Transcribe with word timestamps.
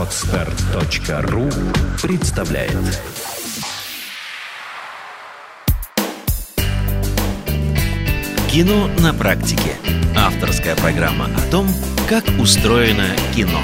Отстар.ру 0.00 1.50
представляет 2.00 2.72
Кино 8.50 8.88
на 9.00 9.12
практике. 9.12 9.76
Авторская 10.16 10.74
программа 10.74 11.26
о 11.26 11.50
том, 11.50 11.68
как 12.08 12.24
устроено 12.38 13.08
кино. 13.36 13.60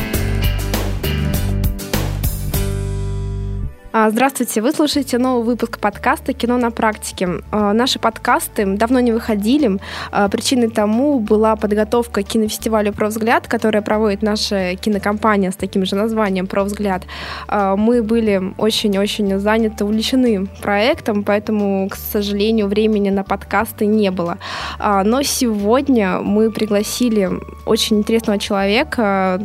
Здравствуйте, 4.11 4.61
вы 4.61 4.73
слушаете 4.73 5.17
новый 5.17 5.45
выпуск 5.45 5.79
подкаста 5.79 6.35
«Кино 6.35 6.59
на 6.59 6.71
практике». 6.71 7.41
А, 7.51 7.73
наши 7.73 7.99
подкасты 7.99 8.67
давно 8.67 9.01
не 9.01 9.11
выходили. 9.11 9.79
А, 10.11 10.29
причиной 10.29 10.69
тому 10.69 11.19
была 11.19 11.57
подготовка 11.57 12.23
к 12.23 12.27
кинофестивалю 12.27 12.93
«Про 12.93 13.09
взгляд», 13.09 13.48
которая 13.48 13.83
проводит 13.83 14.21
наша 14.21 14.77
кинокомпания 14.77 15.51
с 15.51 15.57
таким 15.57 15.87
же 15.87 15.97
названием 15.97 16.47
«Про 16.47 16.65
взгляд». 16.65 17.05
Мы 17.48 18.03
были 18.03 18.53
очень-очень 18.59 19.39
заняты, 19.39 19.84
увлечены 19.84 20.47
проектом, 20.61 21.25
поэтому, 21.25 21.89
к 21.89 21.97
сожалению, 21.97 22.67
времени 22.67 23.09
на 23.09 23.25
подкасты 23.25 23.87
не 23.87 24.11
было. 24.11 24.37
Но 24.78 25.23
сегодня 25.23 26.20
мы 26.20 26.51
пригласили 26.51 27.31
очень 27.65 27.98
интересного 27.98 28.39
человека, 28.39 29.41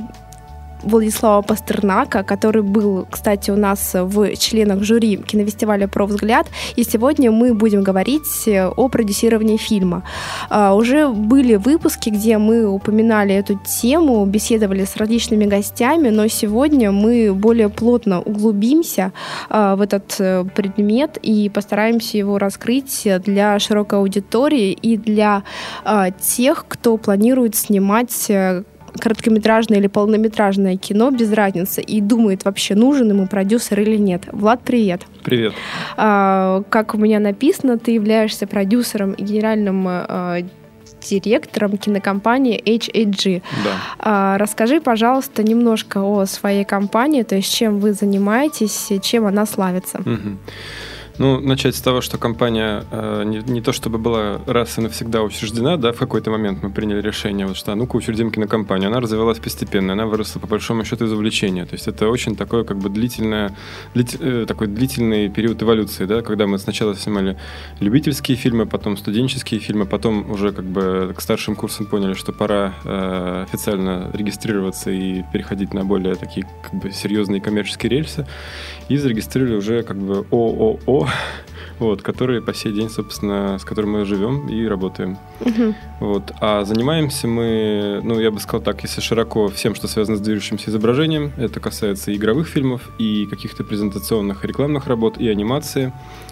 Владислава 0.84 1.42
Пастернака, 1.42 2.24
который 2.24 2.62
был, 2.62 3.08
кстати, 3.10 3.52
у 3.52 3.56
нас 3.56 3.92
в 3.94 4.36
членах 4.36 4.84
жюри 4.84 5.18
кинофестиваля 5.18 5.88
«Про 5.88 6.06
взгляд». 6.06 6.48
И 6.76 6.84
сегодня 6.84 7.32
мы 7.32 7.54
будем 7.54 7.84
говорить 7.84 8.48
о 8.48 8.90
продюсировании 8.90 9.58
фильма. 9.58 10.04
А, 10.50 10.74
уже 10.74 11.08
были 11.08 11.56
выпуски, 11.56 12.10
где 12.10 12.38
мы 12.38 12.68
упоминали 12.68 13.34
эту 13.36 13.60
тему, 13.82 14.26
беседовали 14.26 14.86
с 14.86 14.98
различными 14.98 15.46
гостями, 15.46 16.10
но 16.10 16.28
сегодня 16.28 16.92
мы 16.92 17.34
более 17.34 17.70
плотно 17.70 18.22
углубимся 18.22 19.12
а, 19.50 19.76
в 19.76 19.82
этот 19.82 20.16
э, 20.20 20.46
предмет 20.56 21.18
и 21.22 21.50
постараемся 21.50 22.18
его 22.18 22.38
раскрыть 22.38 23.08
для 23.26 23.60
широкой 23.60 24.00
аудитории 24.00 24.72
и 24.72 24.98
для 24.98 25.44
а, 25.84 26.12
тех, 26.12 26.66
кто 26.68 26.98
планирует 26.98 27.56
снимать 27.56 28.30
э, 28.30 28.64
короткометражное 29.00 29.80
или 29.80 29.88
полнометражное 29.88 30.78
кино, 30.78 31.12
без 31.12 31.32
разницы, 31.32 31.82
и 31.82 32.02
думает, 32.02 32.46
вообще 32.46 32.76
нужен 32.76 33.10
ему 33.10 33.28
продюсер 33.28 33.80
или 33.80 33.98
нет. 33.98 34.24
Влад, 34.32 34.62
привет. 34.64 35.02
Привет. 35.24 35.54
А, 35.98 36.64
как 36.70 36.96
у 36.96 36.98
меня 36.98 37.20
написано, 37.20 37.78
ты 37.78 37.92
являешься 37.92 38.48
продюсером 38.48 39.14
и 39.14 39.24
генеральным 39.24 39.86
а, 39.88 40.40
директором 41.02 41.78
кинокомпании 41.78 42.62
HAG. 42.64 43.42
Да. 43.64 43.72
А, 44.00 44.38
расскажи, 44.38 44.82
пожалуйста, 44.82 45.44
немножко 45.44 46.00
о 46.00 46.26
своей 46.26 46.64
компании, 46.64 47.24
то 47.24 47.36
есть 47.36 47.54
чем 47.54 47.80
вы 47.80 47.94
занимаетесь, 47.94 48.92
чем 49.02 49.26
она 49.26 49.46
славится. 49.46 50.00
Угу. 50.00 50.38
Ну, 51.22 51.40
начать 51.40 51.76
с 51.76 51.82
того, 51.82 52.02
что 52.02 52.18
компания 52.18 52.84
э, 52.90 53.24
не, 53.26 53.44
не 53.46 53.62
то 53.62 53.74
чтобы 53.74 54.00
была 54.00 54.42
раз 54.48 54.80
и 54.80 54.82
навсегда 54.82 55.22
учреждена, 55.22 55.78
да, 55.78 55.92
в 55.92 55.98
какой-то 55.98 56.32
момент 56.32 56.64
мы 56.64 56.72
приняли 56.72 57.00
решение, 57.00 57.46
вот, 57.46 57.58
что 57.58 57.72
а 57.72 57.76
ну-ка 57.76 57.96
учредим 57.96 58.32
кинокомпанию. 58.32 58.88
Она 58.88 59.00
развивалась 59.00 59.38
постепенно, 59.38 59.94
она 59.94 60.08
выросла 60.08 60.40
по 60.40 60.48
большому 60.48 60.84
счету 60.84 61.06
из 61.06 61.14
увлечения. 61.14 61.68
То 61.68 61.76
есть 61.76 61.88
это 61.88 62.10
очень 62.10 62.36
такое 62.36 62.64
как 62.64 62.80
бы 62.80 62.90
длительное, 62.90 63.56
длит, 63.94 64.16
э, 64.20 64.46
такой 64.48 64.66
длительный 64.66 65.30
период 65.30 65.62
эволюции, 65.62 66.06
да, 66.06 66.24
когда 66.24 66.48
мы 66.48 66.58
сначала 66.58 66.96
снимали 66.96 67.38
любительские 67.80 68.36
фильмы, 68.36 68.66
потом 68.66 68.98
студенческие 68.98 69.60
фильмы, 69.60 69.86
потом 69.86 70.32
уже 70.32 70.52
как 70.52 70.66
бы 70.66 71.14
к 71.16 71.22
старшим 71.22 71.56
курсам 71.56 71.86
поняли, 71.86 72.16
что 72.16 72.34
пора 72.34 72.74
э, 72.84 73.46
официально 73.48 74.10
регистрироваться 74.12 74.90
и 74.90 75.22
переходить 75.32 75.72
на 75.76 75.86
более 75.86 76.16
такие 76.16 76.48
как 76.64 76.74
бы 76.82 76.90
серьезные 76.92 77.42
коммерческие 77.42 77.92
рельсы 77.92 78.26
и 78.92 78.98
зарегистрировали 78.98 79.56
уже 79.56 79.84
как 79.84 79.98
бы 79.98 80.26
ООО 80.32 81.08
вот, 81.80 82.04
которые 82.04 82.42
по 82.42 82.54
сей 82.54 82.72
день, 82.72 82.90
собственно, 82.90 83.58
с 83.58 83.64
которым 83.64 83.94
мы 83.94 84.06
живем 84.06 84.48
и 84.48 84.68
работаем. 84.68 85.18
Угу. 85.40 85.76
Вот. 86.00 86.32
А 86.40 86.64
занимаемся 86.64 87.28
мы, 87.28 88.02
ну, 88.04 88.20
я 88.20 88.30
бы 88.30 88.40
сказал 88.40 88.62
так, 88.62 88.84
если 88.84 89.02
широко 89.02 89.48
всем, 89.48 89.74
что 89.74 89.88
связано 89.88 90.18
с 90.18 90.22
движущимся 90.22 90.70
изображением, 90.70 91.32
это 91.38 91.60
касается 91.60 92.12
и 92.12 92.18
игровых 92.18 92.48
фильмов, 92.48 92.92
и 93.00 93.26
каких-то 93.26 93.64
презентационных 93.64 94.46
рекламных 94.46 94.86
работ, 94.86 95.18
и 95.18 95.28
анимации, 95.28 95.92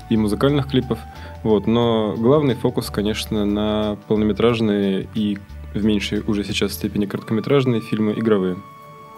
и 0.09 0.17
музыкальных 0.17 0.67
клипов. 0.67 0.99
Вот. 1.41 1.65
Но 1.65 2.13
главный 2.15 2.53
фокус, 2.53 2.91
конечно, 2.91 3.43
на 3.45 3.97
полнометражные 4.07 5.07
и 5.15 5.39
в 5.73 5.83
меньшей 5.83 6.21
уже 6.27 6.43
сейчас 6.43 6.73
степени 6.73 7.07
короткометражные 7.07 7.81
фильмы 7.81 8.13
игровые. 8.13 8.57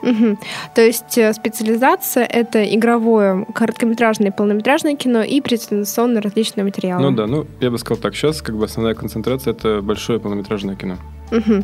Угу. 0.02 0.38
То 0.76 0.82
есть 0.82 1.18
э, 1.18 1.34
специализация— 1.34 2.26
это 2.30 2.64
игровое, 2.64 3.46
короткометражное 3.54 4.30
и 4.30 4.32
полнометражное 4.32 4.96
кино 4.96 5.22
и 5.22 5.42
презентационные 5.42 6.22
различные 6.22 6.64
материалы. 6.64 7.10
Ну 7.10 7.16
да, 7.16 7.28
ну 7.28 7.46
я 7.60 7.70
бы 7.70 7.78
сказал 7.78 8.02
так, 8.02 8.16
сейчас 8.16 8.42
как 8.42 8.58
бы 8.58 8.66
основная 8.66 8.96
концентрация— 8.96 9.52
это 9.54 9.82
большое 9.82 10.20
полнометражное 10.20 10.76
кино. 10.76 10.98
Угу. 11.32 11.64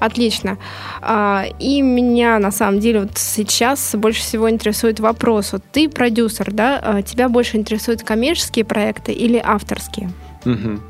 Отлично. 0.00 0.58
А, 1.02 1.44
и 1.58 1.82
меня 1.82 2.38
на 2.38 2.50
самом 2.50 2.80
деле 2.80 3.00
вот 3.00 3.18
сейчас 3.18 3.94
больше 3.94 4.20
всего 4.20 4.48
интересует 4.50 5.00
вопрос. 5.00 5.52
Вот 5.52 5.62
ты 5.70 5.88
продюсер, 5.88 6.50
да? 6.50 6.80
А 6.82 7.02
тебя 7.02 7.28
больше 7.28 7.58
интересуют 7.58 8.02
коммерческие 8.02 8.64
проекты 8.64 9.12
или 9.12 9.40
авторские? 9.42 10.10
Угу. 10.46 10.80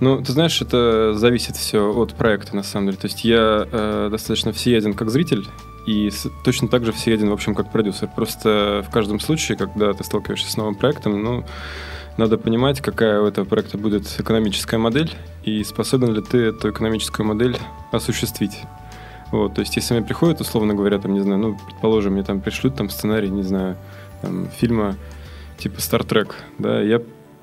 Ну, 0.00 0.20
ты 0.20 0.32
знаешь, 0.32 0.60
это 0.60 1.14
зависит 1.14 1.54
все 1.56 1.92
от 1.92 2.14
проекта, 2.14 2.56
на 2.56 2.64
самом 2.64 2.86
деле. 2.86 2.98
То 2.98 3.06
есть 3.06 3.24
я 3.24 3.68
э, 3.70 4.08
достаточно 4.10 4.52
всеяден 4.52 4.94
как 4.94 5.10
зритель, 5.10 5.46
и 5.86 6.10
с, 6.10 6.28
точно 6.44 6.68
так 6.68 6.84
же 6.84 6.92
всеяден, 6.92 7.30
в 7.30 7.32
общем, 7.32 7.54
как 7.54 7.70
продюсер. 7.70 8.08
Просто 8.14 8.84
в 8.88 8.92
каждом 8.92 9.20
случае, 9.20 9.56
когда 9.58 9.92
ты 9.92 10.04
сталкиваешься 10.04 10.50
с 10.50 10.56
новым 10.56 10.74
проектом, 10.74 11.22
ну, 11.22 11.44
надо 12.16 12.38
понимать, 12.38 12.80
какая 12.80 13.20
у 13.20 13.26
этого 13.26 13.44
проекта 13.44 13.78
будет 13.78 14.04
экономическая 14.18 14.78
модель, 14.78 15.10
и 15.44 15.64
способен 15.64 16.14
ли 16.14 16.22
ты 16.22 16.38
эту 16.38 16.70
экономическую 16.70 17.26
модель 17.26 17.56
осуществить. 17.90 18.60
Вот, 19.30 19.54
то 19.54 19.60
есть, 19.60 19.74
если 19.76 19.94
мне 19.94 20.04
приходят, 20.04 20.40
условно 20.40 20.74
говоря, 20.74 20.98
там, 20.98 21.14
не 21.14 21.20
знаю, 21.20 21.38
ну, 21.38 21.58
предположим, 21.66 22.12
мне 22.12 22.22
там 22.22 22.40
пришлют 22.40 22.76
там 22.76 22.90
сценарий, 22.90 23.30
не 23.30 23.42
знаю, 23.42 23.76
там, 24.20 24.48
фильма 24.48 24.96
типа 25.56 25.78
Star 25.78 26.06
Trek, 26.06 26.32
да, 26.58 26.82
я 26.82 27.00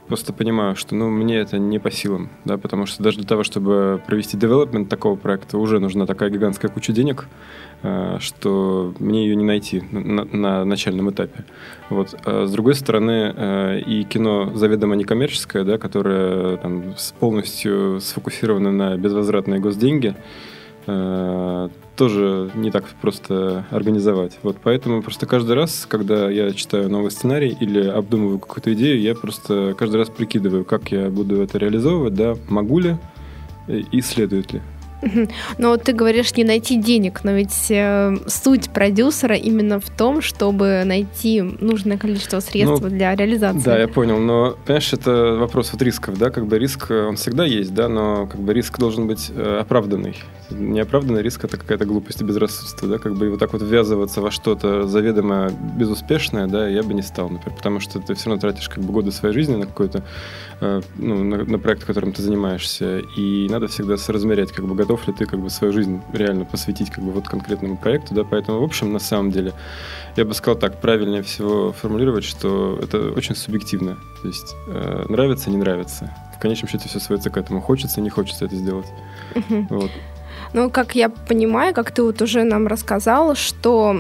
просто 0.08 0.34
понимаю, 0.34 0.76
что 0.76 0.96
ну, 0.96 1.10
мне 1.10 1.38
это 1.38 1.58
не 1.58 1.80
по 1.80 1.90
силам, 1.90 2.30
да, 2.44 2.58
потому 2.58 2.86
что 2.86 3.02
даже 3.02 3.18
для 3.18 3.28
того, 3.28 3.44
чтобы 3.44 4.02
провести 4.06 4.38
девелопмент 4.38 4.90
такого 4.90 5.16
проекта, 5.16 5.58
уже 5.58 5.80
нужна 5.80 6.06
такая 6.06 6.30
гигантская 6.30 6.70
куча 6.70 6.92
денег, 6.92 7.28
что 8.20 8.94
мне 9.00 9.26
ее 9.26 9.36
не 9.36 9.46
найти 9.46 9.82
на, 9.92 10.26
на 10.26 10.66
начальном 10.66 11.12
этапе. 11.12 11.46
Вот. 11.90 12.14
А 12.26 12.46
с 12.46 12.52
другой 12.52 12.76
стороны, 12.76 13.34
э, 13.36 13.80
и 13.80 14.04
кино 14.04 14.52
заведомо 14.54 14.96
некоммерческое, 14.96 15.64
да, 15.64 15.78
которое 15.78 16.58
там, 16.58 16.94
полностью 17.20 18.00
сфокусировано 18.02 18.72
на 18.72 18.98
безвозвратные 18.98 19.60
госденьги, 19.60 20.16
э, 20.88 21.70
тоже 21.96 22.52
не 22.56 22.72
так 22.72 22.86
просто 23.02 23.66
организовать. 23.72 24.40
Вот 24.44 24.58
поэтому 24.64 25.02
просто 25.02 25.26
каждый 25.26 25.56
раз, 25.56 25.86
когда 25.88 26.30
я 26.30 26.52
читаю 26.52 26.90
новый 26.90 27.12
сценарий 27.12 27.56
или 27.60 27.88
обдумываю 27.88 28.40
какую-то 28.40 28.74
идею, 28.74 29.02
я 29.02 29.16
просто 29.16 29.74
каждый 29.78 29.98
раз 29.98 30.10
прикидываю, 30.10 30.66
как 30.66 30.92
я 30.92 31.10
буду 31.10 31.42
это 31.42 31.58
реализовывать, 31.58 32.14
да, 32.14 32.36
могу 32.50 32.80
ли 32.80 32.98
и 33.68 34.02
следует 34.02 34.54
ли. 34.54 34.62
Но 35.58 35.78
ты 35.78 35.94
говоришь 35.94 36.36
не 36.36 36.44
найти 36.44 36.78
денег, 36.78 37.24
но 37.24 37.32
ведь 37.32 37.68
э, 37.70 38.16
суть 38.28 38.70
продюсера 38.70 39.36
именно 39.36 39.80
в 39.80 39.90
том, 39.90 40.22
чтобы 40.22 40.84
найти 40.86 41.42
нужное 41.42 41.98
количество 41.98 42.40
средств 42.40 42.82
ну, 42.82 42.90
для 42.90 43.16
реализации. 43.16 43.64
Да, 43.64 43.80
я 43.80 43.88
понял, 43.88 44.20
но 44.20 44.58
понимаешь, 44.66 44.94
это 44.94 45.38
вопрос 45.40 45.72
вот 45.72 45.82
рисков, 45.82 46.18
да, 46.18 46.30
как 46.30 46.48
бы 46.48 46.60
риск, 46.60 46.92
он 46.92 47.16
всегда 47.16 47.46
есть, 47.46 47.74
да, 47.74 47.88
но 47.88 48.28
как 48.28 48.42
бы 48.42 48.54
риск 48.54 48.78
должен 48.80 49.08
быть 49.08 49.32
э, 49.34 49.60
оправданный. 49.62 50.16
Неоправданный 50.52 51.22
риск 51.22 51.44
это 51.44 51.58
какая-то 51.58 51.86
глупость 51.86 52.22
и 52.22 52.24
безрассудство, 52.24 52.88
да, 52.88 52.98
как 52.98 53.16
бы 53.16 53.28
и 53.28 53.30
вот 53.30 53.40
так 53.40 53.54
вот 53.54 53.62
ввязываться 53.62 54.22
во 54.22 54.32
что-то 54.32 54.88
заведомо 54.88 55.52
безуспешное, 55.78 56.48
да, 56.48 56.68
я 56.68 56.82
бы 56.82 56.94
не 56.94 57.04
стал, 57.04 57.30
например, 57.30 57.56
потому 57.56 57.80
что 57.80 58.00
ты 58.00 58.16
все 58.16 58.30
равно 58.30 58.42
тратишь 58.42 58.68
как 58.68 58.84
бы 58.84 58.92
годы 58.92 59.12
своей 59.12 59.34
жизни 59.34 59.56
на 59.56 59.68
какой-то, 59.68 60.04
э, 60.62 60.82
ну, 60.98 61.24
на, 61.24 61.44
на 61.44 61.60
проект, 61.60 61.84
которым 61.84 62.14
ты 62.14 62.22
занимаешься, 62.22 63.00
и 63.00 63.48
надо 63.50 63.68
всегда 63.68 63.98
соразмерять, 63.98 64.52
как 64.52 64.66
бы 64.66 64.76
готов 64.76 65.08
ли 65.08 65.14
ты 65.14 65.26
как 65.26 65.40
бы 65.40 65.50
свою 65.50 65.72
жизнь 65.72 66.02
реально 66.14 66.46
посвятить 66.46 66.90
как 66.90 67.04
бы 67.04 67.12
вот 67.12 67.28
конкретному 67.28 67.78
проекту, 67.78 68.16
да, 68.16 68.24
поэтому, 68.24 68.60
в 68.60 68.64
общем, 68.64 68.92
на 68.92 69.00
самом 69.00 69.32
деле, 69.32 69.54
я 70.16 70.26
бы 70.26 70.34
сказал 70.34 70.60
так, 70.60 70.82
правильнее 70.82 71.22
всего 71.22 71.72
формулировать, 71.74 72.24
что 72.24 72.80
это 72.82 73.12
очень 73.12 73.36
субъективно, 73.36 73.98
то 74.22 74.28
есть 74.28 74.56
э, 74.68 75.06
нравится, 75.10 75.50
не 75.50 75.58
нравится. 75.58 76.12
В 76.36 76.42
конечном 76.42 76.70
счете 76.70 76.88
все 76.88 77.00
сводится 77.00 77.30
к 77.30 77.38
этому, 77.38 77.62
хочется, 77.62 78.02
не 78.02 78.10
хочется 78.10 78.46
это 78.46 78.56
сделать. 78.56 78.88
Вот. 79.70 79.92
Ну, 80.54 80.70
как 80.70 80.96
я 80.96 81.10
понимаю, 81.10 81.74
как 81.74 81.92
ты 81.92 82.02
вот 82.02 82.22
уже 82.22 82.44
нам 82.44 82.68
рассказал, 82.68 83.36
что 83.36 83.96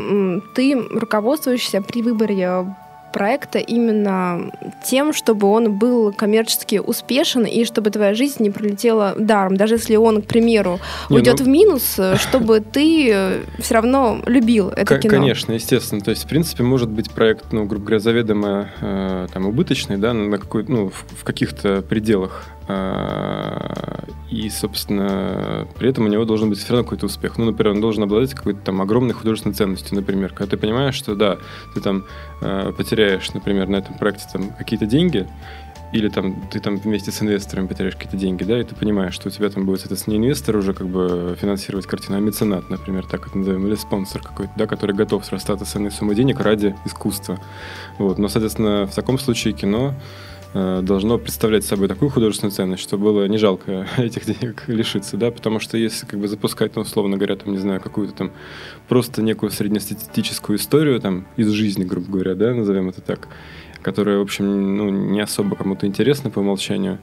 ты 0.55 0.75
руководствуешься 0.75 1.81
при 1.81 2.01
выборе 2.01 2.65
проекта 3.11 3.59
именно 3.59 4.51
тем, 4.83 5.13
чтобы 5.13 5.47
он 5.47 5.77
был 5.77 6.13
коммерчески 6.13 6.77
успешен 6.77 7.45
и 7.45 7.65
чтобы 7.65 7.89
твоя 7.89 8.13
жизнь 8.13 8.43
не 8.43 8.49
пролетела 8.49 9.15
даром. 9.17 9.57
Даже 9.57 9.75
если 9.75 9.95
он, 9.95 10.21
к 10.21 10.25
примеру, 10.25 10.79
уйдет 11.09 11.39
ну... 11.39 11.45
в 11.45 11.47
минус, 11.47 11.95
э, 11.97 12.15
чтобы 12.17 12.59
ты 12.59 13.09
э, 13.11 13.41
все 13.59 13.73
равно 13.75 14.21
любил 14.25 14.69
это 14.69 14.97
К- 14.97 15.01
кино. 15.01 15.13
Конечно, 15.13 15.53
естественно. 15.53 16.01
То 16.01 16.11
есть, 16.11 16.23
в 16.23 16.27
принципе, 16.27 16.63
может 16.63 16.89
быть 16.89 17.11
проект, 17.11 17.51
ну, 17.51 17.65
грубо 17.65 17.85
говоря, 17.85 17.99
заведомо 17.99 18.69
э, 18.81 19.27
там, 19.33 19.45
убыточный, 19.45 19.97
да, 19.97 20.13
на 20.13 20.37
какой, 20.37 20.65
ну, 20.67 20.89
в, 20.89 21.05
в 21.19 21.23
каких-то 21.23 21.81
пределах. 21.81 22.45
Э, 22.67 24.03
и, 24.29 24.47
собственно, 24.49 25.67
при 25.79 25.89
этом 25.89 26.05
у 26.05 26.07
него 26.07 26.23
должен 26.23 26.49
быть 26.49 26.59
все 26.59 26.73
равно 26.73 26.83
какой-то 26.83 27.07
успех. 27.07 27.37
Ну, 27.37 27.45
например, 27.45 27.73
он 27.73 27.81
должен 27.81 28.03
обладать 28.03 28.33
какой-то 28.33 28.59
там 28.61 28.81
огромной 28.81 29.13
художественной 29.13 29.55
ценностью, 29.55 29.95
например. 29.95 30.33
Когда 30.33 30.51
ты 30.51 30.57
понимаешь, 30.57 30.93
что, 30.93 31.15
да, 31.15 31.37
ты 31.73 31.81
там 31.81 32.05
э, 32.41 32.71
потеряешь, 32.99 33.33
например, 33.33 33.69
на 33.69 33.77
этом 33.77 33.95
проекте 33.95 34.25
там 34.31 34.49
какие-то 34.49 34.85
деньги, 34.85 35.25
или 35.93 36.09
там 36.09 36.35
ты 36.51 36.59
там 36.59 36.77
вместе 36.77 37.11
с 37.11 37.21
инвесторами 37.21 37.67
потеряешь 37.67 37.95
какие-то 37.95 38.17
деньги, 38.17 38.43
да, 38.43 38.59
и 38.59 38.63
ты 38.63 38.75
понимаешь, 38.75 39.13
что 39.13 39.29
у 39.29 39.31
тебя 39.31 39.49
там 39.49 39.65
будет, 39.65 39.79
соответственно, 39.79 40.15
не 40.15 40.19
инвестор 40.19 40.57
уже 40.57 40.73
как 40.73 40.87
бы 40.87 41.37
финансировать 41.39 41.87
картину, 41.87 42.17
а 42.17 42.19
меценат, 42.19 42.69
например, 42.69 43.05
так 43.05 43.27
это 43.27 43.37
называем, 43.37 43.65
или 43.65 43.75
спонсор 43.75 44.21
какой-то, 44.21 44.51
да, 44.57 44.67
который 44.67 44.93
готов 44.95 45.25
срастаться 45.25 45.65
с 45.65 45.75
одной 45.75 45.91
суммой 45.91 46.15
денег 46.15 46.41
ради 46.41 46.75
искусства. 46.85 47.39
Вот. 47.97 48.17
Но, 48.17 48.27
соответственно, 48.27 48.85
в 48.85 48.93
таком 48.93 49.17
случае 49.17 49.53
кино 49.53 49.93
должно 50.53 51.17
представлять 51.19 51.63
собой 51.63 51.87
такую 51.87 52.09
художественную 52.09 52.51
ценность, 52.51 52.81
что 52.81 52.97
было 52.97 53.27
не 53.27 53.37
жалко 53.37 53.87
этих 53.97 54.25
денег 54.25 54.63
лишиться, 54.67 55.15
да, 55.15 55.31
потому 55.31 55.59
что 55.59 55.77
если 55.77 56.05
как 56.05 56.19
бы 56.19 56.27
запускать, 56.27 56.75
ну, 56.75 56.81
условно 56.81 57.17
говоря, 57.17 57.35
там, 57.35 57.53
не 57.53 57.59
знаю, 57.59 57.79
какую-то 57.79 58.13
там 58.13 58.31
просто 58.87 59.21
некую 59.21 59.51
среднестатистическую 59.51 60.57
историю 60.57 60.99
там 60.99 61.27
из 61.37 61.49
жизни, 61.49 61.83
грубо 61.83 62.11
говоря, 62.11 62.35
да, 62.35 62.53
назовем 62.53 62.89
это 62.89 63.01
так, 63.01 63.27
которая, 63.81 64.17
в 64.17 64.21
общем, 64.21 64.77
ну, 64.77 64.89
не 64.89 65.21
особо 65.21 65.55
кому-то 65.55 65.85
интересна 65.85 66.29
по 66.31 66.39
умолчанию, 66.39 66.99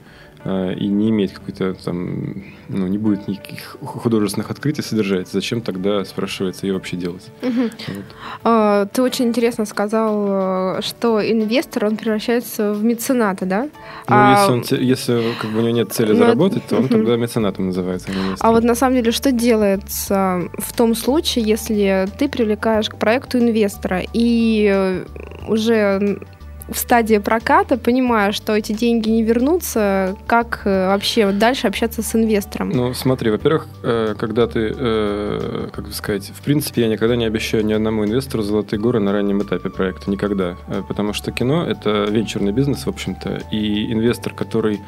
и 0.47 0.87
не 0.87 1.09
имеет 1.09 1.33
какой-то 1.33 1.73
там, 1.73 2.43
ну, 2.69 2.87
не 2.87 2.97
будет 2.97 3.27
никаких 3.27 3.77
художественных 3.81 4.49
открытий 4.49 4.81
содержать, 4.81 5.27
зачем 5.27 5.61
тогда, 5.61 6.05
спрашивается, 6.05 6.67
ее 6.67 6.73
вообще 6.73 6.95
делать? 6.95 7.27
Угу. 7.41 7.61
Вот. 7.61 8.05
А, 8.43 8.85
ты 8.85 9.01
очень 9.01 9.25
интересно 9.25 9.65
сказал, 9.65 10.81
что 10.81 11.19
инвестор, 11.19 11.85
он 11.85 11.97
превращается 11.97 12.73
в 12.73 12.83
мецената, 12.83 13.45
да? 13.45 13.63
Ну, 13.63 13.69
а... 14.07 14.47
если, 14.49 14.75
он, 14.75 14.81
если 14.81 15.23
как 15.41 15.51
бы 15.51 15.59
у 15.59 15.61
него 15.61 15.75
нет 15.75 15.91
цели 15.91 16.13
Но... 16.13 16.19
заработать, 16.19 16.65
то 16.67 16.77
он 16.77 16.85
угу. 16.85 16.93
тогда 16.93 17.17
меценатом 17.17 17.67
называется, 17.67 18.09
а 18.39 18.47
А 18.47 18.51
вот 18.51 18.63
на 18.63 18.75
самом 18.75 18.95
деле, 18.95 19.11
что 19.11 19.31
делается 19.31 20.43
в 20.57 20.73
том 20.73 20.95
случае, 20.95 21.45
если 21.45 22.07
ты 22.17 22.29
привлекаешь 22.29 22.89
к 22.89 22.95
проекту 22.95 23.39
инвестора 23.39 24.01
и 24.13 25.03
уже 25.47 26.19
в 26.67 26.77
стадии 26.77 27.17
проката, 27.17 27.77
понимая, 27.77 28.31
что 28.31 28.55
эти 28.55 28.73
деньги 28.73 29.09
не 29.09 29.23
вернутся, 29.23 30.15
как 30.27 30.61
э, 30.65 30.87
вообще 30.87 31.31
дальше 31.31 31.67
общаться 31.67 32.01
с 32.01 32.15
инвестором? 32.15 32.69
Ну, 32.69 32.93
смотри, 32.93 33.31
во-первых, 33.31 33.67
э, 33.83 34.15
когда 34.17 34.47
ты, 34.47 34.73
э, 34.75 35.69
как 35.71 35.85
бы 35.85 35.93
сказать, 35.93 36.31
в 36.35 36.41
принципе, 36.41 36.81
я 36.81 36.87
никогда 36.87 37.15
не 37.15 37.25
обещаю 37.25 37.65
ни 37.65 37.73
одному 37.73 38.05
инвестору 38.05 38.43
золотые 38.43 38.79
горы 38.79 38.99
на 38.99 39.11
раннем 39.11 39.41
этапе 39.41 39.69
проекта, 39.69 40.09
никогда. 40.11 40.57
Потому 40.87 41.13
что 41.13 41.31
кино— 41.31 41.65
это 41.67 42.05
венчурный 42.09 42.51
бизнес, 42.51 42.85
в 42.85 42.89
общем-то, 42.89 43.41
и 43.51 43.91
инвестор, 43.91 44.33
который 44.33 44.81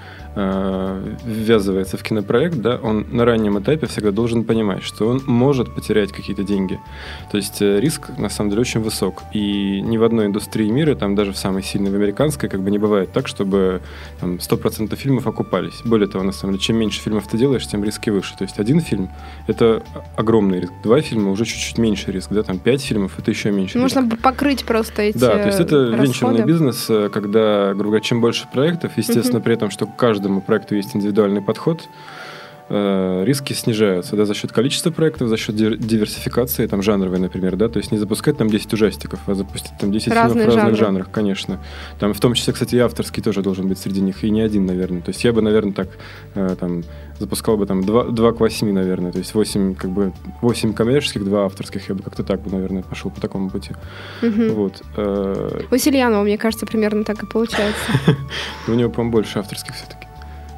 ввязывается 1.24 1.97
в 1.97 2.03
кинопроект, 2.03 2.57
да, 2.57 2.80
он 2.81 3.06
на 3.12 3.25
раннем 3.25 3.59
этапе 3.59 3.88
всегда 3.88 4.12
должен 4.12 4.44
понимать, 4.44 4.83
что 4.83 5.07
он 5.07 5.21
может 5.25 5.74
потерять 5.74 6.12
какие-то 6.12 6.44
деньги. 6.44 6.80
То 7.31 7.38
есть 7.38 7.62
риск, 7.62 8.09
на 8.18 8.30
самом 8.30 8.50
деле, 8.51 8.62
очень 8.62 8.81
высок. 8.81 9.24
И 9.33 9.81
ни 9.81 9.97
в 9.97 10.03
одной 10.03 10.27
индустрии 10.27 10.69
мира, 10.69 10.95
там 10.95 11.15
даже 11.15 11.31
в 11.31 11.38
самой 11.38 11.63
сильно 11.63 11.89
в 11.89 11.95
американской, 11.95 12.50
как 12.50 12.62
бы 12.62 12.71
не 12.71 12.77
бывает 12.77 13.12
так, 13.12 13.27
чтобы 13.27 13.81
там, 14.19 14.36
100% 14.36 14.95
фильмов 14.95 15.27
окупались. 15.27 15.81
Более 15.86 16.07
того, 16.07 16.24
на 16.24 16.31
самом 16.31 16.53
деле, 16.53 16.63
чем 16.63 16.77
меньше 16.77 17.00
фильмов 17.01 17.27
ты 17.27 17.38
делаешь, 17.38 17.68
тем 17.68 17.83
риски 17.83 18.09
выше. 18.09 18.35
То 18.38 18.44
есть 18.44 18.59
один 18.59 18.81
фильм— 18.81 19.09
это 19.47 19.83
огромный 20.15 20.59
риск. 20.62 20.74
Два 20.83 21.01
фильма— 21.01 21.31
уже 21.31 21.45
чуть-чуть 21.45 21.77
меньше 21.77 22.12
риск. 22.12 22.31
Да? 22.31 22.44
Там 22.44 22.59
пять 22.59 22.81
фильмов— 22.81 23.13
это 23.18 23.31
еще 23.31 23.51
меньше 23.51 23.77
Можно 23.77 24.01
риск. 24.01 24.21
покрыть 24.21 24.65
просто 24.65 25.01
эти 25.03 25.18
Да, 25.18 25.38
то 25.38 25.47
есть 25.47 25.59
это 25.59 25.75
расходы. 25.88 26.03
венчурный 26.03 26.45
бизнес, 26.45 26.85
э, 26.89 27.09
когда, 27.12 27.69
грубо 27.74 27.89
говоря, 27.89 28.01
чем 28.01 28.21
больше 28.21 28.47
проектов, 28.51 28.94
естественно, 28.97 29.42
при 29.42 29.53
этом, 29.53 29.69
что 29.71 29.85
к 29.85 29.95
каждому 30.30 30.42
проекту 30.42 30.76
есть 30.76 30.96
индивидуальный 30.96 31.42
подход, 31.42 31.90
Э, 32.72 33.24
риски 33.26 33.54
снижаются 33.54 34.16
да, 34.16 34.26
за 34.26 34.36
счет 34.36 34.52
количества 34.52 34.92
проектов, 34.92 35.28
за 35.28 35.38
счет 35.38 35.56
диверсификации, 35.56 36.68
там, 36.68 36.84
жанровой, 36.84 37.18
например, 37.18 37.56
да, 37.56 37.68
то 37.68 37.80
есть 37.80 37.92
не 37.92 37.98
запускать 37.98 38.38
там 38.38 38.48
10 38.48 38.72
ужастиков, 38.74 39.20
а 39.26 39.34
запустить 39.34 39.74
там 39.80 39.92
10 39.92 40.10
Разные 40.10 40.46
фильмов 40.46 40.54
в 40.54 40.56
разных 40.56 40.78
жанры. 40.78 40.78
жанрах, 40.78 41.12
конечно. 41.12 41.60
Там 42.00 42.14
в 42.14 42.20
том 42.20 42.36
числе, 42.36 42.54
кстати, 42.54 42.76
и 42.76 42.80
авторский 42.80 43.24
тоже 43.24 43.42
должен 43.42 43.68
быть 43.68 43.80
среди 43.80 44.02
них, 44.02 44.24
и 44.24 44.30
не 44.30 44.42
один, 44.42 44.68
наверное. 44.68 45.02
То 45.02 45.10
есть 45.10 45.24
я 45.24 45.34
бы, 45.34 45.42
наверное, 45.42 45.74
так 45.74 45.90
э, 46.36 46.56
там 46.60 46.84
запускал 47.18 47.58
бы 47.58 47.66
там 47.66 47.84
2, 47.84 48.04
2 48.10 48.34
к 48.34 48.40
8, 48.40 48.72
наверное, 48.72 49.12
то 49.12 49.18
есть 49.18 49.34
8, 49.34 49.74
как 49.74 49.90
бы, 49.90 50.14
8 50.42 50.74
коммерческих, 50.74 51.26
2 51.26 51.46
авторских, 51.46 51.90
я 51.90 51.96
бы 51.96 52.04
как-то 52.04 52.24
так 52.24 52.42
бы, 52.42 52.52
наверное, 52.52 52.84
пошел 52.84 53.10
по 53.10 53.20
такому 53.20 53.50
пути. 53.50 53.72
Угу. 54.22 54.54
Вот. 54.54 54.84
Э, 54.96 55.62
У 55.72 55.78
Сильянова, 55.78 56.22
мне 56.22 56.38
кажется, 56.38 56.68
примерно 56.68 57.04
так 57.04 57.24
и 57.24 57.26
получается. 57.26 57.92
У 58.68 58.74
него, 58.74 58.92
по-моему, 58.92 59.12
больше 59.12 59.40
авторских 59.40 59.74
все-таки. 59.74 59.99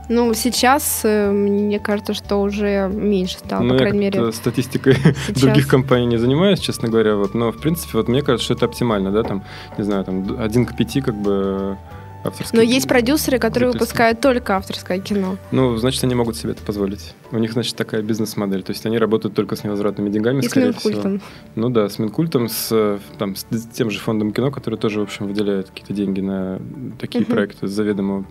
Ну, 0.10 0.34
сейчас 0.34 1.02
э, 1.04 1.32
мне 1.32 1.80
кажется, 1.80 2.14
что 2.14 2.38
уже 2.38 2.90
меньше 2.92 3.38
стало, 3.40 3.64
ну, 3.64 3.74
по 3.74 3.80
крайней 3.80 4.00
мере. 4.00 4.32
статистикой 4.32 4.96
сейчас. 5.28 5.42
других 5.42 5.68
компаний 5.68 6.06
не 6.06 6.18
занимаюсь, 6.18 6.60
честно 6.60 6.90
говоря, 6.90 7.16
вот, 7.16 7.34
но 7.34 7.52
в 7.52 7.58
принципе, 7.58 7.98
вот 7.98 8.08
мне 8.08 8.22
кажется, 8.22 8.46
что 8.46 8.54
это 8.56 8.66
оптимально, 8.66 9.12
да, 9.12 9.24
там, 9.24 9.44
не 9.78 9.84
знаю, 9.84 10.04
там 10.04 10.38
один 10.40 10.66
к 10.66 10.76
пяти, 10.76 11.02
как 11.02 11.16
бы 11.16 11.78
авторское. 12.24 12.60
Но 12.60 12.64
есть 12.64 12.88
продюсеры, 12.88 13.40
которые 13.40 13.72
выпускают 13.72 14.22
только 14.22 14.56
авторское 14.56 15.00
кино. 15.00 15.38
Ну, 15.52 15.76
значит, 15.78 16.04
они 16.04 16.16
могут 16.16 16.38
себе 16.38 16.52
это 16.52 16.64
позволить. 16.64 17.14
У 17.32 17.38
них, 17.38 17.54
значит, 17.54 17.76
такая 17.76 18.02
бизнес-модель. 18.02 18.64
То 18.64 18.72
есть 18.72 18.86
они 18.86 18.98
работают 18.98 19.36
только 19.36 19.56
с 19.56 19.64
невозвратными 19.64 20.10
деньгами, 20.10 20.42
И 20.42 20.48
скорее 20.48 20.74
с 20.74 20.86
Минкультом. 20.86 21.20
всего. 21.20 21.32
Ну 21.56 21.70
да, 21.70 21.90
с 21.90 22.00
Минкультом, 22.00 22.50
с, 22.50 23.00
там, 23.18 23.36
с 23.36 23.46
тем 23.74 23.90
же 23.90 24.00
фондом 24.00 24.32
кино, 24.32 24.52
который 24.52 24.78
тоже, 24.78 25.00
в 25.00 25.04
общем, 25.04 25.28
выделяет 25.28 25.70
какие-то 25.70 25.94
деньги 25.94 26.22
на 26.22 26.62
такие 27.00 27.24
uh-huh. 27.24 27.32
проекты 27.32 27.68
заведомо 27.68 28.26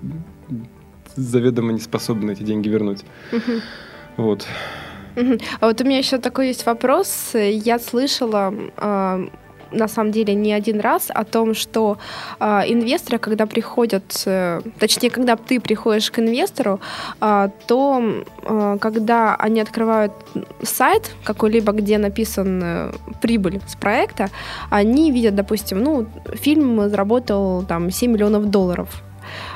заведомо 1.22 1.72
не 1.72 1.80
способны 1.80 2.32
эти 2.32 2.42
деньги 2.42 2.68
вернуть. 2.68 3.04
Угу. 3.32 3.60
Вот. 4.16 4.46
Угу. 5.16 5.38
А 5.60 5.66
вот 5.66 5.80
у 5.80 5.84
меня 5.84 5.98
еще 5.98 6.18
такой 6.18 6.48
есть 6.48 6.66
вопрос. 6.66 7.32
Я 7.34 7.78
слышала 7.78 8.54
э, 8.76 9.28
на 9.72 9.88
самом 9.88 10.12
деле 10.12 10.34
не 10.34 10.52
один 10.52 10.80
раз 10.80 11.10
о 11.14 11.24
том, 11.24 11.54
что 11.54 11.98
э, 12.38 12.62
инвесторы, 12.68 13.18
когда 13.18 13.46
приходят, 13.46 14.22
э, 14.26 14.60
точнее, 14.78 15.10
когда 15.10 15.36
ты 15.36 15.60
приходишь 15.60 16.10
к 16.10 16.18
инвестору, 16.18 16.80
э, 17.20 17.48
то 17.66 18.02
э, 18.42 18.78
когда 18.80 19.36
они 19.36 19.60
открывают 19.60 20.12
сайт 20.62 21.10
какой-либо, 21.24 21.72
где 21.72 21.98
написан 21.98 22.60
э, 22.62 22.92
прибыль 23.20 23.60
с 23.66 23.76
проекта, 23.76 24.30
они 24.70 25.12
видят, 25.12 25.34
допустим, 25.34 25.82
ну, 25.82 26.06
фильм 26.34 26.88
заработал 26.88 27.64
там 27.64 27.90
7 27.90 28.12
миллионов 28.12 28.50
долларов 28.50 29.02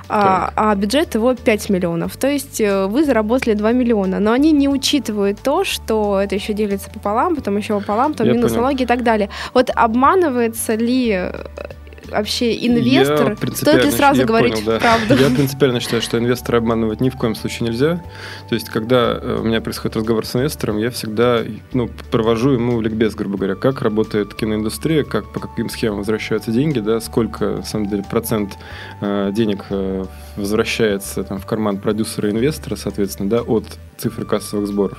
а, 0.08 0.52
а 0.56 0.74
бюджет 0.74 1.14
его 1.14 1.34
5 1.34 1.70
миллионов. 1.70 2.16
То 2.16 2.28
есть 2.28 2.60
э, 2.60 2.86
вы 2.86 3.04
заработали 3.04 3.54
2 3.54 3.72
миллиона. 3.72 4.20
Но 4.20 4.32
они 4.32 4.52
не 4.52 4.68
учитывают 4.68 5.40
то, 5.42 5.64
что 5.64 6.20
это 6.20 6.34
еще 6.34 6.52
делится 6.52 6.90
пополам, 6.90 7.36
потом 7.36 7.56
еще 7.56 7.78
пополам, 7.80 8.12
потом 8.12 8.26
Я 8.26 8.32
минус 8.34 8.52
понял. 8.52 8.62
налоги 8.62 8.82
и 8.82 8.86
так 8.86 9.02
далее. 9.02 9.30
Вот 9.54 9.70
обманывается 9.74 10.74
ли 10.74 11.10
э, 11.10 11.32
вообще 12.08 12.54
инвестор? 12.66 13.36
Стоит 13.54 13.84
ли 13.84 13.90
сразу 13.90 14.24
говорить 14.24 14.54
понял, 14.54 14.66
да. 14.66 14.78
правду? 14.78 15.14
Я 15.14 15.30
принципиально 15.30 15.80
считаю, 15.80 16.02
что 16.02 16.18
инвестора 16.18 16.58
обманывать 16.58 17.00
ни 17.00 17.10
в 17.10 17.16
коем 17.16 17.34
случае 17.34 17.68
нельзя. 17.68 18.02
То 18.48 18.54
есть, 18.54 18.68
когда 18.68 19.18
э, 19.20 19.38
у 19.40 19.44
меня 19.44 19.60
происходит 19.60 19.96
разговор 19.96 20.26
с 20.26 20.34
инвестором, 20.36 20.78
я 20.78 20.90
всегда 20.90 21.42
ну, 21.72 21.88
провожу 22.10 22.50
ему 22.50 22.80
ликбез, 22.80 23.14
грубо 23.14 23.36
говоря, 23.36 23.54
как 23.54 23.82
работает 23.82 24.34
киноиндустрия, 24.34 25.04
как, 25.04 25.32
по 25.32 25.40
каким 25.40 25.68
схемам 25.68 25.98
возвращаются 25.98 26.50
деньги, 26.50 26.80
да, 26.80 27.00
сколько, 27.00 27.46
на 27.56 27.62
самом 27.62 27.88
деле, 27.88 28.04
процент 28.08 28.56
э, 29.00 29.30
денег 29.32 29.66
э, 29.70 30.04
возвращается 30.36 31.24
там, 31.24 31.38
в 31.38 31.46
карман 31.46 31.78
продюсера 31.78 32.28
и 32.28 32.32
инвестора, 32.32 32.76
соответственно, 32.76 33.28
да, 33.28 33.42
от 33.42 33.64
цифры 33.96 34.24
кассовых 34.24 34.66
сборов. 34.66 34.98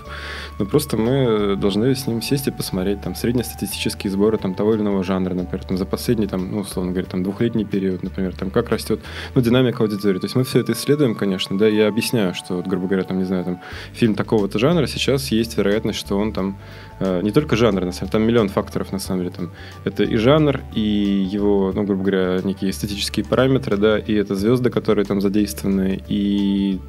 Но 0.59 0.65
просто 0.65 0.97
мы 0.97 1.55
должны 1.55 1.93
с 1.93 2.07
ним 2.07 2.21
сесть 2.21 2.47
и 2.47 2.51
посмотреть 2.51 3.01
там 3.01 3.15
среднестатистические 3.15 4.11
сборы 4.11 4.37
там, 4.37 4.55
того 4.55 4.73
или 4.73 4.81
иного 4.81 5.03
жанра, 5.03 5.33
например, 5.33 5.65
там, 5.65 5.77
за 5.77 5.85
последний, 5.85 6.27
там, 6.27 6.51
ну, 6.51 6.59
условно 6.59 6.91
говоря, 6.91 7.07
там, 7.07 7.23
двухлетний 7.23 7.65
период, 7.65 8.03
например, 8.03 8.35
там, 8.35 8.51
как 8.51 8.69
растет 8.69 9.01
ну, 9.33 9.41
динамика 9.41 9.83
аудитории. 9.83 10.19
То 10.19 10.25
есть 10.25 10.35
мы 10.35 10.43
все 10.43 10.59
это 10.59 10.71
исследуем, 10.71 11.15
конечно, 11.15 11.57
да, 11.57 11.67
я 11.67 11.87
объясняю, 11.87 12.33
что, 12.33 12.55
вот, 12.55 12.67
грубо 12.67 12.87
говоря, 12.87 13.03
там, 13.03 13.17
не 13.17 13.25
знаю, 13.25 13.43
там, 13.43 13.61
фильм 13.93 14.15
такого-то 14.15 14.59
жанра, 14.59 14.87
сейчас 14.87 15.31
есть 15.31 15.57
вероятность, 15.57 15.99
что 15.99 16.17
он 16.17 16.31
там 16.31 16.57
не 16.99 17.31
только 17.31 17.55
жанр, 17.55 17.83
на 17.83 17.91
самом 17.91 18.09
деле, 18.09 18.11
там 18.11 18.21
миллион 18.23 18.49
факторов, 18.49 18.91
на 18.91 18.99
самом 18.99 19.23
деле, 19.23 19.31
там, 19.35 19.51
это 19.83 20.03
и 20.03 20.15
жанр, 20.15 20.61
и 20.73 20.79
его, 20.79 21.71
ну, 21.75 21.83
грубо 21.83 22.03
говоря, 22.03 22.41
некие 22.43 22.71
эстетические 22.71 23.25
параметры, 23.25 23.77
да, 23.77 23.99
и 23.99 24.13
это 24.13 24.35
звезды, 24.35 24.69
которые 24.69 25.05
там 25.05 25.21
задействованы, 25.21 26.01
и 26.07 26.79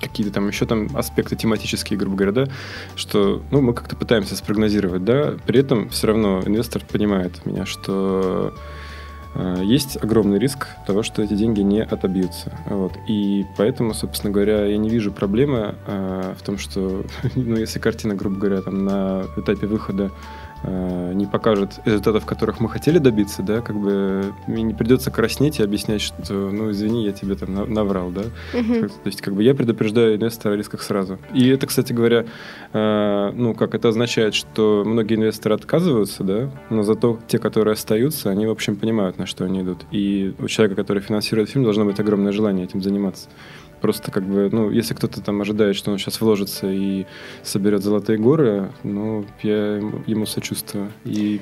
какие-то 0.00 0.32
там 0.32 0.48
еще 0.48 0.66
там 0.66 0.88
аспекты 0.96 1.36
тематические, 1.36 1.98
грубо 1.98 2.16
говоря, 2.16 2.32
да, 2.32 2.52
что, 2.96 3.42
ну, 3.50 3.60
мы 3.60 3.72
как-то 3.72 3.96
пытаемся 3.96 4.36
спрогнозировать, 4.36 5.04
да, 5.04 5.36
при 5.46 5.60
этом 5.60 5.88
все 5.90 6.08
равно 6.08 6.42
инвестор 6.44 6.82
понимает 6.84 7.46
меня, 7.46 7.66
что 7.66 8.52
э, 8.54 8.75
есть 9.62 9.96
огромный 10.02 10.38
риск 10.38 10.68
того, 10.86 11.02
что 11.02 11.22
эти 11.22 11.34
деньги 11.34 11.60
не 11.60 11.82
отобьются. 11.82 12.52
Вот. 12.66 12.92
И 13.06 13.44
поэтому, 13.56 13.94
собственно 13.94 14.32
говоря, 14.32 14.64
я 14.64 14.76
не 14.78 14.88
вижу 14.88 15.12
проблемы 15.12 15.74
э, 15.86 16.34
в 16.38 16.42
том, 16.42 16.58
что, 16.58 17.04
ну, 17.34 17.56
если 17.56 17.78
картина, 17.78 18.14
грубо 18.14 18.36
говоря, 18.36 18.62
там 18.62 18.84
на 18.84 19.24
этапе 19.36 19.66
выхода 19.66 20.10
Э, 20.10 20.10
не 20.64 21.26
покажет 21.26 21.80
результатов, 21.84 22.26
которых 22.26 22.60
мы 22.60 22.68
хотели 22.68 22.98
добиться, 22.98 23.42
да, 23.42 23.60
как 23.60 23.76
бы 23.76 24.32
мне 24.46 24.62
не 24.62 24.74
придется 24.74 25.10
краснеть 25.10 25.60
и 25.60 25.62
объяснять, 25.62 26.00
что, 26.00 26.32
ну, 26.32 26.70
извини, 26.70 27.04
я 27.04 27.12
тебе 27.12 27.34
там 27.34 27.72
наврал, 27.72 28.10
да. 28.10 28.22
Uh-huh. 28.52 28.88
То 28.88 29.06
есть, 29.06 29.20
как 29.20 29.34
бы 29.34 29.42
я 29.42 29.54
предупреждаю 29.54 30.16
инвестора 30.16 30.54
о 30.54 30.56
рисках 30.56 30.82
сразу. 30.82 31.18
И 31.34 31.48
это, 31.48 31.66
кстати 31.66 31.92
говоря, 31.92 32.26
э, 32.72 33.32
ну, 33.34 33.54
как 33.54 33.74
это 33.74 33.88
означает, 33.88 34.34
что 34.34 34.82
многие 34.84 35.14
инвесторы 35.14 35.54
отказываются, 35.54 36.24
да, 36.24 36.50
но 36.70 36.82
зато 36.82 37.18
те, 37.28 37.38
которые 37.38 37.72
остаются, 37.72 38.30
они, 38.30 38.46
в 38.46 38.50
общем, 38.50 38.76
понимают, 38.76 39.18
на 39.18 39.26
что 39.26 39.44
они 39.44 39.62
идут. 39.62 39.84
И 39.90 40.34
у 40.38 40.48
человека, 40.48 40.76
который 40.76 41.02
финансирует 41.02 41.50
фильм, 41.50 41.64
должно 41.64 41.84
быть 41.84 42.00
огромное 42.00 42.32
желание 42.32 42.64
этим 42.64 42.82
заниматься. 42.82 43.28
Просто 43.80 44.10
как 44.10 44.24
бы, 44.24 44.48
ну, 44.50 44.70
если 44.70 44.94
кто-то 44.94 45.20
там 45.20 45.40
ожидает, 45.40 45.76
что 45.76 45.90
он 45.90 45.98
сейчас 45.98 46.20
вложится 46.20 46.70
и 46.70 47.06
соберет 47.42 47.82
золотые 47.82 48.18
горы, 48.18 48.72
ну, 48.82 49.24
я 49.42 49.76
ему 50.06 50.26
сочувствую. 50.26 50.92
И 51.04 51.40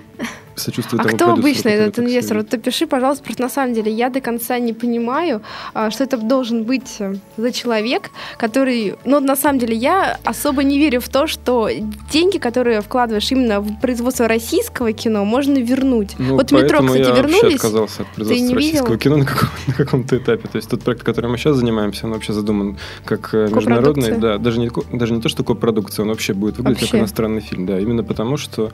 сочувствую 0.56 1.00
а 1.00 1.04
тому 1.04 1.16
кто 1.16 1.32
обычно 1.32 1.68
этот 1.68 1.98
инвестор? 1.98 2.38
Вот 2.38 2.52
напиши, 2.52 2.86
пожалуйста, 2.86 3.24
просто 3.24 3.42
на 3.42 3.48
самом 3.48 3.74
деле 3.74 3.92
я 3.92 4.10
до 4.10 4.20
конца 4.20 4.58
не 4.58 4.72
понимаю, 4.72 5.42
а, 5.74 5.90
что 5.90 6.04
это 6.04 6.16
должен 6.16 6.64
быть 6.64 6.96
э, 6.98 7.14
за 7.36 7.52
человек, 7.52 8.10
который... 8.36 8.94
Ну, 9.04 9.20
на 9.20 9.36
самом 9.36 9.58
деле 9.58 9.76
я 9.76 10.18
особо 10.24 10.62
не 10.62 10.78
верю 10.78 11.00
в 11.00 11.08
то, 11.08 11.26
что 11.26 11.68
деньги, 12.12 12.38
которые 12.38 12.80
вкладываешь 12.80 13.30
именно 13.32 13.60
в 13.60 13.80
производство 13.80 14.28
российского 14.28 14.92
кино, 14.92 15.24
можно 15.24 15.58
вернуть. 15.58 16.14
Ну, 16.18 16.34
вот 16.34 16.52
метро, 16.52 16.82
кстати, 16.84 16.98
я 16.98 17.14
вернулись. 17.14 17.54
отказался 17.56 18.02
от 18.02 18.08
производства 18.08 18.54
российского 18.54 18.86
видел? 18.86 18.98
кино 18.98 19.16
на, 19.16 19.24
каком- 19.24 19.48
на 19.66 19.74
каком-то 19.74 20.16
этапе. 20.16 20.48
То 20.48 20.56
есть 20.56 20.68
тот 20.68 20.82
проект, 20.82 21.02
которым 21.02 21.32
мы 21.32 21.38
сейчас 21.38 21.56
занимаемся, 21.56 22.06
он 22.06 22.12
вообще 22.12 22.23
задуман 22.32 22.78
как 23.04 23.34
э, 23.34 23.48
международный, 23.52 24.18
да, 24.18 24.38
даже 24.38 24.58
не, 24.60 24.70
даже 24.92 25.12
не 25.12 25.20
то, 25.20 25.28
что 25.28 25.44
копродукция, 25.44 26.02
он 26.02 26.10
вообще 26.10 26.32
будет 26.32 26.58
выглядеть 26.58 26.82
вообще. 26.82 26.92
как 26.92 27.00
иностранный 27.00 27.40
фильм, 27.40 27.66
да, 27.66 27.78
именно 27.78 28.04
потому, 28.04 28.36
что 28.36 28.72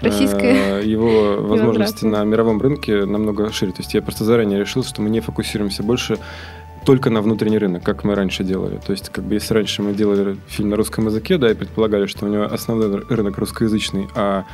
Российская. 0.00 0.80
Э, 0.80 0.84
его 0.84 1.36
возможности 1.40 2.04
на 2.04 2.24
мировом 2.24 2.60
рынке 2.60 3.04
намного 3.04 3.52
шире. 3.52 3.72
То 3.72 3.80
есть 3.80 3.94
я 3.94 4.02
просто 4.02 4.24
заранее 4.24 4.58
решил, 4.58 4.84
что 4.84 5.00
мы 5.02 5.10
не 5.10 5.20
фокусируемся 5.20 5.82
больше 5.82 6.18
только 6.84 7.10
на 7.10 7.22
внутренний 7.22 7.58
рынок, 7.58 7.82
как 7.82 8.04
мы 8.04 8.14
раньше 8.14 8.44
делали. 8.44 8.80
То 8.84 8.92
есть, 8.92 9.08
как 9.10 9.24
бы, 9.24 9.34
если 9.34 9.54
раньше 9.54 9.82
мы 9.82 9.92
делали 9.92 10.36
фильм 10.48 10.70
на 10.70 10.76
русском 10.76 11.06
языке, 11.06 11.38
да, 11.38 11.50
и 11.50 11.54
предполагали, 11.54 12.06
что 12.06 12.26
у 12.26 12.28
него 12.28 12.44
основной 12.44 13.04
рынок 13.08 13.38
русскоязычный, 13.38 14.08
а 14.14 14.44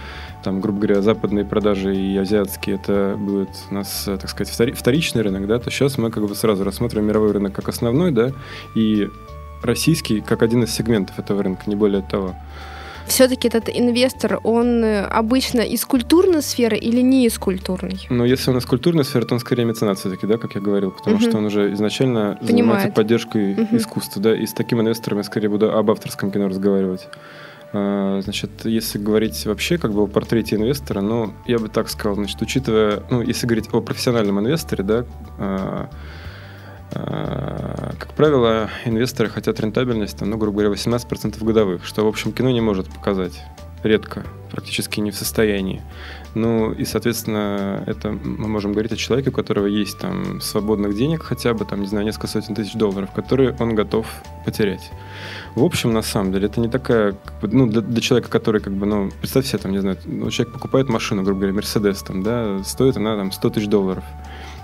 там, 0.43 0.61
грубо 0.61 0.81
говоря, 0.81 1.03
западные 1.03 1.45
продажи 1.45 1.95
и 1.97 2.17
азиатские, 2.17 2.77
это 2.77 3.17
будет 3.19 3.51
у 3.71 3.75
нас, 3.75 4.05
так 4.05 4.29
сказать, 4.29 4.77
вторичный 4.77 5.23
рынок, 5.23 5.47
да, 5.47 5.59
то 5.59 5.71
сейчас 5.71 5.99
мы 5.99 6.11
как 6.11 6.27
бы 6.27 6.35
сразу 6.35 6.65
рассматриваем 6.65 7.09
мировой 7.09 7.33
рынок 7.33 7.53
как 7.53 7.69
основной, 7.69 8.13
да, 8.13 8.33
и 8.75 9.09
российский 9.63 10.21
как 10.21 10.43
один 10.43 10.65
из 10.65 10.75
сегментов 10.75 11.19
этого 11.19 11.43
рынка, 11.43 11.63
не 11.67 11.77
более 11.77 12.03
того 12.03 12.35
все-таки 13.09 13.49
этот 13.49 13.69
инвестор, 13.69 14.41
он 14.45 14.85
э, 14.85 15.05
обычно 15.05 15.61
из 15.61 15.85
культурной 15.85 16.43
сферы 16.43 16.77
или 16.77 17.01
не 17.01 17.27
из 17.27 17.39
культурной? 17.39 18.07
Ну, 18.11 18.25
если 18.25 18.51
он 18.51 18.59
из 18.59 18.67
культурной 18.67 19.05
сферы, 19.05 19.27
то 19.27 19.35
он 19.35 19.41
скорее 19.41 19.65
меценат 19.65 19.99
все-таки, 19.99 20.27
да, 20.27 20.37
как 20.37 20.55
я 20.55 20.61
говорил, 20.61 20.91
потому 20.91 21.17
угу. 21.17 21.25
что 21.25 21.39
он 21.39 21.47
уже 21.47 21.73
изначально 21.73 22.21
Понимает. 22.21 22.47
занимается 22.47 22.91
поддержкой 22.91 23.55
угу. 23.55 23.77
искусства, 23.77 24.23
да, 24.23 24.37
и 24.37 24.47
с 24.47 24.53
таким 24.53 24.81
инвестором 24.81 25.19
я 25.19 25.25
скорее 25.25 25.49
буду 25.49 25.73
об 25.73 25.91
авторском 25.91 26.31
кино 26.31 26.49
разговаривать. 26.49 27.09
А, 27.73 28.21
значит, 28.23 28.65
если 28.65 28.99
говорить 28.99 29.45
вообще 29.45 29.79
как 29.79 29.93
бы 29.93 30.03
о 30.03 30.07
портрете 30.07 30.57
инвестора, 30.57 31.01
ну, 31.01 31.35
я 31.47 31.59
бы 31.59 31.69
так 31.69 31.89
сказал, 31.91 32.15
значит, 32.15 32.41
учитывая, 32.41 33.03
ну, 33.11 33.21
если 33.21 33.47
говорить 33.47 33.69
о 33.73 33.81
профессиональном 33.81 34.41
инвесторе, 34.41 34.85
да, 34.85 35.05
а, 35.39 35.91
а, 36.93 37.93
как 37.99 38.15
правило, 38.15 38.71
инвесторы 38.87 39.29
хотят 39.29 39.61
рентабельность, 39.61 40.21
ну, 40.21 40.37
грубо 40.39 40.63
говоря, 40.63 40.71
18% 40.71 41.45
годовых, 41.45 41.85
что, 41.85 42.05
в 42.05 42.09
общем, 42.09 42.33
кино 42.33 42.51
не 42.51 42.63
может 42.63 42.89
показать. 42.89 43.45
Редко, 43.83 44.25
практически 44.51 45.01
не 45.01 45.11
в 45.11 45.17
состоянии. 45.17 45.83
Ну, 46.35 46.73
и, 46.73 46.85
соответственно, 46.85 47.83
это 47.87 48.11
мы 48.11 48.49
можем 48.49 48.73
говорить 48.73 48.93
о 48.93 48.97
человеке, 48.97 49.31
у 49.31 49.33
которого 49.33 49.67
есть 49.67 49.99
там 49.99 50.41
свободных 50.41 50.97
денег 50.97 51.23
хотя 51.23 51.55
бы, 51.55 51.65
там, 51.65 51.81
не 51.81 51.87
знаю, 51.87 52.05
несколько 52.05 52.27
сотен 52.27 52.55
тысяч 52.55 52.75
долларов, 52.75 53.11
которые 53.13 53.57
он 53.61 53.75
готов 53.75 54.07
потерять. 54.45 54.91
В 55.55 55.63
общем, 55.63 55.93
на 55.93 56.03
самом 56.03 56.33
деле, 56.33 56.47
это 56.47 56.61
не 56.61 56.69
такая, 56.69 57.13
как 57.13 57.41
бы, 57.41 57.49
ну, 57.49 57.67
для, 57.67 57.81
для 57.81 58.01
человека, 58.01 58.31
который, 58.31 58.61
как 58.61 58.73
бы, 58.73 58.87
ну, 58.87 59.11
представь 59.21 59.47
себе, 59.47 59.59
там, 59.59 59.73
не 59.73 59.79
знаю, 59.79 59.97
ну, 60.05 60.31
человек 60.31 60.55
покупает 60.55 60.89
машину, 60.89 61.23
грубо 61.23 61.41
говоря, 61.41 61.55
Мерседес, 61.55 62.03
там, 62.03 62.23
да, 62.23 62.63
стоит 62.65 62.97
она, 62.97 63.17
там, 63.17 63.33
100 63.33 63.51
тысяч 63.51 63.69
долларов 63.69 64.05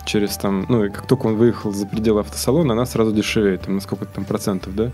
через 0.04 0.36
там, 0.36 0.66
ну 0.68 0.84
и 0.84 0.90
как 0.90 1.06
только 1.06 1.26
он 1.26 1.36
выехал 1.36 1.72
за 1.72 1.86
пределы 1.86 2.20
автосалона, 2.20 2.72
она 2.72 2.84
сразу 2.84 3.12
дешевеет, 3.12 3.62
там 3.62 3.76
на 3.76 3.80
сколько-то 3.80 4.12
там 4.12 4.24
процентов, 4.24 4.74
да. 4.74 4.90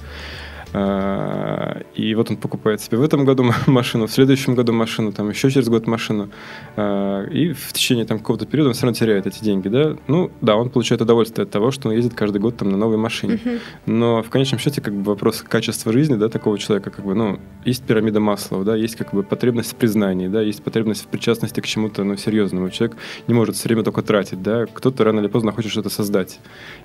А, 0.72 1.82
и 1.94 2.14
вот 2.14 2.30
он 2.30 2.36
покупает 2.36 2.80
себе 2.80 2.98
в 2.98 3.02
этом 3.02 3.24
году 3.24 3.44
машину, 3.66 4.06
в 4.06 4.12
следующем 4.12 4.54
году 4.54 4.72
машину, 4.72 5.12
там 5.12 5.28
еще 5.28 5.50
через 5.50 5.68
год 5.68 5.86
машину. 5.86 6.30
А, 6.76 7.24
и 7.26 7.52
в 7.52 7.72
течение 7.72 8.04
там 8.04 8.18
какого-то 8.18 8.46
периода 8.46 8.68
он 8.68 8.74
все 8.74 8.86
равно 8.86 8.94
теряет 8.94 9.26
эти 9.26 9.42
деньги, 9.42 9.68
да. 9.68 9.96
Ну, 10.06 10.30
да, 10.40 10.56
он 10.56 10.70
получает 10.70 11.02
удовольствие 11.02 11.44
от 11.44 11.50
того, 11.50 11.70
что 11.70 11.88
он 11.88 11.94
ездит 11.94 12.14
каждый 12.14 12.40
год 12.40 12.56
там 12.56 12.70
на 12.70 12.76
новой 12.76 12.96
машине. 12.96 13.40
Но 13.86 14.22
в 14.22 14.30
конечном 14.30 14.60
счете, 14.60 14.80
как 14.80 14.94
бы 14.94 15.02
вопрос 15.02 15.42
качества 15.42 15.92
жизни, 15.92 16.16
да, 16.16 16.28
такого 16.28 16.58
человека, 16.58 16.90
как 16.90 17.04
бы, 17.04 17.14
ну, 17.14 17.40
есть 17.64 17.82
пирамида 17.84 18.20
Маслова, 18.20 18.64
да, 18.64 18.76
есть 18.76 18.96
как 18.96 19.12
бы 19.12 19.22
потребность 19.22 19.72
в 19.72 19.76
признании, 19.76 20.28
да, 20.28 20.40
есть 20.42 20.62
потребность 20.62 21.04
в 21.04 21.06
причастности 21.06 21.60
к 21.60 21.66
чему-то, 21.66 22.04
ну, 22.04 22.16
серьезному. 22.16 22.70
Человек 22.70 22.96
не 23.26 23.34
может 23.34 23.56
все 23.56 23.68
время 23.68 23.82
только 23.82 24.02
тратить, 24.02 24.42
да, 24.42 24.66
кто-то 24.66 25.04
рано 25.04 25.20
или 25.20 25.28
поздно 25.28 25.52
хочет 25.52 25.70
что-то 25.72 25.90
создать 25.90 26.38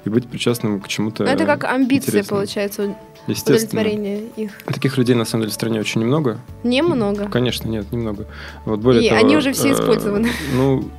и 0.05 0.09
быть 0.09 0.27
причастным 0.27 0.79
к 0.81 0.87
чему-то. 0.87 1.23
Ну, 1.23 1.29
это 1.29 1.45
как 1.45 1.63
амбиция, 1.65 2.23
получается, 2.23 2.95
удовлетворение 3.81 4.23
их. 4.35 4.51
Таких 4.65 4.97
людей, 4.97 5.15
на 5.15 5.25
самом 5.25 5.43
деле, 5.43 5.51
в 5.51 5.55
стране 5.55 5.79
очень 5.79 6.01
немного. 6.01 6.39
Немного? 6.63 7.27
Конечно, 7.29 7.67
нет, 7.67 7.91
немного. 7.91 8.27
Вот 8.65 8.79
более 8.79 9.05
И 9.05 9.09
того, 9.09 9.21
они 9.21 9.37
уже 9.37 9.53
все 9.53 9.69
э, 9.69 9.73
использованы. 9.73 10.29
Ну, 10.55 10.89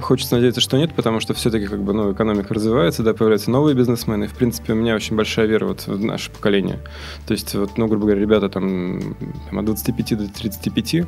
Хочется 0.00 0.34
надеяться, 0.34 0.60
что 0.60 0.76
нет, 0.76 0.92
потому 0.94 1.20
что 1.20 1.32
все-таки 1.34 1.66
как 1.66 1.82
бы, 1.82 1.92
ну, 1.94 2.12
экономика 2.12 2.52
развивается, 2.52 3.02
да, 3.02 3.14
появляются 3.14 3.50
новые 3.50 3.74
бизнесмены. 3.74 4.24
И, 4.24 4.26
в 4.26 4.34
принципе, 4.34 4.74
у 4.74 4.76
меня 4.76 4.94
очень 4.94 5.16
большая 5.16 5.46
вера 5.46 5.66
вот 5.66 5.86
в 5.86 6.04
наше 6.04 6.30
поколение. 6.30 6.78
То 7.26 7.32
есть, 7.32 7.54
вот, 7.54 7.78
ну, 7.78 7.86
грубо 7.86 8.06
говоря, 8.06 8.20
ребята 8.20 8.48
там, 8.48 9.16
там 9.48 9.58
от 9.58 9.64
25 9.64 10.18
до 10.18 10.28
35, 10.28 11.06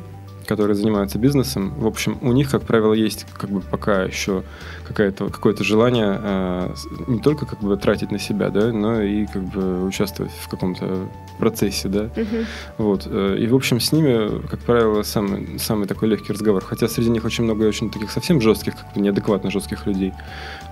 которые 0.51 0.75
занимаются 0.75 1.17
бизнесом, 1.17 1.73
в 1.77 1.87
общем, 1.87 2.17
у 2.21 2.33
них, 2.33 2.51
как 2.51 2.63
правило, 2.63 2.93
есть 2.93 3.25
как 3.37 3.49
бы 3.49 3.61
пока 3.61 4.03
еще 4.03 4.43
какое-то 4.85 5.29
какое-то 5.29 5.63
желание 5.63 6.19
э, 6.21 6.73
не 7.07 7.19
только 7.19 7.45
как 7.45 7.59
бы 7.61 7.77
тратить 7.77 8.11
на 8.11 8.19
себя, 8.19 8.49
да, 8.49 8.73
но 8.73 9.01
и 9.01 9.27
как 9.27 9.43
бы 9.43 9.85
участвовать 9.85 10.33
в 10.41 10.49
каком-то 10.49 11.07
процессе, 11.39 11.87
да. 11.87 12.03
Uh-huh. 12.03 12.45
Вот. 12.77 13.07
Э, 13.09 13.37
и, 13.39 13.47
в 13.47 13.55
общем, 13.55 13.79
с 13.79 13.93
ними, 13.93 14.45
как 14.47 14.59
правило, 14.59 15.03
самый, 15.03 15.57
самый 15.57 15.87
такой 15.87 16.09
легкий 16.09 16.33
разговор. 16.33 16.65
Хотя 16.65 16.89
среди 16.89 17.09
них 17.09 17.23
очень 17.23 17.45
много 17.45 17.63
очень 17.63 17.89
таких 17.89 18.11
совсем 18.11 18.41
жестких, 18.41 18.75
как 18.75 18.93
бы 18.93 18.99
неадекватно 18.99 19.51
жестких 19.51 19.87
людей. 19.87 20.11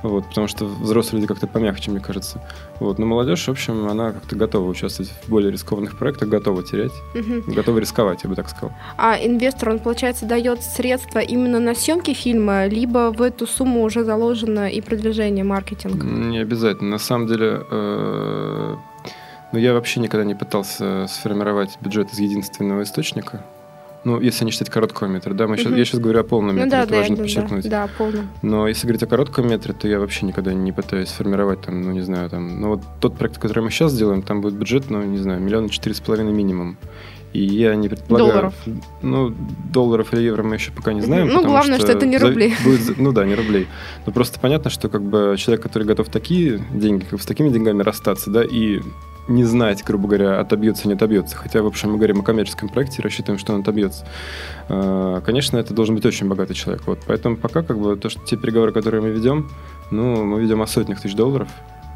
Вот, 0.04 0.26
потому 0.28 0.48
что 0.48 0.66
взрослые 0.66 1.22
люди 1.22 1.28
как-то 1.28 1.48
помягче, 1.48 1.92
мне 1.92 2.00
кажется. 2.00 2.42
Вот. 2.80 3.00
Но 3.00 3.06
молодежь, 3.06 3.46
в 3.46 3.50
общем, 3.50 3.88
она 3.88 4.12
как-то 4.12 4.36
готова 4.36 4.70
участвовать 4.70 5.12
в 5.12 5.30
более 5.30 5.52
рискованных 5.52 5.98
проектах, 5.98 6.30
готова 6.30 6.64
терять, 6.64 6.94
угу. 7.14 7.52
готова 7.52 7.80
рисковать, 7.80 8.24
я 8.24 8.30
бы 8.30 8.36
так 8.36 8.50
сказал. 8.50 8.72
А 8.98 9.18
инвестор, 9.18 9.70
он, 9.70 9.80
получается, 9.80 10.26
дает 10.26 10.64
средства 10.64 11.20
именно 11.20 11.60
на 11.60 11.76
съемки 11.76 12.14
фильма, 12.14 12.68
либо 12.68 13.12
в 13.12 13.22
эту 13.22 13.46
сумму 13.46 13.84
уже 13.84 14.04
заложено 14.04 14.70
и 14.70 14.82
продвижение, 14.82 15.44
маркетинг? 15.44 16.04
Не 16.04 16.40
обязательно. 16.40 16.92
На 16.92 17.00
самом 17.00 17.28
деле, 17.28 17.66
э, 17.70 18.76
ну, 19.52 19.60
я 19.60 19.74
вообще 19.74 20.00
никогда 20.00 20.26
не 20.26 20.36
пытался 20.36 21.08
сформировать 21.08 21.78
бюджет 21.82 22.14
из 22.14 22.20
единственного 22.20 22.84
источника. 22.84 23.44
Ну, 24.06 24.20
если 24.22 24.46
не 24.46 24.52
считать 24.52 24.70
короткого 24.70 25.08
метра, 25.08 25.34
да, 25.34 25.48
мы 25.48 25.58
сейчас, 25.58 25.74
я 25.74 25.84
сейчас 25.84 26.00
говорю 26.00 26.22
о 26.22 26.24
полном 26.24 26.56
ну 26.56 26.64
метре, 26.64 26.66
ну, 26.66 26.72
да, 26.72 26.84
это 26.84 26.92
да, 26.92 26.98
важно 26.98 27.16
да, 27.18 27.24
подчеркнуть. 27.24 27.64
Да, 27.70 27.88
да, 27.88 27.94
полном. 27.98 28.30
Но 28.42 28.68
если 28.68 28.88
говорить 28.88 29.04
о 29.04 29.08
коротком 29.08 29.50
метре, 29.50 29.74
то 29.74 29.88
я 29.88 30.00
вообще 30.00 30.26
никогда 30.26 30.54
не 30.54 30.72
пытаюсь 30.72 31.10
сформировать 31.10 31.62
там, 31.62 31.82
ну, 31.82 31.92
не 31.92 32.02
знаю, 32.02 32.30
там, 32.30 32.62
ну, 32.62 32.70
вот 32.70 32.82
тот 33.02 33.18
проект, 33.18 33.38
который 33.40 33.64
мы 33.64 33.72
сейчас 33.72 33.98
делаем, 33.98 34.22
там 34.22 34.42
будет 34.42 34.54
бюджет, 34.54 34.90
ну, 34.90 35.04
не 35.04 35.18
знаю, 35.18 35.42
миллиона 35.42 35.70
четыре 35.70 35.96
с 35.96 36.00
половиной 36.00 36.32
минимум. 36.32 36.78
И 37.34 37.44
я 37.44 37.76
не 37.76 37.90
предполагаю... 37.90 38.32
Долларов. 38.32 38.54
Ну, 39.02 39.36
долларов 39.72 40.14
или 40.14 40.22
евро 40.22 40.44
мы 40.44 40.56
еще 40.56 40.72
пока 40.72 40.94
не 40.94 41.02
знаем. 41.02 41.28
Ну, 41.28 41.44
главное, 41.46 41.78
что, 41.78 41.88
что 41.88 41.98
это 41.98 42.06
не 42.08 42.18
рубли. 42.18 42.54
Будет, 42.64 42.98
ну 42.98 43.12
да, 43.12 43.26
не 43.26 43.36
рублей. 43.36 43.68
Но 44.06 44.12
просто 44.12 44.40
понятно, 44.40 44.70
что 44.70 44.90
как 44.90 45.04
бы 45.04 45.36
человек, 45.38 45.62
который 45.62 45.84
готов 45.84 46.10
такие 46.10 46.60
деньги, 46.74 47.06
как 47.06 47.22
с 47.22 47.26
такими 47.26 47.50
деньгами 47.50 47.84
расстаться, 47.84 48.32
да, 48.32 48.44
и 48.44 48.82
не 49.28 49.44
знать, 49.44 49.84
грубо 49.86 50.08
говоря, 50.08 50.40
отобьется, 50.40 50.88
не 50.88 50.96
отобьется. 50.96 51.36
Хотя, 51.36 51.62
в 51.62 51.68
общем, 51.68 51.92
мы 51.92 51.98
говорим 51.98 52.22
о 52.22 52.24
коммерческом 52.24 52.68
проекте, 52.68 53.04
рассчитываем, 53.04 53.40
что 53.40 53.54
он 53.54 53.62
отобьется. 53.62 54.08
А, 54.68 55.22
конечно, 55.22 55.58
это 55.58 55.74
должен 55.74 55.96
быть 55.96 56.06
очень 56.06 56.28
богатый 56.28 56.56
человек. 56.56 56.82
Вот. 56.88 57.00
Поэтому 57.06 57.38
пока 57.38 57.62
как 57.62 57.78
бы 57.78 57.96
то, 57.96 58.10
что 58.10 58.20
те 58.26 58.38
переговоры, 58.38 58.72
которые 58.72 59.02
мы 59.04 59.10
ведем, 59.10 59.50
ну, 59.92 60.26
мы 60.26 60.42
ведем 60.42 60.64
о 60.64 60.68
сотнях 60.68 61.00
тысяч 61.00 61.16
долларов. 61.16 61.48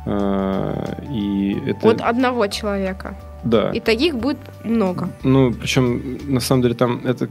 А, 0.05 0.97
и 1.09 1.57
это... 1.65 1.89
От 1.89 2.01
одного 2.01 2.47
человека. 2.47 3.15
Да. 3.43 3.71
И 3.71 3.79
таких 3.79 4.15
будет 4.15 4.37
много. 4.63 5.09
Ну, 5.23 5.53
причем, 5.53 6.17
на 6.27 6.39
самом 6.39 6.61
деле, 6.61 6.75
там 6.75 7.01
это, 7.05 7.27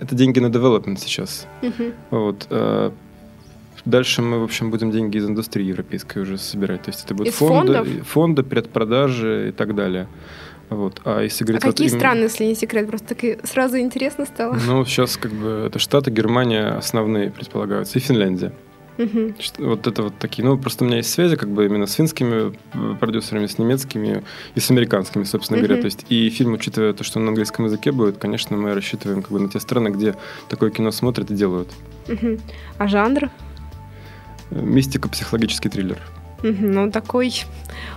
это 0.00 0.14
деньги 0.14 0.40
на 0.40 0.46
development 0.46 0.98
сейчас. 0.98 1.46
Угу. 1.62 1.92
Вот. 2.10 2.46
А, 2.50 2.92
дальше 3.84 4.22
мы, 4.22 4.38
в 4.40 4.44
общем, 4.44 4.70
будем 4.70 4.90
деньги 4.90 5.18
из 5.18 5.26
индустрии 5.26 5.64
европейской 5.66 6.18
уже 6.22 6.38
собирать. 6.38 6.82
То 6.82 6.90
есть 6.90 7.04
это 7.04 7.14
будут 7.14 7.32
Из 7.32 7.38
фонды, 7.38 7.74
фондов? 7.74 8.08
фонды, 8.08 8.42
предпродажи 8.42 9.48
и 9.48 9.52
так 9.52 9.74
далее. 9.74 10.06
Вот. 10.70 11.00
А 11.04 11.20
если 11.20 11.44
А 11.44 11.46
говорить 11.46 11.64
вот 11.64 11.72
какие 11.72 11.88
именно- 11.88 11.98
страны, 12.00 12.22
если 12.22 12.44
не 12.44 12.54
секрет? 12.54 12.88
Просто 12.88 13.08
так 13.08 13.24
и 13.24 13.38
сразу 13.44 13.78
интересно 13.78 14.24
стало. 14.26 14.56
Ну, 14.66 14.84
сейчас 14.84 15.16
как 15.16 15.32
бы 15.32 15.64
это 15.66 15.78
Штаты, 15.78 16.10
Германия 16.10 16.68
основные 16.68 17.30
предполагаются, 17.30 17.98
и 17.98 18.00
Финляндия. 18.00 18.52
Что- 19.38 19.62
Вот 19.64 19.86
это 19.86 20.02
вот 20.02 20.18
такие. 20.18 20.44
Ну, 20.46 20.58
просто 20.58 20.84
у 20.84 20.86
меня 20.86 20.98
есть 20.98 21.10
связи 21.10 21.36
как 21.36 21.48
бы 21.50 21.64
именно 21.66 21.86
с 21.86 21.94
финскими 21.94 22.54
э, 22.74 22.94
продюсерами, 23.00 23.46
с 23.46 23.58
немецкими 23.58 24.22
и 24.54 24.60
с 24.60 24.70
американскими, 24.70 25.24
собственно 25.24 25.58
говоря. 25.58 25.74
Мгм. 25.74 25.82
То 25.82 25.86
есть 25.86 26.06
и 26.08 26.28
фильм, 26.30 26.52
учитывая 26.54 26.92
то, 26.92 27.02
что 27.04 27.18
он 27.18 27.24
на 27.24 27.30
английском 27.30 27.64
языке 27.64 27.90
будет, 27.92 28.18
конечно, 28.18 28.56
мы 28.56 28.74
рассчитываем 28.74 29.22
как 29.22 29.32
бы 29.32 29.40
на 29.40 29.48
те 29.48 29.60
страны, 29.60 29.88
где 29.88 30.14
такое 30.48 30.70
кино 30.70 30.90
смотрят 30.90 31.30
и 31.30 31.34
делают. 31.34 31.68
Мгм. 32.08 32.38
А 32.78 32.86
жанр? 32.88 33.24
Э, 34.50 34.60
Мистико-психологический 34.60 35.68
триллер. 35.70 35.98
Ну, 36.42 36.90
такой 36.90 37.32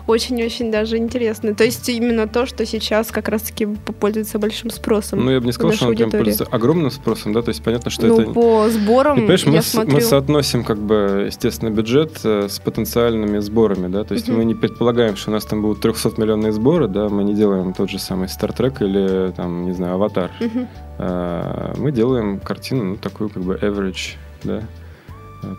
очень-очень 0.07 0.71
даже 0.71 0.97
интересный. 0.97 1.53
То 1.55 1.63
есть 1.63 1.87
именно 1.89 2.27
то, 2.27 2.45
что 2.45 2.65
сейчас 2.65 3.11
как 3.11 3.27
раз-таки 3.27 3.65
пользуется 3.65 4.39
большим 4.39 4.69
спросом. 4.69 5.25
Ну, 5.25 5.31
я 5.31 5.39
бы 5.39 5.47
не 5.47 5.51
сказал, 5.51 5.73
что 5.73 5.87
он 5.87 5.95
прям 5.95 6.11
пользуется 6.11 6.45
огромным 6.45 6.91
спросом, 6.91 7.33
да, 7.33 7.41
то 7.41 7.49
есть 7.49 7.63
понятно, 7.63 7.89
что 7.91 8.05
ну, 8.07 8.21
это... 8.21 8.31
по 8.31 8.69
сборам 8.69 9.17
И, 9.17 9.21
понимаешь, 9.21 9.45
мы, 9.45 9.61
смотрю... 9.61 9.93
мы 9.93 10.01
соотносим, 10.01 10.63
как 10.63 10.77
бы, 10.77 11.25
естественно, 11.27 11.69
бюджет 11.69 12.19
э, 12.23 12.47
с 12.49 12.59
потенциальными 12.59 13.39
сборами, 13.39 13.87
да, 13.87 14.03
то 14.03 14.13
есть 14.13 14.27
Мгм. 14.27 14.37
мы 14.37 14.45
не 14.45 14.55
предполагаем, 14.55 15.15
что 15.15 15.31
у 15.31 15.33
нас 15.33 15.45
там 15.45 15.61
будут 15.61 15.83
300-миллионные 15.83 16.51
сборы, 16.51 16.87
да, 16.87 17.09
мы 17.09 17.23
не 17.23 17.33
делаем 17.33 17.73
тот 17.73 17.89
же 17.89 17.99
самый 17.99 18.29
Стартрек 18.29 18.81
или, 18.81 19.31
там, 19.35 19.65
не 19.65 19.73
знаю, 19.73 19.95
Аватар. 19.95 20.31
Мгм. 20.39 20.67
А, 20.97 21.73
Мы 21.77 21.91
делаем 21.91 22.39
картину, 22.39 22.83
ну, 22.83 22.95
такую, 22.95 23.29
как 23.29 23.43
бы, 23.43 23.55
average, 23.55 24.15
да, 24.43 24.63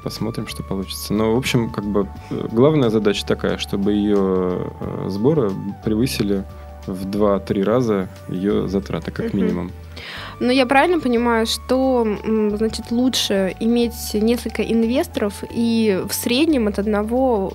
посмотрим, 0.02 0.46
что 0.46 0.62
получится. 0.62 1.12
Но, 1.14 1.34
в 1.34 1.38
общем, 1.38 1.70
как 1.70 1.84
бы, 1.84 2.08
э, 2.30 2.48
главная 2.52 2.90
задача 2.90 3.26
такая, 3.26 3.58
чтобы 3.58 3.92
ее 3.92 4.68
э, 4.80 5.06
сборы 5.08 5.50
превысили 5.84 6.44
в 6.86 7.06
2-3 7.06 7.62
раза 7.64 8.08
ее 8.28 8.68
затраты, 8.68 9.10
как 9.10 9.32
Мгм. 9.32 9.42
минимум. 9.42 9.70
Но 10.38 10.52
я 10.52 10.66
правильно 10.66 11.00
понимаю, 11.00 11.46
что 11.46 12.06
значит 12.56 12.90
лучше 12.90 13.54
иметь 13.60 14.14
несколько 14.14 14.62
инвесторов 14.62 15.42
и 15.50 16.02
в 16.08 16.12
среднем 16.14 16.68
от 16.68 16.78
одного 16.78 17.54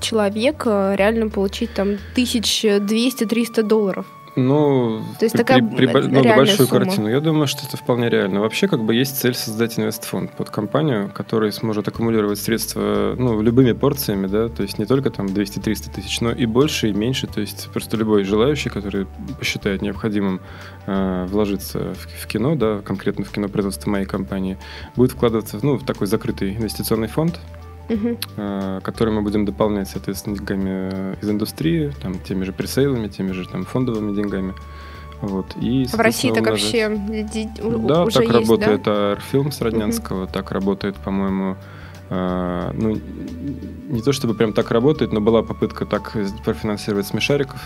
человека 0.00 0.94
реально 0.98 1.28
получить 1.30 1.72
там 1.74 1.96
1200-300 2.14 3.62
долларов. 3.62 4.04
Ну, 4.36 5.02
То 5.18 5.24
есть 5.24 5.34
при- 5.34 5.42
такая 5.42 5.62
при- 5.62 5.86
при- 5.86 6.06
ну, 6.08 6.22
большую 6.22 6.68
сумма. 6.68 6.84
картину. 6.84 7.08
Я 7.08 7.20
думаю, 7.20 7.46
что 7.46 7.66
это 7.66 7.76
вполне 7.76 8.08
реально. 8.08 8.40
Вообще, 8.40 8.68
как 8.68 8.82
бы 8.84 8.94
есть 8.94 9.18
цель 9.18 9.34
создать 9.34 9.78
инвестфонд 9.78 10.32
под 10.32 10.50
компанию, 10.50 11.10
который 11.12 11.52
сможет 11.52 11.88
аккумулировать 11.88 12.38
средства, 12.38 13.14
ну, 13.18 13.40
любыми 13.40 13.72
порциями, 13.72 14.26
да, 14.26 14.48
то 14.48 14.62
есть 14.62 14.78
не 14.78 14.84
только 14.86 15.10
там 15.10 15.26
200-300 15.26 15.90
тысяч, 15.90 16.20
но 16.20 16.30
и 16.30 16.46
больше, 16.46 16.88
и 16.90 16.92
меньше. 16.92 17.26
То 17.26 17.40
есть 17.40 17.68
просто 17.72 17.96
любой 17.96 18.24
желающий, 18.24 18.70
который 18.70 19.06
посчитает 19.38 19.82
необходимым 19.82 20.40
э, 20.86 21.26
вложиться 21.28 21.94
в, 21.94 22.22
в 22.22 22.26
кино, 22.26 22.54
да, 22.54 22.80
конкретно 22.84 23.24
в 23.24 23.30
кинопроизводство 23.30 23.90
моей 23.90 24.06
компании, 24.06 24.56
будет 24.96 25.12
вкладываться 25.12 25.58
ну, 25.62 25.76
в 25.76 25.84
такой 25.84 26.06
закрытый 26.06 26.54
инвестиционный 26.56 27.08
фонд, 27.08 27.38
Э, 28.36 28.80
который 28.82 29.12
мы 29.12 29.22
будем 29.22 29.44
дополнять, 29.44 29.88
соответственно, 29.88 30.36
деньгами 30.36 30.90
э, 30.92 31.14
из 31.22 31.30
индустрии, 31.30 31.92
там, 32.02 32.18
теми 32.18 32.44
же 32.44 32.52
пресейлами, 32.52 33.08
теми 33.08 33.32
же 33.32 33.48
там, 33.48 33.64
фондовыми 33.64 34.14
деньгами. 34.14 34.54
Вот. 35.20 35.56
И, 35.60 35.86
В 35.86 35.94
России 35.94 36.30
так 36.32 36.46
вообще 36.46 36.88
Да, 37.88 38.04
уже 38.04 38.16
так 38.16 38.24
есть, 38.24 38.34
работает 38.34 38.82
да? 38.84 39.12
Арфилм 39.12 39.50
с 39.50 39.60
Роднянского, 39.60 40.26
так 40.26 40.52
работает, 40.52 40.96
по-моему, 40.96 41.56
э, 42.10 42.70
ну, 42.74 43.00
не 43.88 44.02
то 44.02 44.12
чтобы 44.12 44.34
прям 44.34 44.52
так 44.52 44.70
работает, 44.70 45.12
но 45.12 45.20
была 45.20 45.42
попытка 45.42 45.86
так 45.86 46.12
профинансировать 46.44 47.06
смешариков. 47.06 47.60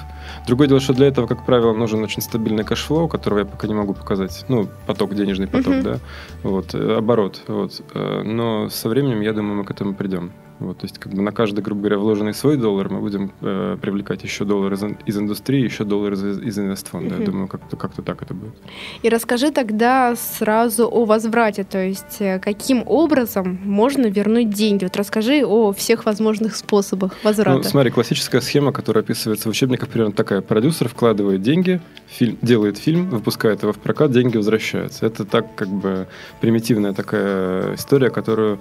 Другое 0.46 0.68
дело, 0.68 0.80
что 0.80 0.94
для 0.94 1.06
этого, 1.06 1.26
как 1.26 1.44
правило, 1.46 1.72
нужен 1.74 2.02
очень 2.02 2.22
стабильный 2.22 2.64
cash 2.64 2.84
flow, 2.84 3.08
которого 3.08 3.40
я 3.40 3.44
пока 3.44 3.66
не 3.66 3.74
могу 3.74 3.94
показать. 3.94 4.44
Ну, 4.48 4.68
поток, 4.86 5.14
денежный 5.14 5.46
поток, 5.46 5.74
Мгм. 5.74 5.82
да, 5.82 5.98
вот, 6.42 6.74
э, 6.74 6.96
оборот, 6.98 7.42
вот. 7.48 7.82
Э, 7.94 8.22
Но 8.24 8.68
со 8.70 8.88
временем, 8.88 9.20
я 9.20 9.32
думаю, 9.32 9.56
мы 9.56 9.64
к 9.64 9.70
этому 9.70 9.94
придем. 9.94 10.30
Вот, 10.62 10.78
то 10.78 10.86
есть, 10.86 10.98
как 10.98 11.12
бы 11.12 11.22
на 11.22 11.32
каждый, 11.32 11.60
грубо 11.60 11.80
говоря, 11.82 11.98
вложенный 11.98 12.34
свой 12.34 12.56
доллар 12.56 12.88
мы 12.88 13.00
будем 13.00 13.32
э, 13.40 13.76
привлекать 13.80 14.22
еще 14.22 14.44
доллар 14.44 14.72
из, 14.72 14.84
из 15.06 15.18
индустрии, 15.18 15.62
еще 15.62 15.84
доллар 15.84 16.12
из, 16.12 16.38
из 16.38 16.58
инвестфонда. 16.58 17.14
Я 17.14 17.20
Мгм. 17.20 17.24
думаю, 17.30 17.48
как-то 17.48 17.76
как 17.76 17.92
так 17.92 18.22
это 18.22 18.34
будет. 18.34 18.54
И 19.02 19.08
расскажи 19.08 19.50
тогда 19.50 20.14
сразу 20.16 20.88
о 20.88 21.04
возврате, 21.04 21.64
то 21.64 21.78
есть 21.78 22.20
э, 22.20 22.38
каким 22.38 22.82
образом 22.86 23.58
можно 23.64 24.06
вернуть 24.06 24.50
деньги. 24.50 24.84
Вот 24.84 24.96
расскажи 24.96 25.44
о 25.44 25.72
всех 25.72 26.06
возможных 26.06 26.56
способах 26.56 27.12
возврата. 27.22 27.58
Ну, 27.58 27.64
смотри, 27.64 27.90
классическая 27.90 28.40
схема, 28.40 28.72
которая 28.72 29.04
описывается 29.04 29.48
в 29.48 29.50
учебниках, 29.50 29.88
примерно 29.88 30.12
такая. 30.12 30.40
Продюсер 30.40 30.88
вкладывает 30.88 31.42
деньги, 31.42 31.80
фильм, 32.06 32.38
делает 32.42 32.78
фильм, 32.78 33.10
выпускает 33.10 33.62
его 33.62 33.72
в 33.72 33.78
прокат, 33.78 34.10
деньги 34.12 34.36
возвращаются. 34.36 35.06
Это 35.06 35.24
так, 35.24 35.54
как 35.54 35.68
бы, 35.68 36.06
примитивная 36.40 36.92
такая 36.92 37.74
история, 37.74 38.10
которую 38.10 38.58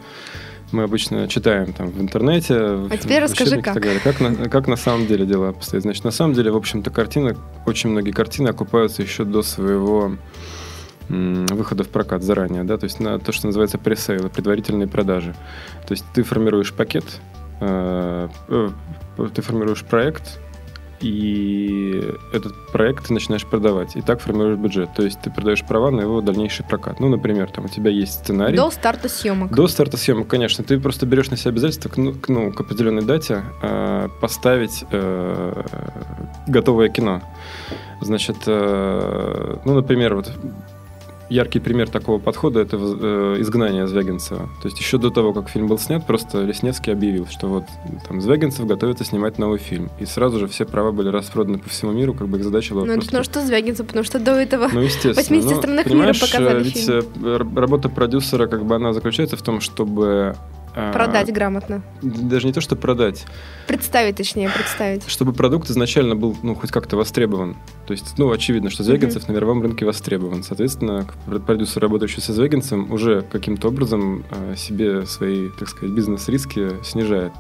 мы 0.71 0.83
обычно 0.83 1.27
читаем 1.27 1.73
там 1.73 1.89
в 1.89 1.99
интернете. 2.01 2.53
в- 2.75 2.91
А 2.91 2.97
теперь 2.97 3.21
расскажи, 3.23 3.61
как. 3.61 3.73
Как 4.03 4.19
на, 4.19 4.35
как 4.49 4.67
на 4.67 4.75
самом 4.75 5.07
деле 5.07 5.25
дела 5.25 5.49
обстоят. 5.49 5.83
Значит, 5.83 6.03
на 6.03 6.11
самом 6.11 6.33
деле, 6.33 6.51
в 6.51 6.55
общем-то, 6.57 6.89
картина, 6.91 7.35
очень 7.65 7.89
многие 7.89 8.11
картины 8.11 8.49
окупаются 8.49 9.01
еще 9.01 9.23
до 9.25 9.41
своего 9.41 10.13
выхода 11.09 11.83
в 11.83 11.89
прокат 11.89 12.23
заранее, 12.23 12.63
да, 12.63 12.77
то 12.77 12.85
есть 12.85 13.01
на 13.01 13.19
то, 13.19 13.33
что 13.33 13.47
называется 13.47 13.77
пресейлы, 13.77 14.29
предварительные 14.29 14.87
продажи. 14.87 15.35
То 15.85 15.91
есть 15.91 16.05
ты 16.13 16.23
формируешь 16.23 16.71
пакет, 16.73 17.03
э, 17.59 18.29
э, 18.47 18.69
ты 19.33 19.41
формируешь 19.41 19.83
проект, 19.83 20.39
и 21.01 22.13
этот 22.31 22.53
проект 22.71 23.07
ты 23.07 23.13
начинаешь 23.13 23.45
продавать. 23.45 23.95
И 23.95 24.01
так 24.01 24.21
формируешь 24.21 24.57
бюджет. 24.57 24.93
То 24.95 25.03
есть 25.03 25.19
ты 25.21 25.29
продаешь 25.29 25.63
права 25.63 25.91
на 25.91 26.01
его 26.01 26.21
дальнейший 26.21 26.65
прокат. 26.65 26.99
Ну, 26.99 27.09
например, 27.09 27.49
там 27.51 27.65
у 27.65 27.67
тебя 27.67 27.89
есть 27.89 28.13
сценарий. 28.13 28.55
До 28.55 28.69
старта 28.71 29.09
съемок. 29.09 29.53
До 29.53 29.67
старта 29.67 29.97
съемок, 29.97 30.27
конечно. 30.27 30.63
Ты 30.63 30.79
просто 30.79 31.05
берешь 31.05 31.29
на 31.29 31.37
себя 31.37 31.51
обязательство 31.51 31.89
к, 31.89 31.97
ну, 31.97 32.13
к, 32.13 32.29
ну, 32.29 32.51
к 32.51 32.59
определенной 32.61 33.03
дате 33.03 33.43
э, 33.61 34.09
поставить 34.19 34.85
э, 34.91 35.63
готовое 36.47 36.89
кино. 36.89 37.21
Значит, 38.01 38.37
э, 38.47 39.57
ну, 39.65 39.73
например, 39.73 40.15
вот 40.15 40.31
яркий 41.31 41.59
пример 41.59 41.89
такого 41.89 42.19
подхода 42.19 42.59
это 42.59 42.77
э, 42.77 43.37
изгнание 43.39 43.87
Звягинцева. 43.87 44.49
То 44.61 44.67
есть 44.67 44.79
еще 44.79 44.97
до 44.97 45.09
того, 45.09 45.33
как 45.33 45.49
фильм 45.49 45.67
был 45.67 45.77
снят, 45.79 46.05
просто 46.05 46.43
Лесневский 46.43 46.91
объявил, 46.93 47.25
что 47.27 47.47
вот 47.47 47.63
там 48.07 48.21
Звягинцев 48.21 48.65
готовится 48.67 49.03
снимать 49.05 49.39
новый 49.39 49.57
фильм. 49.59 49.89
И 49.99 50.05
сразу 50.05 50.39
же 50.39 50.47
все 50.47 50.65
права 50.65 50.91
были 50.91 51.09
распроданы 51.09 51.57
по 51.57 51.69
всему 51.69 51.91
миру, 51.93 52.13
как 52.13 52.27
бы 52.27 52.37
их 52.37 52.43
задача 52.43 52.73
была 52.73 52.85
Ну, 52.85 52.93
просто... 52.93 53.07
потому 53.11 53.23
что 53.23 53.41
Звягинцев, 53.45 53.87
потому 53.87 54.03
что 54.03 54.19
до 54.19 54.31
этого... 54.31 54.69
Ну, 54.73 54.81
естественно. 54.81 55.15
80 55.15 55.49
Ну, 55.51 55.57
странах 55.57 55.85
мира 55.85 55.89
понимаешь, 55.95 56.19
показали 56.21 56.63
ведь 56.63 56.77
фильм. 56.85 57.03
э, 57.23 57.27
р- 57.35 57.47
работа 57.55 57.89
продюсера, 57.89 58.47
как 58.47 58.65
бы 58.65 58.75
она 58.75 58.93
заключается 58.93 59.37
в 59.37 59.41
том, 59.41 59.61
чтобы... 59.61 60.35
э, 60.75 60.91
Продать 60.93 61.31
грамотно. 61.33 61.81
Даже 62.01 62.47
не 62.47 62.53
то, 62.53 62.61
что 62.61 62.75
продать, 62.75 63.25
Представить, 63.67 64.15
точнее, 64.17 64.49
представить. 64.49 65.07
чтобы 65.07 65.33
продукт 65.33 65.69
изначально 65.69 66.15
был, 66.15 66.35
ну, 66.43 66.55
хоть 66.55 66.71
как-то 66.71 66.97
востребован. 66.97 67.55
То 67.87 67.93
есть, 67.93 68.17
ну, 68.17 68.31
очевидно, 68.31 68.69
что 68.69 68.83
Звягинцев 68.83 69.27
на 69.27 69.33
мировом 69.33 69.61
рынке 69.61 69.85
востребован. 69.85 70.43
Соответственно, 70.43 71.07
пр- 71.25 71.39
продюсер, 71.39 71.81
работающий 71.81 72.21
со 72.21 72.33
Звягинцем, 72.33 72.91
уже 72.91 73.21
каким-то 73.21 73.67
образом 73.69 74.23
э, 74.31 74.55
себе 74.57 75.05
свои, 75.05 75.49
так 75.59 75.69
сказать, 75.69 75.95
бизнес-риски 75.95 76.83
снижает. 76.83 77.33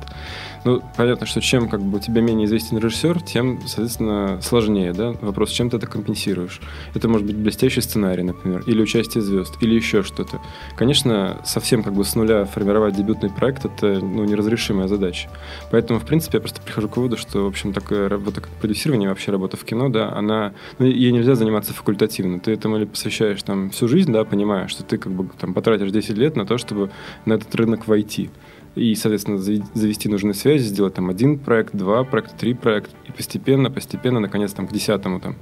Ну, 0.63 0.81
понятно, 0.95 1.25
что 1.25 1.41
чем 1.41 1.67
как 1.67 1.81
бы 1.81 1.97
у 1.97 2.01
тебя 2.01 2.21
менее 2.21 2.45
известен 2.45 2.77
режиссер, 2.77 3.21
тем, 3.23 3.59
соответственно, 3.65 4.39
сложнее, 4.41 4.93
да? 4.93 5.13
Вопрос, 5.21 5.49
чем 5.49 5.71
ты 5.71 5.77
это 5.77 5.87
компенсируешь? 5.87 6.61
Это 6.93 7.07
может 7.07 7.25
быть 7.25 7.35
блестящий 7.35 7.81
сценарий, 7.81 8.21
например, 8.21 8.63
или 8.67 8.79
участие 8.79 9.23
звезд, 9.23 9.57
или 9.61 9.73
еще 9.73 10.03
что-то. 10.03 10.39
Конечно, 10.75 11.41
совсем 11.45 11.81
как 11.81 11.93
бы 11.93 12.03
с 12.03 12.13
нуля 12.15 12.45
формировать 12.45 12.95
дебютный 12.95 13.31
проект– 13.31 13.65
это, 13.65 13.99
ну, 13.99 14.23
неразрешимая 14.23 14.87
задача. 14.87 15.29
Поэтому, 15.71 15.99
в 15.99 16.05
принципе, 16.05 16.37
я 16.37 16.41
просто 16.41 16.61
прихожу 16.61 16.89
к 16.89 16.97
выводу, 16.97 17.17
что, 17.17 17.43
в 17.43 17.47
общем, 17.47 17.73
такая 17.73 18.07
работа, 18.07 18.41
как 18.41 18.51
продюсирование, 18.51 19.09
вообще 19.09 19.31
работа 19.31 19.57
в 19.57 19.63
кино, 19.63 19.89
да, 19.89 20.11
она, 20.13 20.53
ну, 20.77 20.85
ей 20.85 21.11
нельзя 21.11 21.33
заниматься 21.33 21.73
факультативно. 21.73 22.39
Ты 22.39 22.51
этому 22.51 22.77
или 22.77 22.85
посвящаешь 22.85 23.41
там 23.41 23.71
всю 23.71 23.87
жизнь, 23.87 24.11
да, 24.11 24.23
понимая, 24.25 24.67
что 24.67 24.83
ты 24.83 24.99
как 24.99 25.11
бы 25.11 25.27
там 25.39 25.55
потратишь 25.55 25.89
10 25.89 26.17
лет 26.17 26.35
на 26.35 26.45
то, 26.45 26.59
чтобы 26.59 26.91
на 27.25 27.33
этот 27.33 27.53
рынок 27.55 27.87
войти. 27.87 28.29
И, 28.75 28.95
соответственно, 28.95 29.37
завести 29.37 30.07
нужные 30.07 30.33
связи, 30.33 30.63
сделать 30.63 30.93
там 30.93 31.09
один 31.09 31.37
проект, 31.39 31.75
два 31.75 32.03
проекта, 32.03 32.35
три 32.37 32.53
проекта, 32.53 32.95
и 33.07 33.11
постепенно, 33.11 33.69
постепенно, 33.69 34.19
наконец, 34.19 34.53
там, 34.53 34.65
к 34.65 34.71
десятому 34.71 35.19
там, 35.19 35.35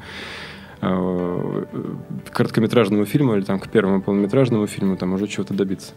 э, 0.82 1.66
короткометражному 2.32 3.06
фильму 3.06 3.36
или 3.36 3.44
там 3.44 3.60
к 3.60 3.70
первому 3.70 4.02
полнометражному 4.02 4.66
фильму 4.66 4.98
там 4.98 5.14
уже 5.14 5.28
чего-то 5.28 5.54
добиться. 5.54 5.94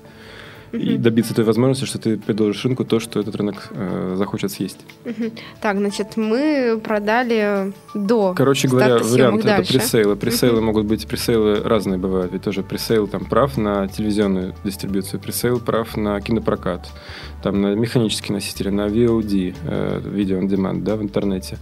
И 0.73 0.97
добиться 0.97 1.35
той 1.35 1.45
возможности, 1.45 1.85
что 1.85 1.99
ты 1.99 2.17
предложишь 2.17 2.65
рынку 2.65 2.85
то, 2.85 2.99
что 3.01 3.21
этот 3.21 3.35
рынок 3.37 3.69
э, 3.71 4.15
захочет 4.17 4.51
съесть. 4.53 4.79
Так, 5.61 5.79
значит, 5.79 6.17
мы 6.17 6.81
продали 6.83 7.73
до 7.95 8.35
Короче 8.35 8.69
говоря, 8.69 8.99
вариант 8.99 9.45
это 9.45 9.67
пресейлы. 9.67 10.17
Пресейлы 10.17 10.61
могут 10.61 10.87
быть, 10.87 11.07
пресейлы 11.07 11.61
разные 11.63 11.99
бывают, 11.99 12.33
ведь 12.33 12.43
тоже 12.43 12.63
пресейл 12.63 13.07
там 13.07 13.25
прав 13.25 13.57
на 13.57 13.87
телевизионную 13.89 14.55
дистрибьюцию, 14.65 15.21
пресейл 15.21 15.61
прав 15.61 15.97
на 15.97 16.21
кинопрокат, 16.21 16.89
там 17.43 17.61
на 17.61 17.75
механические 17.75 18.35
носители, 18.35 18.71
на 18.71 18.87
VOD, 18.87 19.55
э, 19.65 20.01
видео 20.05 20.39
on 20.39 20.49
demand, 20.49 20.83
да, 20.83 20.97
в 20.97 21.03
интернете, 21.03 21.59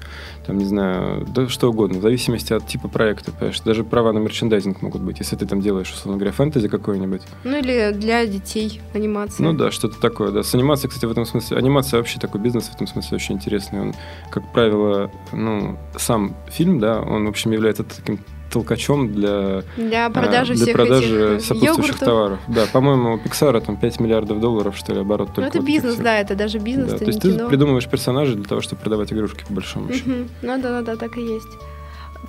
там, 0.47 0.59
не 0.59 0.65
знаю, 0.65 1.27
да 1.35 1.49
что 1.49 1.71
угодно, 1.71 1.99
в 1.99 2.03
зависимости 2.03 2.53
от 2.53 2.67
типа 2.67 2.89
проекта, 2.89 3.33
понимаешь, 3.33 3.61
даже 3.61 3.85
права 3.85 4.13
на 4.13 4.19
мерчендайзинг 4.19 4.83
могут 4.83 5.03
быть, 5.03 5.19
если 5.19 5.37
ты 5.37 5.47
там 5.47 5.61
делаешь, 5.61 5.91
условно 5.91 6.19
говоря, 6.19 6.33
фэнтези 6.33 6.69
какой-нибудь. 6.69 7.23
Ну 7.45 7.59
или 7.59 7.93
для 7.93 8.27
детей 8.27 8.81
анимация. 9.01 9.45
Ну 9.45 9.53
да, 9.53 9.71
что-то 9.71 10.01
такое, 10.01 10.31
да. 10.31 10.43
С 10.43 10.55
анимацией, 10.55 10.89
кстати, 10.91 11.07
в 11.07 11.11
этом 11.11 11.25
смысле, 11.27 11.57
анимация 11.57 11.99
вообще 11.99 12.19
такой 12.19 12.41
бизнес 12.41 12.65
в 12.69 12.75
этом 12.75 12.87
смысле 12.87 13.17
очень 13.17 13.35
интересный. 13.37 13.81
Он, 13.81 13.95
как 14.31 14.53
правило, 14.53 15.11
ну, 15.33 15.79
сам 15.97 16.37
фильм, 16.49 16.79
да, 16.79 17.01
он, 17.01 17.27
в 17.27 17.29
общем, 17.29 17.51
является 17.53 17.85
таким 17.85 18.19
толкачом 18.53 19.13
для, 19.13 19.63
для 19.77 20.11
продажи, 20.11 20.55
для 20.55 20.65
всех 20.65 20.75
продажи 20.75 21.35
этих 21.37 21.45
сопутствующих 21.47 21.63
йогуртов. 21.77 21.99
товаров. 22.01 22.39
Да, 22.49 22.67
по-моему, 22.73 23.15
у 23.15 23.17
Pixar 23.19 23.61
там 23.61 23.77
5 23.77 24.01
миллиардов 24.01 24.41
долларов, 24.41 24.77
что 24.77 24.93
ли, 24.93 25.01
оборот 25.01 25.31
Ну, 25.37 25.45
это 25.45 25.59
вот 25.59 25.67
бизнес, 25.67 25.95
да, 25.97 26.19
это 26.19 26.35
даже 26.35 26.59
бизнес, 26.59 26.89
Да, 26.91 26.97
это 26.97 27.05
то 27.05 27.11
есть 27.13 27.23
не 27.25 27.31
ты 27.31 27.37
кино. 27.37 27.49
придумываешь 27.49 27.87
персонажей 27.89 28.35
для 28.35 28.45
того, 28.45 28.61
чтобы 28.61 28.83
продавать 28.83 29.13
игрушки, 29.13 29.45
по 29.47 29.53
большому 29.55 29.93
счету. 29.93 30.11
Ну 30.11 30.27
да, 30.43 30.59
да, 30.59 30.83
да, 30.83 30.97
так 30.97 31.17
и 31.17 31.21
есть. 31.23 31.49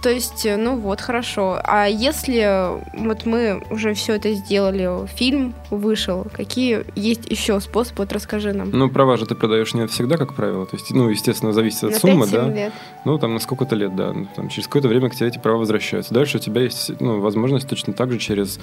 То 0.02 0.10
есть, 0.10 0.46
э, 0.46 0.58
ну 0.58 0.78
вот, 0.78 1.02
хорошо. 1.02 1.60
А 1.64 1.86
если 1.86 2.82
вот 3.06 3.26
мы 3.26 3.64
уже 3.70 3.94
все 3.94 4.16
это 4.16 4.34
сделали, 4.34 5.08
фильм 5.08 5.54
вышел, 5.70 6.26
какие 6.32 6.86
есть 6.96 7.30
еще 7.30 7.60
способы? 7.60 8.00
Вот 8.00 8.14
расскажи 8.14 8.54
нам. 8.54 8.70
Ну, 8.72 8.90
права 8.90 9.18
же 9.18 9.26
ты 9.26 9.36
продаешь 9.36 9.74
не 9.74 9.86
всегда, 9.88 10.18
как 10.18 10.34
правило. 10.34 10.66
То 10.66 10.76
есть, 10.76 10.92
ну, 10.92 11.10
естественно, 11.10 11.54
зависит 11.54 11.84
от 11.84 11.92
На 11.92 12.00
суммы, 12.00 12.26
5-7 12.26 12.32
да. 12.32 12.50
лет. 12.50 12.74
Ну, 13.06 13.18
там, 13.20 13.34
на 13.34 13.40
сколько-то 13.40 13.76
лет, 13.76 13.96
да. 13.96 14.14
Ну, 14.14 14.28
там, 14.36 14.50
через 14.50 14.68
какое-то 14.68 14.88
время 14.88 15.10
к 15.10 15.16
тебе 15.16 15.28
эти 15.28 15.38
права 15.38 15.58
возвращаются. 15.58 16.14
Дальше 16.14 16.38
у 16.38 16.40
тебя 16.40 16.62
есть, 16.62 17.00
ну, 17.00 17.20
возможность 17.20 17.68
точно 17.68 17.94
так 17.94 18.12
же 18.12 18.18
через 18.18 18.60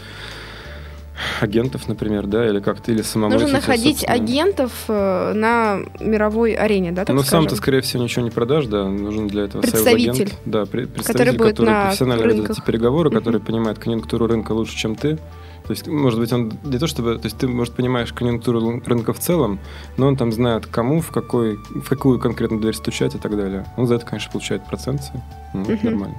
агентов, 1.40 1.88
например, 1.88 2.26
да, 2.26 2.48
или 2.48 2.60
как-то, 2.60 2.92
или 2.92 3.02
самому. 3.02 3.32
Нужно 3.34 3.48
находить 3.48 3.98
собственно- 3.98 4.14
агентов 4.14 4.72
э, 4.88 5.32
на 5.34 5.80
мировой 6.00 6.52
арене, 6.54 6.92
да, 6.92 7.04
так 7.04 7.14
ну, 7.14 7.22
сам 7.22 7.46
ты, 7.46 7.56
скорее 7.56 7.80
всего, 7.80 8.02
ничего 8.02 8.24
не 8.24 8.30
продашь, 8.30 8.66
да. 8.66 8.84
Нужен 8.88 9.28
для 9.28 9.44
этого 9.44 9.62
Представитель. 9.62 10.32
Да, 10.44 10.62
пре- 10.62 10.86
представитель, 10.86 11.36
будет 11.36 11.50
который 11.50 11.70
на 11.70 11.84
профессионально 11.86 12.22
ведет 12.24 12.50
эти 12.50 12.60
переговоры, 12.60 13.10
который 13.10 13.40
понимает 13.40 13.78
конъюнктуру 13.78 14.26
рынка 14.26 14.52
лучше, 14.52 14.76
чем 14.76 14.94
ты. 14.94 15.18
То 15.66 15.72
есть, 15.72 15.86
может 15.86 16.18
быть, 16.18 16.32
он 16.32 16.52
не 16.64 16.78
то 16.78 16.86
чтобы... 16.86 17.16
То 17.18 17.26
есть 17.26 17.36
ты, 17.36 17.46
может, 17.46 17.74
понимаешь 17.74 18.10
конъюнктуру 18.14 18.80
рынка 18.86 19.12
в 19.12 19.18
целом, 19.18 19.58
но 19.98 20.06
он 20.06 20.16
там 20.16 20.32
знает, 20.32 20.66
кому, 20.66 21.02
в, 21.02 21.10
какой, 21.10 21.56
в 21.56 21.86
какую 21.86 22.18
конкретно 22.18 22.58
дверь 22.58 22.72
стучать 22.74 23.14
и 23.14 23.18
так 23.18 23.36
далее. 23.36 23.66
Он 23.76 23.86
за 23.86 23.96
это, 23.96 24.06
конечно, 24.06 24.32
получает 24.32 24.64
проценты. 24.64 25.04
Ну, 25.52 25.60
Мгм. 25.60 25.78
нормально. 25.82 26.16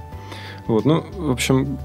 Вот, 0.67 0.85
ну, 0.85 1.03
в 1.17 1.31
общем, 1.31 1.79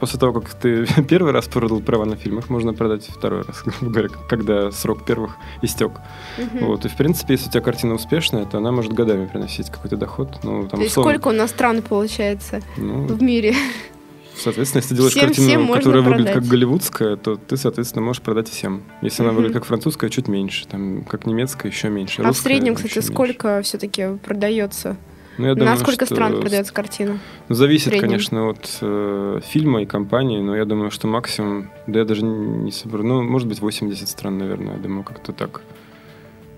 после 0.00 0.18
того, 0.18 0.40
как 0.40 0.54
ты 0.54 0.86
первый 1.08 1.32
раз 1.32 1.46
продал 1.48 1.80
права 1.80 2.04
на 2.04 2.16
фильм, 2.16 2.38
их 2.38 2.50
можно 2.50 2.74
продать 2.74 3.06
второй 3.08 3.42
раз, 3.42 3.62
грубо 3.64 3.92
говоря, 3.92 4.08
когда 4.28 4.70
срок 4.70 5.04
первых 5.04 5.36
истек. 5.62 5.92
Мгм. 6.38 6.66
Вот, 6.66 6.84
и, 6.84 6.88
в 6.88 6.96
принципе, 6.96 7.34
если 7.34 7.48
у 7.48 7.52
тебя 7.52 7.60
картина 7.62 7.94
успешная, 7.94 8.44
то 8.46 8.58
она 8.58 8.72
может 8.72 8.92
годами 8.92 9.26
приносить 9.26 9.70
какой-то 9.70 9.96
доход. 9.96 10.38
Ну, 10.42 10.62
там, 10.62 10.70
То 10.70 10.76
есть 10.78 10.92
условно, 10.92 11.12
сколько 11.12 11.28
у 11.28 11.32
нас 11.32 11.50
стран 11.50 11.82
получается 11.82 12.60
ну, 12.76 13.06
в 13.06 13.22
мире? 13.22 13.54
соответственно, 14.36 14.80
если 14.80 14.88
ты 14.90 14.94
делаешь 14.96 15.12
Всем- 15.12 15.26
картину, 15.28 15.46
всем 15.48 15.72
которая 15.72 16.02
выглядит 16.02 16.26
продать. 16.26 16.42
как 16.42 16.50
голливудская, 16.50 17.16
то 17.16 17.36
ты, 17.36 17.56
соответственно, 17.56 18.04
можешь 18.04 18.22
продать 18.22 18.48
всем. 18.48 18.82
Если 19.02 19.22
она 19.22 19.30
Мгм. 19.30 19.36
выглядит 19.36 19.54
как 19.54 19.64
французская, 19.66 20.10
чуть 20.10 20.26
меньше. 20.28 20.66
Там, 20.66 21.04
как 21.04 21.26
немецкая, 21.26 21.68
еще 21.68 21.88
меньше. 21.90 22.22
А 22.22 22.24
в 22.24 22.28
Русская 22.28 22.44
среднем, 22.44 22.72
еще 22.72 22.84
кстати, 22.84 22.94
меньше. 22.96 23.12
сколько 23.12 23.62
все-таки 23.62 24.18
продается? 24.24 24.96
Ну, 25.38 25.46
я 25.46 25.54
На 25.54 25.60
думаю, 25.60 25.78
сколько 25.78 26.06
что 26.06 26.14
стран 26.14 26.40
продается 26.40 26.72
картина? 26.72 27.18
Ну, 27.48 27.54
зависит, 27.54 27.98
конечно, 27.98 28.50
от 28.50 28.78
э, 28.80 29.40
фильма 29.44 29.82
и 29.82 29.86
компании, 29.86 30.40
но 30.40 30.56
я 30.56 30.64
думаю, 30.64 30.90
что 30.90 31.06
максимум, 31.08 31.70
да 31.86 32.00
я 32.00 32.04
даже 32.04 32.22
не 32.24 32.70
соберу, 32.70 33.02
ну, 33.02 33.22
может 33.22 33.48
быть, 33.48 33.60
80 33.60 34.08
стран, 34.08 34.38
наверное, 34.38 34.74
я 34.74 34.78
думаю, 34.78 35.04
как-то 35.04 35.32
так. 35.32 35.62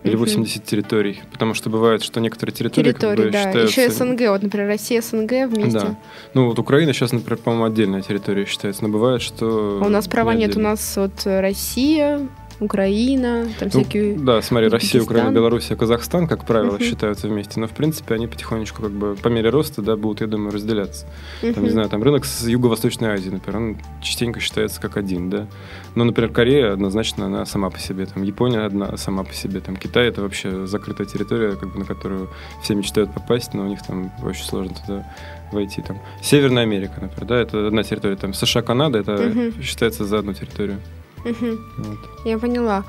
Или 0.03 0.17
Мгм. 0.17 0.25
80 0.25 0.65
территорий. 0.65 1.23
Потому 1.33 1.55
что 1.55 1.71
бывает, 1.71 2.03
что 2.03 2.21
некоторые 2.21 2.55
территории, 2.55 2.93
как 2.93 3.01
Территории, 3.01 3.25
бы, 3.27 3.31
да. 3.31 3.39
считаются... 3.47 3.81
Еще 3.81 3.91
СНГ, 3.91 4.21
вот, 4.29 4.43
например, 4.43 4.69
Россия, 4.69 5.01
СНГ 5.01 5.31
вместе. 5.49 5.79
Да. 5.81 5.99
Ну, 6.35 6.49
вот 6.49 6.59
Украина 6.59 6.93
сейчас, 6.93 7.13
например, 7.13 7.39
по-моему, 7.39 7.65
отдельная 7.65 8.03
территория 8.03 8.45
считается, 8.45 8.83
но 8.83 8.91
бывает, 8.91 9.23
что... 9.23 9.81
А 9.83 9.87
у 9.87 9.89
нас 9.89 10.07
права 10.07 10.35
не 10.35 10.41
нет, 10.45 10.59
у 10.59 10.61
нас 10.61 10.95
вот 10.99 11.23
Россия, 11.25 12.29
Украина, 12.61 13.47
там 13.59 13.69
Ну, 13.73 13.81
всякие... 13.81 14.17
да, 14.17 14.41
смотри, 14.43 14.69
Россия, 14.69 15.03
Украина. 15.03 15.31
Белоруссия, 15.31 15.77
Казахстан, 15.77 16.27
как 16.27 16.45
правило, 16.47 16.75
Мгм. 16.77 16.83
считаются 16.85 17.29
вместе, 17.29 17.59
но 17.61 17.67
в 17.67 17.73
принципе 17.73 18.15
они 18.15 18.27
потихонечку 18.27 18.83
как 18.83 18.93
бы 18.93 19.15
по 19.17 19.29
мере 19.29 19.51
роста, 19.51 19.83
да, 19.83 19.97
будут, 19.97 20.21
я 20.21 20.27
думаю, 20.27 20.53
разделяться. 20.53 21.07
Там, 21.41 21.65
не 21.65 21.71
знаю, 21.71 21.89
там 21.89 22.03
рынок 22.03 22.25
с 22.25 22.47
Юго-Восточной 22.47 23.09
Азии, 23.09 23.31
например, 23.31 23.61
он 23.61 23.77
частенько 24.03 24.41
считается 24.41 24.81
как 24.81 24.97
один, 24.97 25.31
да. 25.31 25.47
Но, 25.95 26.05
например, 26.05 26.31
Корея 26.31 26.73
однозначно 26.73 27.27
она 27.27 27.45
сама 27.47 27.71
по 27.71 27.79
себе, 27.79 28.07
там 28.07 28.23
Япония 28.23 28.61
одна 28.61 28.97
сама 28.97 29.25
по 29.25 29.33
себе, 29.35 29.61
там 29.61 29.77
Китай 29.77 30.09
это 30.09 30.23
вообще 30.23 30.67
закрытая 30.67 31.07
территория, 31.07 31.57
как 31.57 31.73
бы 31.73 31.79
на 31.81 31.85
которую 31.85 32.31
все 32.63 32.75
мечтают 32.75 33.13
попасть, 33.13 33.55
но 33.55 33.63
у 33.65 33.67
них 33.67 33.81
там 33.87 34.13
очень 34.23 34.45
сложно 34.45 34.75
туда 34.87 35.07
войти. 35.53 35.83
Там 35.83 35.99
Северная 36.23 36.63
Америка, 36.63 36.95
например, 37.01 37.27
да, 37.27 37.37
это 37.41 37.67
одна 37.67 37.83
территория, 37.83 38.17
там 38.17 38.33
США, 38.35 38.63
Канада, 38.63 38.99
это 39.01 39.13
Мгм. 39.13 39.63
считается 39.63 40.05
за 40.05 40.19
одну 40.21 40.33
территорию. 40.35 40.79
Вот. 41.25 41.99
Я 42.25 42.39
поняла. 42.39 42.85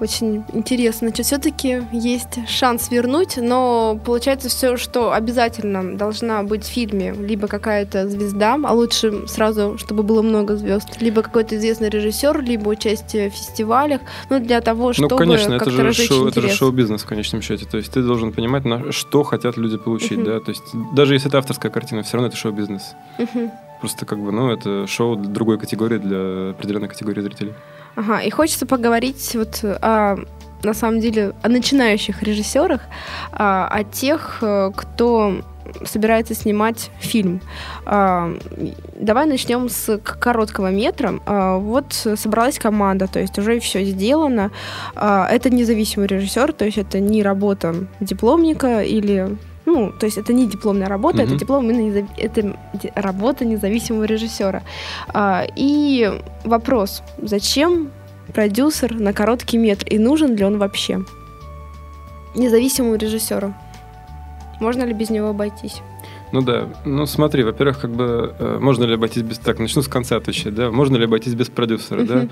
Очень 0.00 0.44
интересно. 0.52 1.08
Значит, 1.08 1.26
все-таки 1.26 1.82
есть 1.92 2.48
шанс 2.48 2.90
вернуть, 2.90 3.36
но 3.36 3.98
получается 4.04 4.48
все, 4.48 4.76
что 4.76 5.12
обязательно 5.12 5.96
должна 5.96 6.42
быть 6.42 6.64
в 6.64 6.66
фильме 6.68 7.12
либо 7.12 7.46
какая-то 7.46 8.08
звезда, 8.08 8.58
а 8.64 8.72
лучше 8.72 9.28
сразу, 9.28 9.78
чтобы 9.78 10.02
было 10.02 10.20
много 10.22 10.56
звезд, 10.56 11.00
либо 11.00 11.22
какой-то 11.22 11.56
известный 11.56 11.90
режиссер, 11.90 12.42
либо 12.42 12.68
участие 12.70 13.30
в 13.30 13.34
фестивалях, 13.34 14.00
ну 14.30 14.40
для 14.40 14.60
того, 14.60 14.92
чтобы 14.92 15.10
Ну, 15.10 15.16
конечно, 15.16 15.54
это 15.54 15.70
же, 15.70 15.92
шоу, 15.92 16.26
это 16.26 16.40
же 16.40 16.48
шоу-бизнес 16.48 17.02
в 17.02 17.06
конечном 17.06 17.40
счете. 17.40 17.64
То 17.64 17.76
есть 17.76 17.92
ты 17.92 18.02
должен 18.02 18.32
понимать, 18.32 18.64
на 18.64 18.90
что 18.90 19.22
хотят 19.22 19.56
люди 19.56 19.76
получить, 19.76 20.18
Мгм. 20.18 20.24
да. 20.24 20.40
То 20.40 20.50
есть 20.50 20.64
даже 20.92 21.14
если 21.14 21.28
это 21.28 21.38
авторская 21.38 21.70
картина, 21.70 22.02
все 22.02 22.14
равно 22.14 22.28
это 22.28 22.36
шоу-бизнес. 22.36 22.94
Мгм. 23.18 23.52
Просто 23.84 24.06
как 24.06 24.18
бы, 24.18 24.32
ну, 24.32 24.50
это 24.50 24.86
шоу 24.86 25.14
другой 25.14 25.58
категории, 25.58 25.98
для 25.98 26.52
определенной 26.52 26.88
категории 26.88 27.20
зрителей. 27.20 27.52
Ага, 27.96 28.20
и 28.20 28.30
хочется 28.30 28.64
поговорить 28.64 29.34
вот 29.34 29.60
о, 29.62 30.16
на 30.62 30.72
самом 30.72 31.00
деле, 31.00 31.34
о 31.42 31.50
начинающих 31.50 32.22
режиссерах, 32.22 32.80
а, 33.30 33.68
о 33.68 33.84
тех, 33.84 34.38
э, 34.40 34.70
кто 34.74 35.42
собирается 35.84 36.34
снимать 36.34 36.90
фильм. 36.98 37.42
А, 37.84 38.34
Давай 38.98 39.26
начнем 39.26 39.68
с 39.68 39.98
короткого 39.98 40.70
метра. 40.70 41.20
А, 41.26 41.58
Вот 41.58 41.92
собралась 41.92 42.58
команда, 42.58 43.06
то 43.06 43.20
есть 43.20 43.38
уже 43.38 43.60
все 43.60 43.84
сделано. 43.84 44.50
А, 44.94 45.28
Это 45.30 45.50
независимый 45.50 46.06
режиссер, 46.06 46.54
то 46.54 46.64
есть 46.64 46.78
это 46.78 47.00
не 47.00 47.22
работа 47.22 47.74
дипломника 48.00 48.82
или 48.82 49.36
ну, 49.66 49.92
то 49.98 50.06
есть 50.06 50.18
это 50.18 50.32
не 50.32 50.46
дипломная 50.46 50.88
работа, 50.88 51.18
это 51.22 51.30
Мгм. 51.30 51.38
диплом 51.38 51.64
именно 51.70 51.80
незав- 51.90 52.18
это 52.18 52.56
работа 52.94 53.44
независимого 53.44 54.04
режиссера. 54.04 54.62
А, 55.08 55.44
И 55.56 56.20
вопрос: 56.44 57.02
зачем 57.22 57.90
продюсер 58.34 58.94
на 58.94 59.12
короткий 59.12 59.58
метр 59.58 59.86
и 59.94 59.98
нужен 59.98 60.34
ли 60.36 60.44
он 60.44 60.58
вообще 60.58 61.04
независимому 62.34 62.96
режиссеру? 62.96 63.54
Можно 64.60 64.84
ли 64.84 64.92
без 64.94 65.10
него 65.10 65.28
обойтись? 65.28 65.82
Ну 66.32 66.42
да, 66.42 66.68
ну 66.84 67.06
смотри, 67.06 67.44
во-первых, 67.44 67.80
как 67.80 67.90
бы 67.90 68.34
э, 68.38 68.58
можно 68.60 68.84
ли 68.84 68.94
обойтись 68.94 69.22
без... 69.22 69.38
Так, 69.38 69.58
начну 69.60 69.82
с 69.82 69.88
конца 69.88 70.16
отвечать, 70.16 70.54
да? 70.54 70.70
Можно 70.70 70.96
ли 70.96 71.04
обойтись 71.04 71.34
без 71.34 71.48
продюсера, 71.48 72.02
да? 72.04 72.26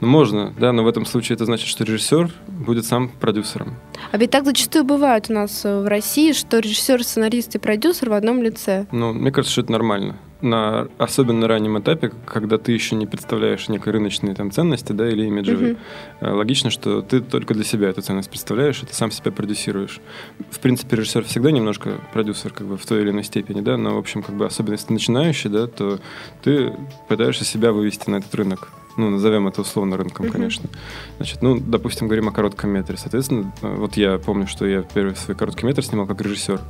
Ну, 0.00 0.06
можно, 0.08 0.52
да, 0.58 0.72
но 0.72 0.82
в 0.82 0.88
этом 0.88 1.04
случае 1.04 1.34
это 1.36 1.44
значит, 1.44 1.66
что 1.68 1.84
режиссер 1.84 2.30
будет 2.48 2.86
сам 2.86 3.08
продюсером. 3.08 3.74
А 4.12 4.16
ведь 4.18 4.30
так 4.30 4.44
зачастую 4.44 4.84
бывает 4.84 5.26
у 5.28 5.34
нас 5.34 5.64
э, 5.64 5.80
в 5.80 5.86
России, 5.86 6.32
что 6.32 6.58
режиссер, 6.58 7.04
сценарист 7.04 7.54
и 7.54 7.58
продюсер 7.58 8.08
в 8.08 8.14
одном 8.14 8.42
лице. 8.42 8.86
Ну, 8.92 9.12
мне 9.12 9.30
кажется, 9.30 9.52
что 9.52 9.60
это 9.62 9.72
нормально. 9.72 10.16
На, 10.40 10.88
особенно 10.96 11.46
раннем 11.46 11.78
этапе, 11.78 12.10
когда 12.24 12.56
ты 12.56 12.72
еще 12.72 12.96
не 12.96 13.04
представляешь 13.06 13.68
некой 13.68 13.92
рыночные 13.92 14.34
там, 14.34 14.50
ценности 14.50 14.92
да, 14.92 15.06
или 15.06 15.26
имиджевые, 15.26 15.72
Мгм. 15.72 15.80
э, 16.20 16.32
логично, 16.32 16.70
что 16.70 17.02
ты 17.02 17.20
только 17.20 17.52
для 17.52 17.64
себя 17.64 17.90
эту 17.90 18.00
ценность 18.00 18.30
представляешь, 18.30 18.82
и 18.82 18.86
ты 18.86 18.94
сам 18.94 19.10
себя 19.10 19.32
продюсируешь. 19.32 20.00
В 20.50 20.60
принципе, 20.60 20.96
режиссер 20.96 21.24
всегда 21.24 21.50
немножко 21.50 22.00
продюсер 22.14 22.54
как 22.54 22.66
бы, 22.66 22.78
в 22.78 22.86
той 22.86 23.02
или 23.02 23.10
иной 23.10 23.24
степени, 23.24 23.60
да, 23.60 23.76
но, 23.76 23.94
в 23.94 23.98
общем, 23.98 24.22
как 24.22 24.34
бы, 24.34 24.46
особенно 24.46 24.72
если 24.72 24.86
ты 24.86 24.92
начинающий, 24.94 25.50
да, 25.50 25.66
то 25.66 25.98
ты 26.42 26.72
пытаешься 27.06 27.44
себя 27.44 27.72
вывести 27.72 28.08
на 28.08 28.16
этот 28.16 28.34
рынок. 28.34 28.70
Ну, 29.00 29.08
назовем 29.10 29.48
это 29.48 29.62
условно 29.62 29.96
рынком, 29.96 30.26
Мгм. 30.26 30.32
конечно. 30.34 30.68
Значит, 31.16 31.40
ну, 31.42 31.58
допустим, 31.58 32.06
говорим 32.06 32.28
о 32.28 32.32
коротком 32.32 32.70
метре. 32.70 32.96
Соответственно, 32.98 33.50
вот 33.62 33.96
я 33.96 34.18
помню, 34.18 34.46
что 34.46 34.66
я 34.66 34.82
первый 34.82 35.16
свой 35.16 35.36
короткий 35.36 35.64
метр 35.66 35.82
снимал 35.82 36.06
как 36.06 36.20
режиссер. 36.20 36.60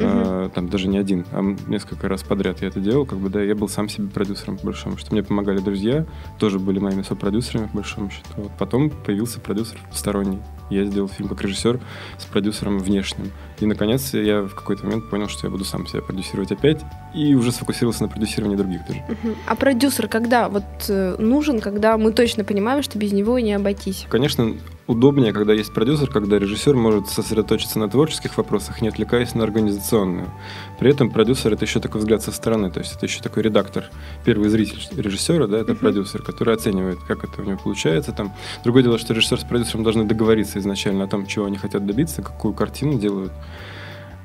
Э, 0.00 0.48
там 0.54 0.68
даже 0.68 0.86
не 0.88 0.96
один, 0.96 1.26
а 1.32 1.42
несколько 1.66 2.08
раз 2.08 2.22
подряд 2.22 2.62
я 2.62 2.68
это 2.68 2.78
делал, 2.78 3.04
как 3.04 3.18
бы, 3.18 3.30
да, 3.30 3.42
я 3.42 3.56
был 3.56 3.68
сам 3.68 3.88
себе 3.88 4.06
продюсером, 4.06 4.56
по 4.56 4.66
большому 4.66 4.96
счету. 4.96 5.08
Мне 5.12 5.24
помогали 5.24 5.58
друзья, 5.58 6.06
тоже 6.38 6.60
были 6.60 6.78
моими 6.78 7.02
сопродюсерами, 7.02 7.66
по 7.66 7.78
большому 7.78 8.08
счету. 8.10 8.28
Вот 8.36 8.52
потом 8.58 8.90
появился 8.90 9.40
продюсер 9.40 9.78
сторонний. 9.92 10.38
Я 10.70 10.84
сделал 10.84 11.08
фильм 11.08 11.28
как 11.28 11.42
режиссер 11.42 11.80
с 12.18 12.24
продюсером 12.24 12.78
внешним. 12.78 13.32
И, 13.60 13.66
наконец, 13.66 14.14
я 14.14 14.42
в 14.42 14.54
какой-то 14.54 14.84
момент 14.84 15.10
понял, 15.10 15.28
что 15.28 15.46
я 15.46 15.50
буду 15.50 15.64
сам 15.64 15.86
себя 15.86 16.02
продюсировать 16.02 16.52
опять, 16.52 16.80
и 17.14 17.34
уже 17.34 17.52
сфокусировался 17.52 18.02
на 18.02 18.08
продюсировании 18.08 18.56
других 18.56 18.86
тоже. 18.86 19.02
А 19.46 19.54
продюсер 19.54 20.08
когда 20.08 20.48
вот 20.48 20.64
э, 20.88 21.16
нужен, 21.18 21.60
когда 21.60 21.96
мы 21.98 22.12
точно 22.12 22.44
понимаем, 22.44 22.82
что 22.82 22.98
без 22.98 23.12
него 23.12 23.38
не 23.38 23.52
обойтись? 23.52 24.06
Конечно, 24.08 24.54
удобнее, 24.88 25.32
когда 25.32 25.52
есть 25.52 25.72
продюсер, 25.72 26.10
когда 26.10 26.38
режиссер 26.38 26.74
может 26.74 27.08
сосредоточиться 27.08 27.78
на 27.78 27.88
творческих 27.88 28.36
вопросах, 28.38 28.80
не 28.80 28.88
отвлекаясь 28.88 29.34
на 29.34 29.44
организационную. 29.44 30.30
При 30.78 30.90
этом 30.90 31.10
продюсер 31.10 31.52
это 31.52 31.66
еще 31.66 31.78
такой 31.78 32.00
взгляд 32.00 32.22
со 32.22 32.32
стороны, 32.32 32.70
то 32.70 32.80
есть 32.80 32.96
это 32.96 33.04
еще 33.04 33.20
такой 33.20 33.42
редактор, 33.42 33.84
первый 34.24 34.48
зритель 34.48 34.80
режиссера, 34.96 35.46
да, 35.46 35.58
это 35.58 35.72
uh-huh. 35.72 35.76
продюсер, 35.76 36.22
который 36.22 36.54
оценивает, 36.54 36.98
как 37.06 37.22
это 37.22 37.42
у 37.42 37.44
него 37.44 37.58
получается. 37.62 38.12
Там. 38.12 38.32
Другое 38.64 38.82
дело, 38.82 38.98
что 38.98 39.12
режиссер 39.12 39.38
с 39.38 39.44
продюсером 39.44 39.84
должны 39.84 40.04
договориться 40.04 40.58
изначально 40.58 41.04
о 41.04 41.06
том, 41.06 41.26
чего 41.26 41.44
они 41.44 41.58
хотят 41.58 41.86
добиться, 41.86 42.22
какую 42.22 42.54
картину 42.54 42.98
делают. 42.98 43.32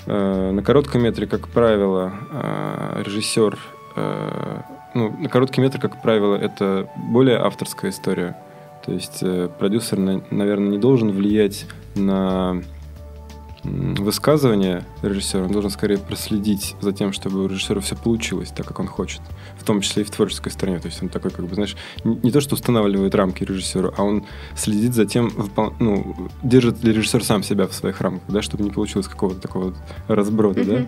Э, 0.05 0.51
на 0.51 0.63
коротком 0.63 1.03
метре, 1.03 1.27
как 1.27 1.49
правило, 1.49 2.13
э, 2.31 3.03
режиссер, 3.05 3.59
э, 3.97 4.61
ну, 4.93 5.11
на 5.17 5.27
короткий 5.27 5.59
метр, 5.59 5.79
как 5.79 6.01
правило, 6.01 6.35
это 6.35 6.89
более 6.95 7.37
авторская 7.37 7.91
история. 7.91 8.37
То 8.85 8.91
есть 8.91 9.19
э, 9.21 9.49
продюсер, 9.59 9.97
наверное, 10.29 10.69
не 10.69 10.77
должен 10.77 11.11
влиять 11.11 11.65
на 11.95 12.61
высказывание 13.63 14.83
режиссера, 15.01 15.45
он 15.45 15.51
должен 15.51 15.71
скорее 15.71 15.97
проследить 15.97 16.75
за 16.81 16.91
тем, 16.91 17.13
чтобы 17.13 17.43
у 17.43 17.47
режиссера 17.47 17.79
все 17.79 17.95
получилось 17.95 18.49
так, 18.49 18.65
как 18.67 18.79
он 18.79 18.87
хочет, 18.87 19.21
в 19.57 19.63
том 19.63 19.79
числе 19.81 20.03
и 20.03 20.05
в 20.05 20.11
творческой 20.11 20.51
стороне. 20.51 20.79
То 20.79 20.87
есть 20.87 21.01
он 21.01 21.09
такой, 21.09 21.31
как 21.31 21.45
бы, 21.45 21.55
знаешь, 21.55 21.77
не 22.03 22.31
то, 22.31 22.41
что 22.41 22.55
устанавливает 22.55 23.15
рамки 23.15 23.43
режиссеру, 23.43 23.93
а 23.97 24.03
он 24.03 24.25
следит 24.55 24.93
за 24.93 25.05
тем, 25.05 25.31
ну, 25.79 26.29
держит 26.43 26.83
ли 26.83 26.91
режиссер 26.91 27.23
сам 27.23 27.41
себя 27.43 27.67
в 27.67 27.73
своих 27.73 28.01
рамках, 28.01 28.29
да, 28.29 28.41
чтобы 28.41 28.63
не 28.63 28.71
получилось 28.71 29.07
какого-то 29.07 29.39
такого 29.39 29.73
разброда, 30.09 30.61
mm-hmm. 30.61 30.77
да. 30.77 30.87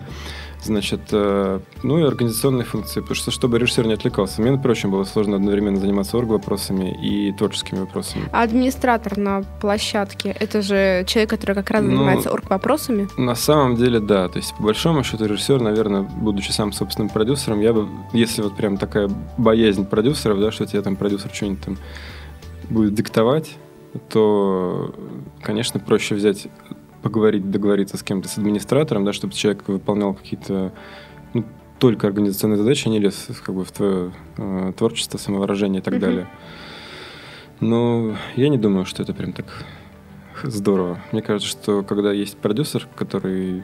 Значит, 0.62 1.00
э, 1.12 1.60
ну 1.82 1.98
и 1.98 2.02
организационные 2.02 2.64
функции, 2.64 3.00
потому 3.00 3.14
что 3.14 3.30
чтобы 3.30 3.58
режиссер 3.58 3.86
не 3.86 3.94
отвлекался. 3.94 4.42
Мне, 4.42 4.52
например, 4.52 4.88
было 4.88 5.04
сложно 5.04 5.36
одновременно 5.36 5.78
заниматься 5.78 6.16
орг-вопросами 6.18 6.96
и 7.02 7.32
творческими 7.32 7.80
вопросами. 7.80 8.24
А 8.32 8.42
администратор 8.42 9.16
на 9.16 9.42
площадке, 9.60 10.30
это 10.30 10.62
же 10.62 11.04
человек, 11.06 11.30
который 11.30 11.54
как 11.54 11.70
раз 11.70 11.82
ну, 11.82 11.90
занимается 11.90 12.32
орг-вопросами? 12.32 13.08
На 13.16 13.34
самом 13.34 13.76
деле, 13.76 14.00
да. 14.00 14.28
То 14.28 14.38
есть, 14.38 14.56
по 14.56 14.64
большому 14.64 15.04
счету, 15.04 15.26
режиссер, 15.26 15.60
наверное, 15.60 16.02
будучи 16.02 16.50
сам 16.50 16.72
собственным 16.72 17.10
продюсером, 17.10 17.60
я 17.60 17.72
бы, 17.72 17.88
если 18.12 18.42
вот 18.42 18.56
прям 18.56 18.76
такая 18.76 19.08
боязнь 19.38 19.86
продюсеров, 19.86 20.40
да, 20.40 20.50
что 20.50 20.66
тебе 20.66 20.82
там 20.82 20.96
продюсер 20.96 21.30
что-нибудь 21.32 21.64
там 21.64 21.78
будет 22.70 22.94
диктовать, 22.94 23.56
то, 24.08 24.94
конечно, 25.42 25.80
проще 25.80 26.14
взять 26.14 26.48
поговорить, 27.06 27.48
договориться 27.50 27.96
с 27.96 28.02
кем-то, 28.02 28.28
с 28.28 28.36
администратором, 28.36 29.04
да, 29.04 29.12
чтобы 29.12 29.32
человек 29.32 29.68
выполнял 29.68 30.14
какие-то 30.14 30.72
ну, 31.34 31.44
только 31.78 32.08
организационные 32.08 32.58
задачи, 32.58 32.88
а 32.88 32.90
не 32.90 32.98
лез 32.98 33.28
как 33.44 33.54
бы, 33.54 33.64
в 33.64 33.70
твое 33.70 34.10
э, 34.36 34.72
творчество, 34.76 35.18
самовыражение 35.18 35.80
и 35.80 35.84
так 35.84 35.94
mm-hmm. 35.94 36.00
далее. 36.00 36.28
Но 37.60 38.16
я 38.34 38.48
не 38.48 38.58
думаю, 38.58 38.86
что 38.86 39.04
это 39.04 39.14
прям 39.14 39.32
так 39.32 39.46
здорово. 40.42 40.98
Мне 41.12 41.22
кажется, 41.22 41.48
что 41.48 41.82
когда 41.84 42.12
есть 42.12 42.36
продюсер, 42.38 42.88
который 42.96 43.62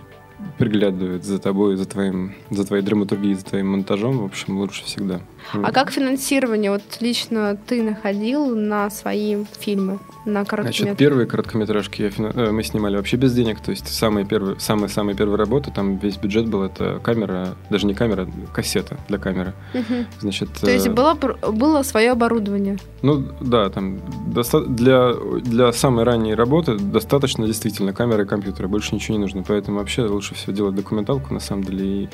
приглядывает 0.58 1.24
за 1.24 1.38
тобой, 1.38 1.76
за 1.76 1.86
твоим, 1.86 2.34
за 2.50 2.64
твоей 2.64 2.82
драматургией, 2.82 3.34
за 3.34 3.44
твоим 3.44 3.72
монтажом, 3.72 4.18
в 4.18 4.24
общем, 4.24 4.58
лучше 4.58 4.84
всегда. 4.84 5.20
А 5.52 5.58
вот. 5.58 5.72
как 5.72 5.90
финансирование 5.90 6.70
вот 6.70 6.82
лично 7.00 7.58
ты 7.66 7.82
находил 7.82 8.54
на 8.54 8.90
свои 8.90 9.44
фильмы, 9.58 9.98
на 10.24 10.44
короткометражки? 10.44 10.82
Значит, 10.82 10.98
первые 10.98 11.26
короткометражки 11.26 12.02
я 12.02 12.10
фина... 12.10 12.32
Э, 12.34 12.50
мы 12.52 12.62
снимали 12.62 12.96
вообще 12.96 13.16
без 13.16 13.34
денег, 13.34 13.60
то 13.60 13.70
есть 13.70 13.88
самые 13.88 14.24
первые, 14.24 14.58
самые 14.60 14.88
самые 14.88 15.16
первые 15.16 15.36
работы, 15.36 15.70
там 15.70 15.96
весь 15.98 16.16
бюджет 16.16 16.48
был 16.48 16.62
это 16.62 17.00
камера, 17.02 17.56
даже 17.70 17.86
не 17.86 17.94
камера, 17.94 18.28
кассета 18.54 18.98
для 19.08 19.18
камеры. 19.18 19.54
Угу. 19.74 20.06
Значит, 20.20 20.48
то 20.60 20.70
есть 20.70 20.86
э, 20.86 20.90
было 20.90 21.14
было 21.14 21.82
свое 21.82 22.12
оборудование? 22.12 22.78
Ну 23.02 23.26
да, 23.40 23.68
там 23.70 24.00
доста... 24.32 24.60
для 24.60 25.12
для 25.42 25.72
самой 25.72 26.04
ранней 26.04 26.34
работы 26.34 26.76
достаточно 26.78 27.46
действительно 27.46 27.92
камеры 27.92 28.24
и 28.24 28.26
компьютера, 28.26 28.68
больше 28.68 28.94
ничего 28.94 29.16
не 29.16 29.20
нужно, 29.20 29.42
поэтому 29.42 29.78
вообще 29.78 30.02
лучше 30.02 30.31
все 30.32 30.52
делать 30.52 30.74
документалку 30.74 31.32
на 31.32 31.40
самом 31.40 31.64
деле 31.64 31.86
и 31.86 32.08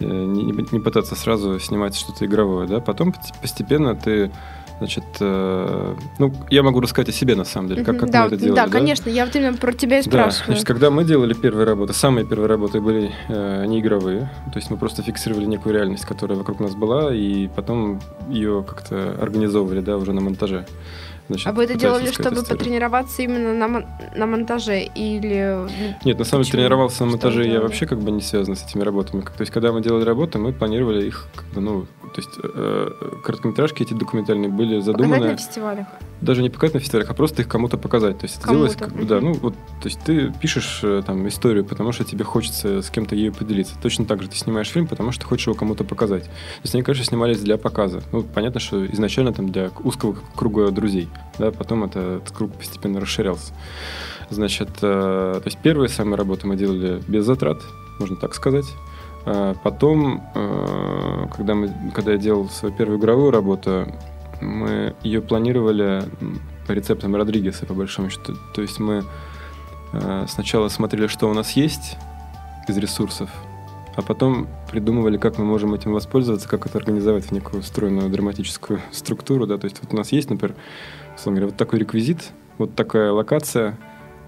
Э, 0.00 0.06
не, 0.06 0.52
не 0.72 0.80
пытаться 0.80 1.14
сразу 1.14 1.60
снимать 1.60 1.94
что-то 1.94 2.26
игровое, 2.26 2.66
да, 2.66 2.80
потом 2.80 3.14
постепенно 3.40 3.94
ты 3.94 4.30
Значит, 4.78 5.04
э, 5.20 5.94
ну, 6.18 6.32
я 6.50 6.64
могу 6.64 6.80
рассказать 6.80 7.08
о 7.08 7.12
себе, 7.12 7.36
на 7.36 7.44
самом 7.44 7.68
деле, 7.68 7.84
как, 7.84 7.96
как 7.96 8.10
да, 8.10 8.22
мы 8.22 8.26
это 8.26 8.36
делали. 8.36 8.56
Да, 8.56 8.66
да, 8.66 8.72
конечно, 8.72 9.08
я 9.08 9.24
вот 9.24 9.36
именно 9.36 9.56
про 9.56 9.72
тебя 9.72 10.00
и 10.00 10.02
спрашиваю. 10.02 10.40
Да, 10.40 10.44
значит, 10.46 10.66
когда 10.66 10.90
мы 10.90 11.04
делали 11.04 11.32
первые 11.32 11.64
работы, 11.64 11.92
самые 11.92 12.26
первые 12.26 12.48
работы 12.48 12.80
были 12.80 13.12
э, 13.28 13.66
не 13.66 13.78
игровые, 13.78 14.28
то 14.52 14.56
есть 14.58 14.70
мы 14.70 14.76
просто 14.76 15.02
фиксировали 15.02 15.44
некую 15.44 15.74
реальность, 15.74 16.04
которая 16.04 16.36
вокруг 16.36 16.58
нас 16.58 16.74
была, 16.74 17.14
и 17.14 17.46
потом 17.46 18.00
ее 18.28 18.64
как-то 18.66 19.16
организовывали, 19.22 19.80
да, 19.80 19.96
уже 19.96 20.12
на 20.12 20.20
монтаже. 20.20 20.66
Значит, 21.28 21.46
а 21.46 21.52
вы 21.52 21.64
это 21.64 21.74
делали, 21.74 22.10
чтобы 22.10 22.42
потренироваться 22.42 23.22
именно 23.22 23.54
на, 23.54 23.68
мон- 23.68 23.86
на 24.14 24.26
монтаже 24.26 24.82
или... 24.82 25.68
Нет, 26.04 26.18
на 26.18 26.24
самом 26.24 26.44
деле 26.44 26.58
тренировался 26.58 27.04
на 27.04 27.12
монтаже 27.12 27.46
я 27.46 27.60
вообще 27.60 27.86
как 27.86 28.00
бы 28.00 28.10
не 28.10 28.20
связан 28.20 28.56
с 28.56 28.64
этими 28.64 28.82
работами. 28.82 29.22
То 29.22 29.40
есть, 29.40 29.52
когда 29.52 29.72
мы 29.72 29.82
делали 29.82 30.04
работы, 30.04 30.38
мы 30.38 30.52
планировали 30.52 31.06
их, 31.06 31.28
как 31.34 31.46
бы, 31.46 31.60
ну, 31.60 31.86
то 32.14 32.20
есть, 32.20 32.30
э, 32.42 32.90
короткометражки 33.24 33.82
эти 33.82 33.94
документальные 33.94 34.50
были 34.50 34.80
задуманы... 34.80 35.14
Показать 35.14 35.32
на 35.32 35.36
фестивалях? 35.38 35.86
Даже 36.20 36.42
не 36.42 36.50
показать 36.50 36.74
на 36.74 36.80
фестивалях, 36.80 37.10
а 37.10 37.14
просто 37.14 37.42
их 37.42 37.48
кому-то 37.48 37.76
показать. 37.76 38.18
То 38.18 38.26
есть, 38.26 38.38
это 38.38 38.50
делалось 38.50 38.76
как 38.76 38.92
бы, 38.92 39.04
да, 39.04 39.20
ну, 39.20 39.32
вот, 39.32 39.54
то 39.54 39.88
есть, 39.88 40.00
ты 40.04 40.32
пишешь 40.40 40.80
э, 40.82 41.02
там 41.04 41.26
историю, 41.26 41.64
потому 41.64 41.92
что 41.92 42.04
тебе 42.04 42.24
хочется 42.24 42.82
с 42.82 42.90
кем-то 42.90 43.16
ею 43.16 43.32
поделиться. 43.32 43.74
Точно 43.82 44.04
так 44.04 44.22
же 44.22 44.28
ты 44.28 44.36
снимаешь 44.36 44.68
фильм, 44.68 44.86
потому 44.86 45.10
что 45.10 45.26
хочешь 45.26 45.46
его 45.46 45.56
кому-то 45.56 45.84
показать. 45.84 46.24
То 46.24 46.30
есть, 46.62 46.74
они, 46.74 46.84
конечно, 46.84 47.04
снимались 47.04 47.40
для 47.40 47.56
показа. 47.56 48.02
Ну, 48.12 48.22
понятно, 48.22 48.60
что 48.60 48.86
изначально 48.86 49.32
там 49.32 49.50
для 49.50 49.70
узкого 49.82 50.16
круга 50.36 50.70
друзей 50.70 51.08
да, 51.38 51.50
потом 51.50 51.84
это, 51.84 52.18
этот 52.22 52.36
круг 52.36 52.52
постепенно 52.52 53.00
расширялся. 53.00 53.52
Значит, 54.30 54.68
э, 54.82 55.40
то 55.40 55.42
есть 55.44 55.58
первые 55.58 55.88
самые 55.88 56.16
работы 56.16 56.46
мы 56.46 56.56
делали 56.56 57.02
без 57.08 57.24
затрат, 57.24 57.58
можно 57.98 58.16
так 58.16 58.34
сказать. 58.34 58.66
А 59.26 59.54
потом, 59.62 60.22
э, 60.34 61.26
когда, 61.36 61.54
мы, 61.54 61.74
когда 61.94 62.12
я 62.12 62.18
делал 62.18 62.48
свою 62.48 62.74
первую 62.74 62.98
игровую 62.98 63.30
работу, 63.30 63.86
мы 64.40 64.94
ее 65.02 65.22
планировали 65.22 66.04
по 66.66 66.72
рецептам 66.72 67.16
Родригеса, 67.16 67.66
по 67.66 67.74
большому 67.74 68.10
счету. 68.10 68.34
То 68.54 68.62
есть 68.62 68.78
мы 68.78 69.04
э, 69.92 70.26
сначала 70.28 70.68
смотрели, 70.68 71.06
что 71.06 71.28
у 71.30 71.34
нас 71.34 71.52
есть 71.52 71.96
из 72.68 72.76
ресурсов, 72.78 73.30
а 73.96 74.02
потом 74.02 74.48
придумывали, 74.70 75.18
как 75.18 75.38
мы 75.38 75.44
можем 75.44 75.74
этим 75.74 75.92
воспользоваться, 75.92 76.48
как 76.48 76.66
это 76.66 76.78
организовать 76.78 77.26
в 77.26 77.32
некую 77.32 77.60
устроенную 77.60 78.10
драматическую 78.10 78.80
структуру. 78.92 79.46
Да? 79.46 79.58
То 79.58 79.66
есть 79.66 79.78
вот 79.82 79.92
у 79.92 79.96
нас 79.96 80.12
есть, 80.12 80.30
например, 80.30 80.56
условно 81.16 81.40
говоря, 81.40 81.50
вот 81.52 81.56
такой 81.56 81.78
реквизит, 81.78 82.32
вот 82.58 82.74
такая 82.74 83.12
локация, 83.12 83.78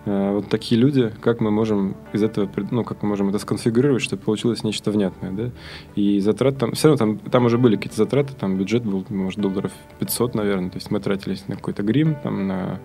э, 0.05 0.33
вот 0.33 0.49
такие 0.49 0.81
люди, 0.81 1.13
как 1.21 1.41
мы 1.41 1.51
можем 1.51 1.97
из 2.13 2.23
этого, 2.23 2.49
ну, 2.71 2.85
как 2.85 3.03
мы 3.03 3.09
можем 3.09 3.29
это 3.29 3.39
сконфигурировать, 3.39 4.03
чтобы 4.03 4.23
получилось 4.23 4.63
нечто 4.63 4.91
внятное, 4.91 5.31
да, 5.33 5.51
и 5.95 6.21
затрат 6.21 6.59
там, 6.59 6.73
все 6.73 6.89
равно 6.89 6.99
там, 6.99 7.19
там 7.31 7.45
уже 7.47 7.59
были 7.59 7.77
какие-то 7.77 7.97
затраты, 7.97 8.35
там 8.35 8.57
бюджет 8.57 8.85
был, 8.85 9.05
может, 9.09 9.41
долларов 9.41 9.73
500, 9.99 10.35
наверное, 10.35 10.71
то 10.71 10.77
есть 10.77 10.91
мы 10.91 11.01
тратились 11.01 11.49
на 11.49 11.57
какой-то 11.57 11.83
грим, 11.83 12.17
там, 12.23 12.47
на 12.47 12.81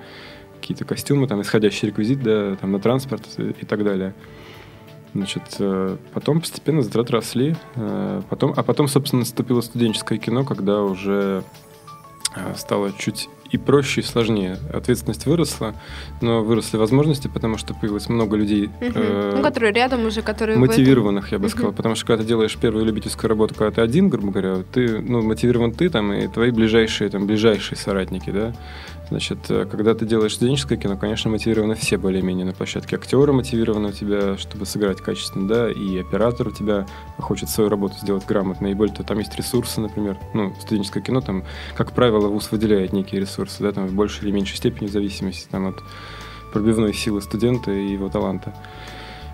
какие-то 0.60 0.86
костюмы, 0.86 1.28
там, 1.28 1.42
исходящий 1.42 1.88
реквизит, 1.88 2.22
да, 2.22 2.56
там, 2.56 2.72
на 2.72 2.80
транспорт 2.80 3.28
и 3.38 3.66
так 3.66 3.84
далее. 3.84 4.14
Значит, 5.14 5.44
э, 5.60 5.98
потом 6.14 6.40
постепенно 6.40 6.82
затраты 6.82 7.14
росли, 7.14 7.56
э, 7.76 8.22
потом, 8.30 8.54
а 8.56 8.64
потом, 8.64 8.88
собственно, 8.88 9.22
наступило 9.22 9.62
студенческое 9.62 10.20
кино, 10.20 10.44
когда 10.46 10.82
уже 10.82 11.44
стало 12.56 12.94
чуть 12.94 13.28
и 13.52 13.58
проще, 13.58 14.02
и 14.02 14.04
сложнее. 14.04 14.58
Ответственность 14.74 15.26
выросла, 15.26 15.76
но 16.22 16.42
выросли 16.42 16.78
возможности, 16.78 17.28
потому 17.28 17.58
что 17.58 17.74
появилось 17.74 18.08
много 18.08 18.38
людей. 18.38 18.68
Угу. 18.68 18.92
Э, 18.96 19.34
ну, 19.38 19.44
которые 19.44 19.74
рядом 19.74 20.06
уже, 20.06 20.22
которые... 20.22 20.58
Мотивированных, 20.58 21.28
этом... 21.28 21.36
я 21.36 21.40
бы 21.40 21.46
угу. 21.46 21.52
сказал. 21.52 21.74
Потому 21.74 21.96
что 21.96 22.06
когда 22.06 22.24
ты 22.24 22.28
делаешь 22.28 22.56
первую 22.58 22.86
любительскую 22.86 23.30
работу, 23.30 23.54
когда 23.56 23.72
ты 23.72 23.82
один, 23.82 24.10
грубо 24.10 24.32
говоря, 24.32 24.64
ты, 24.72 25.00
ну, 25.00 25.22
мотивирован 25.22 25.74
ты 25.74 25.90
там 25.90 26.14
и 26.14 26.28
твои 26.28 26.52
ближайшие, 26.52 27.10
там, 27.10 27.28
ближайшие 27.28 27.78
соратники, 27.78 28.30
да. 28.30 28.54
Значит, 29.12 29.40
э, 29.50 29.66
когда 29.70 29.94
ты 29.94 30.06
делаешь 30.06 30.36
студенческое 30.36 30.78
кино, 30.78 30.96
конечно, 30.96 31.30
мотивированы 31.30 31.76
все 31.76 31.98
более-менее 31.98 32.46
на 32.46 32.54
площадке. 32.54 32.96
Актеры 32.96 33.34
мотивированы 33.34 33.90
у 33.90 33.92
тебя, 33.92 34.38
чтобы 34.38 34.66
сыграть 34.66 35.02
качественно, 35.02 35.50
да, 35.50 35.70
и 35.70 36.00
оператор 36.00 36.48
у 36.48 36.52
тебя 36.52 36.88
хочет 37.18 37.50
свою 37.50 37.70
работу 37.70 37.96
сделать 38.02 38.26
грамотно. 38.26 38.68
И 38.68 38.74
более 38.74 38.96
того, 38.96 39.06
там 39.06 39.20
есть 39.20 39.36
ресурсы, 39.36 39.82
например. 39.82 40.18
Ну, 40.34 40.56
студенческое 40.62 41.04
кино, 41.04 41.20
там, 41.20 41.44
как 41.76 41.92
правило, 41.92 42.30
ВУЗ 42.30 42.52
выделяет 42.52 42.94
некие 42.94 43.20
ресурсы, 43.20 43.62
да, 43.62 43.74
там, 43.74 43.86
в 43.88 43.94
большей 43.94 44.24
или 44.24 44.32
меньшей 44.32 44.56
степени 44.56 44.88
в 44.88 44.92
зависимости 44.94 45.46
там, 45.52 45.68
от 45.68 45.84
пробивной 46.54 46.94
силы 46.94 47.22
студента 47.22 47.70
и 47.70 47.92
его 47.92 48.08
таланта. 48.08 48.56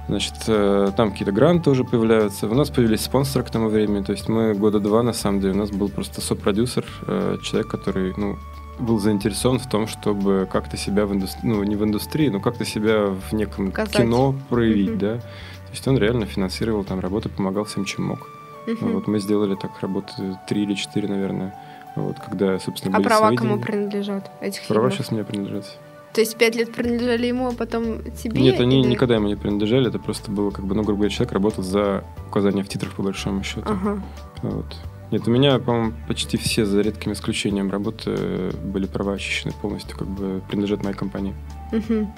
Значит, 0.07 0.33
э, 0.47 0.91
там 0.97 1.11
какие-то 1.11 1.31
гранты 1.31 1.69
уже 1.69 1.83
появляются. 1.83 2.47
У 2.47 2.55
нас 2.55 2.71
появились 2.71 3.01
спонсоры 3.01 3.45
к 3.45 3.51
тому 3.51 3.69
времени. 3.69 4.03
То 4.03 4.13
есть 4.13 4.27
мы 4.27 4.55
года 4.55 4.79
два, 4.79 5.03
на 5.03 5.13
самом 5.13 5.39
деле, 5.39 5.53
у 5.53 5.57
нас 5.57 5.69
был 5.69 5.89
просто 5.89 6.19
сопродюсер, 6.19 6.83
э, 7.05 7.37
человек, 7.43 7.67
который, 7.67 8.15
ну, 8.17 8.39
был 8.79 8.99
заинтересован 8.99 9.59
в 9.59 9.67
том, 9.67 9.87
чтобы 9.87 10.47
как-то 10.51 10.77
себя 10.77 11.05
в 11.05 11.13
индустрии, 11.13 11.47
ну, 11.49 11.63
не 11.63 11.75
в 11.75 11.83
индустрии, 11.83 12.29
но 12.29 12.39
как-то 12.39 12.65
себя 12.65 13.07
в 13.07 13.33
неком 13.33 13.71
Показать. 13.71 13.97
кино 13.97 14.35
проявить, 14.49 14.89
Мгм. 14.91 14.99
да. 14.99 15.13
То 15.17 15.71
есть 15.71 15.87
он 15.87 15.97
реально 15.97 16.25
финансировал 16.25 16.83
там 16.83 16.99
работу, 16.99 17.29
помогал 17.29 17.63
всем, 17.65 17.85
чем 17.85 18.05
мог. 18.05 18.27
Мгм. 18.67 18.91
Вот 18.93 19.07
мы 19.07 19.19
сделали 19.19 19.55
так 19.55 19.71
работы 19.81 20.37
три 20.47 20.63
или 20.63 20.73
четыре, 20.75 21.07
наверное. 21.07 21.53
Вот, 21.95 22.17
когда, 22.19 22.59
собственно, 22.59 22.95
А 22.95 22.99
были 22.99 23.07
права 23.07 23.27
свои 23.27 23.37
кому 23.37 23.51
деньги. 23.55 23.63
принадлежат 23.65 24.31
этих 24.41 24.67
Права 24.67 24.89
фильмов? 24.89 24.93
сейчас 24.93 25.11
мне 25.11 25.23
принадлежат. 25.23 25.77
То 26.13 26.21
есть 26.21 26.35
пять 26.37 26.55
лет 26.55 26.73
принадлежали 26.73 27.27
ему, 27.27 27.47
а 27.47 27.51
потом 27.51 28.01
тебе? 28.11 28.41
Нет, 28.41 28.59
они 28.59 28.81
или- 28.81 28.87
никогда 28.89 29.15
ему 29.15 29.27
не 29.27 29.35
принадлежали, 29.35 29.87
это 29.89 29.99
просто 29.99 30.31
было, 30.31 30.51
как 30.51 30.65
бы, 30.65 30.73
ну, 30.75 30.83
грубо 30.83 30.99
говоря, 31.01 31.09
человек 31.13 31.33
работал 31.33 31.63
за 31.63 32.03
указание 32.27 32.63
в 32.63 32.67
титрах, 32.69 32.93
по 32.93 33.03
большому 33.03 33.43
счету. 33.43 33.63
Ага. 33.65 34.01
Вот. 34.43 34.65
Нет, 35.11 35.27
у 35.27 35.31
меня, 35.31 35.57
по-моему, 35.59 35.93
почти 36.07 36.37
все, 36.37 36.65
за 36.65 36.81
редким 36.81 37.13
исключением 37.13 37.71
работы, 37.71 38.11
э, 38.17 38.51
были 38.63 38.85
права 38.87 39.13
очищены 39.13 39.53
полностью, 39.61 39.97
как 39.97 40.07
бы 40.07 40.41
принадлежат 40.49 40.83
моей 40.83 40.95
компании. 40.95 41.33
Мгм. 41.71 42.11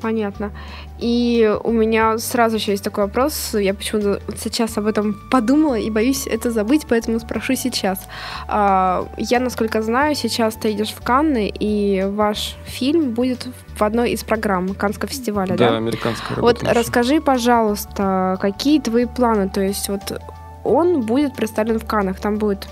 Понятно. 0.00 0.52
И 1.00 1.52
у 1.64 1.72
меня 1.72 2.18
сразу 2.18 2.54
еще 2.56 2.70
есть 2.70 2.84
такой 2.84 3.04
вопрос. 3.06 3.54
Я 3.54 3.74
почему-то 3.74 4.20
вот 4.28 4.38
сейчас 4.38 4.78
об 4.78 4.86
этом 4.86 5.16
подумала 5.28 5.74
и 5.74 5.90
боюсь 5.90 6.28
это 6.28 6.52
забыть, 6.52 6.86
поэтому 6.88 7.18
спрошу 7.18 7.56
сейчас. 7.56 8.06
А, 8.46 9.08
Я, 9.16 9.40
насколько 9.40 9.82
знаю, 9.82 10.14
сейчас 10.14 10.54
ты 10.54 10.70
идешь 10.70 10.90
в 10.90 11.02
Канны, 11.02 11.52
и 11.52 12.04
ваш 12.08 12.54
фильм 12.64 13.10
будет 13.10 13.48
в 13.76 13.82
одной 13.82 14.12
из 14.12 14.22
программ 14.22 14.72
Каннского 14.74 15.08
фестиваля, 15.08 15.56
да? 15.56 15.70
Да, 15.70 15.76
американская 15.78 16.36
Вот 16.36 16.62
работа. 16.62 16.64
наша. 16.66 16.78
расскажи, 16.78 17.20
пожалуйста, 17.20 18.38
какие 18.40 18.80
твои 18.80 19.06
планы? 19.06 19.48
То 19.48 19.60
есть 19.62 19.88
вот 19.88 20.20
он 20.68 21.00
будет 21.00 21.34
представлен 21.34 21.78
в 21.78 21.86
Каннах, 21.86 22.20
там 22.20 22.36
будет 22.36 22.68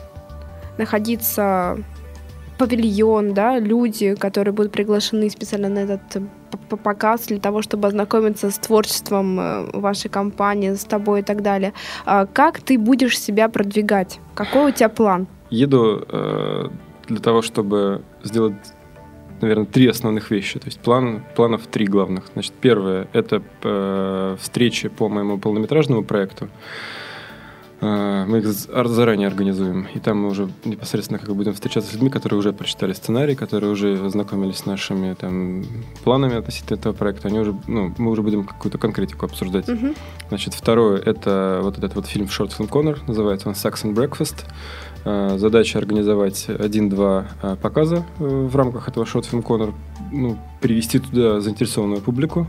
находиться 0.78 1.78
павильон, 2.58 3.34
да, 3.34 3.58
люди, 3.58 4.14
которые 4.14 4.52
будут 4.52 4.72
приглашены 4.72 5.30
специально 5.30 5.68
на 5.68 5.80
этот 5.80 6.16
э, 6.16 6.76
показ 6.76 7.26
для 7.26 7.38
того, 7.38 7.62
чтобы 7.62 7.88
ознакомиться 7.88 8.50
с 8.50 8.58
творчеством 8.58 9.38
э, 9.38 9.70
вашей 9.72 10.08
компании, 10.10 10.74
с 10.74 10.84
тобой 10.84 11.20
и 11.20 11.22
так 11.22 11.42
далее. 11.42 11.72
А 12.04 12.26
Как 12.26 12.60
ты 12.60 12.78
будешь 12.78 13.18
себя 13.18 13.48
продвигать? 13.48 14.20
Какой 14.34 14.70
у 14.70 14.70
тебя 14.70 14.88
план? 14.88 15.26
Еду 15.50 16.04
э, 16.08 16.68
для 17.08 17.18
того, 17.18 17.42
чтобы 17.42 18.02
сделать, 18.22 18.54
наверное, 19.40 19.66
три 19.66 19.88
основных 19.88 20.30
вещи. 20.30 20.58
То 20.58 20.66
есть 20.66 20.80
план, 20.80 21.22
планов 21.36 21.66
три 21.66 21.86
главных. 21.86 22.24
Значит, 22.32 22.54
первое– 22.60 23.08
это 23.12 23.42
э, 23.62 24.36
встречи 24.40 24.88
по 24.88 25.08
моему 25.08 25.38
полнометражному 25.38 26.04
проекту. 26.04 26.48
Э, 27.80 28.24
Мы 28.26 28.38
их 28.38 28.46
заранее 28.46 29.28
организуем. 29.28 29.86
И 29.94 29.98
там 29.98 30.22
мы 30.22 30.28
уже 30.28 30.50
непосредственно 30.64 31.18
как 31.18 31.28
бы 31.28 31.34
будем 31.34 31.52
встречаться 31.52 31.90
с 31.90 31.92
людьми, 31.94 32.10
которые 32.10 32.38
уже 32.38 32.52
прочитали 32.52 32.92
сценарий, 32.92 33.34
которые 33.34 33.72
уже 33.72 34.04
ознакомились 34.04 34.58
с 34.58 34.66
нашими 34.66 35.14
там, 35.14 35.64
планами 36.04 36.36
относительно 36.36 36.76
этого 36.76 36.92
проекта. 36.92 37.28
Они 37.28 37.38
уже, 37.38 37.54
ну, 37.66 37.92
мы 37.98 38.10
уже 38.10 38.22
будем 38.22 38.44
какую-то 38.44 38.78
конкретику 38.78 39.26
обсуждать. 39.26 39.68
Мгм. 39.68 39.94
Значит, 40.28 40.54
второе 40.54 40.98
это 40.98 41.60
вот 41.62 41.78
этот 41.78 41.94
вот 41.94 42.06
фильм 42.06 42.26
Short 42.26 42.52
Film 42.56 42.68
Corner, 42.68 42.98
называется 43.06 43.48
он 43.48 43.54
and 43.54 43.94
Breakfast. 43.94 44.44
Э, 45.04 45.36
Задача 45.38 45.78
организовать 45.78 46.48
один-два 46.48 47.26
э, 47.42 47.56
показа 47.62 48.04
э, 48.18 48.24
в 48.24 48.56
рамках 48.56 48.88
этого 48.88 49.04
Short 49.04 49.24
Film 49.30 49.42
Corner, 49.42 49.72
ну, 50.10 50.36
привести 50.60 50.98
туда 50.98 51.40
заинтересованную 51.40 52.00
публику, 52.00 52.48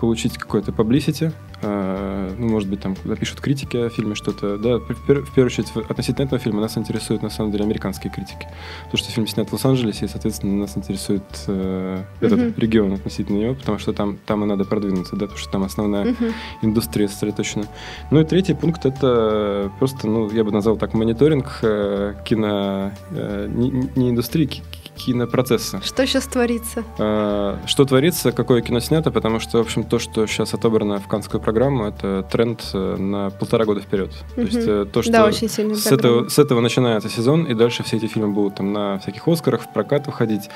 получить 0.00 0.36
какое-то 0.38 0.72
publicity, 0.72 1.32
э, 1.62 2.34
ну, 2.38 2.48
может 2.48 2.68
быть, 2.68 2.80
там 2.80 2.94
напишут 3.04 3.40
критики 3.40 3.76
о 3.76 3.88
фильме 3.88 4.14
что-то, 4.14 4.58
да, 4.58 4.78
в, 4.78 4.90
пер- 5.08 5.22
в 5.22 5.32
первую 5.34 5.46
очередь 5.46 5.68
относительно 5.88 6.24
этого 6.26 6.38
фильма 6.38 6.60
нас 6.60 6.76
интересуют, 6.78 7.22
на 7.22 7.30
самом 7.30 7.50
деле, 7.52 7.64
американские 7.64 8.12
критики, 8.12 8.46
потому 8.84 8.98
что 8.98 9.10
фильм 9.10 9.26
снят 9.26 9.48
в 9.48 9.52
Лос-Анджелесе, 9.52 10.04
и, 10.04 10.08
соответственно, 10.08 10.56
нас 10.56 10.76
интересует 10.76 11.22
э, 11.46 12.02
этот 12.20 12.38
Мгм. 12.40 12.54
регион 12.56 12.92
относительно 12.92 13.38
него, 13.38 13.54
потому 13.54 13.78
что 13.78 13.92
там, 13.92 14.18
там 14.26 14.44
и 14.44 14.46
надо 14.46 14.64
продвинуться, 14.64 15.16
да, 15.16 15.22
потому 15.26 15.38
что 15.38 15.50
там 15.50 15.62
основная 15.62 16.04
Мгм. 16.04 16.32
индустрия 16.62 17.08
сосредоточена. 17.08 17.64
Ну 18.10 18.20
и 18.20 18.24
третий 18.24 18.54
пункт 18.54 18.84
это 18.86 19.70
просто, 19.78 20.06
ну, 20.08 20.30
я 20.30 20.44
бы 20.44 20.52
назвал 20.52 20.76
так, 20.76 20.94
мониторинг 20.94 21.58
э, 21.62 22.14
кино, 22.24 22.92
э, 23.10 23.48
не, 23.52 23.70
не 23.96 24.10
индустрии, 24.10 24.62
кинопроцесса. 24.96 25.80
Что 25.84 26.06
сейчас 26.06 26.24
творится? 26.26 26.84
Э, 26.98 27.56
Что 27.66 27.84
творится, 27.84 28.32
какое 28.32 28.60
кино 28.62 28.80
снято, 28.80 29.10
потому 29.10 29.40
что, 29.40 29.58
в 29.58 29.60
общем, 29.60 29.84
то, 29.84 29.98
что 29.98 30.26
сейчас 30.26 30.54
отобрано 30.54 30.98
в 30.98 31.06
Канскую 31.08 31.40
программу, 31.40 31.84
это 31.86 32.26
тренд 32.30 32.62
э, 32.74 32.96
на 32.96 33.30
полтора 33.30 33.64
года 33.64 33.80
вперед. 33.80 34.10
То 34.34 34.40
Мгм. 34.40 34.46
есть 34.50 34.66
э, 34.68 34.84
то, 34.92 35.02
что 35.02 35.12
да, 35.12 35.26
очень 35.26 35.48
сильно. 35.48 35.74
с 35.74 35.86
этого, 35.86 36.28
с 36.28 36.38
этого 36.38 36.60
начинается 36.60 37.08
сезон, 37.08 37.44
и 37.44 37.54
дальше 37.54 37.82
все 37.82 37.96
эти 37.98 38.06
фильмы 38.06 38.32
будут 38.32 38.56
там 38.56 38.72
на 38.72 38.98
всяких 38.98 39.26
Оскарах, 39.28 39.62
в 39.62 39.72
прокат 39.72 40.06
выходить 40.06 40.48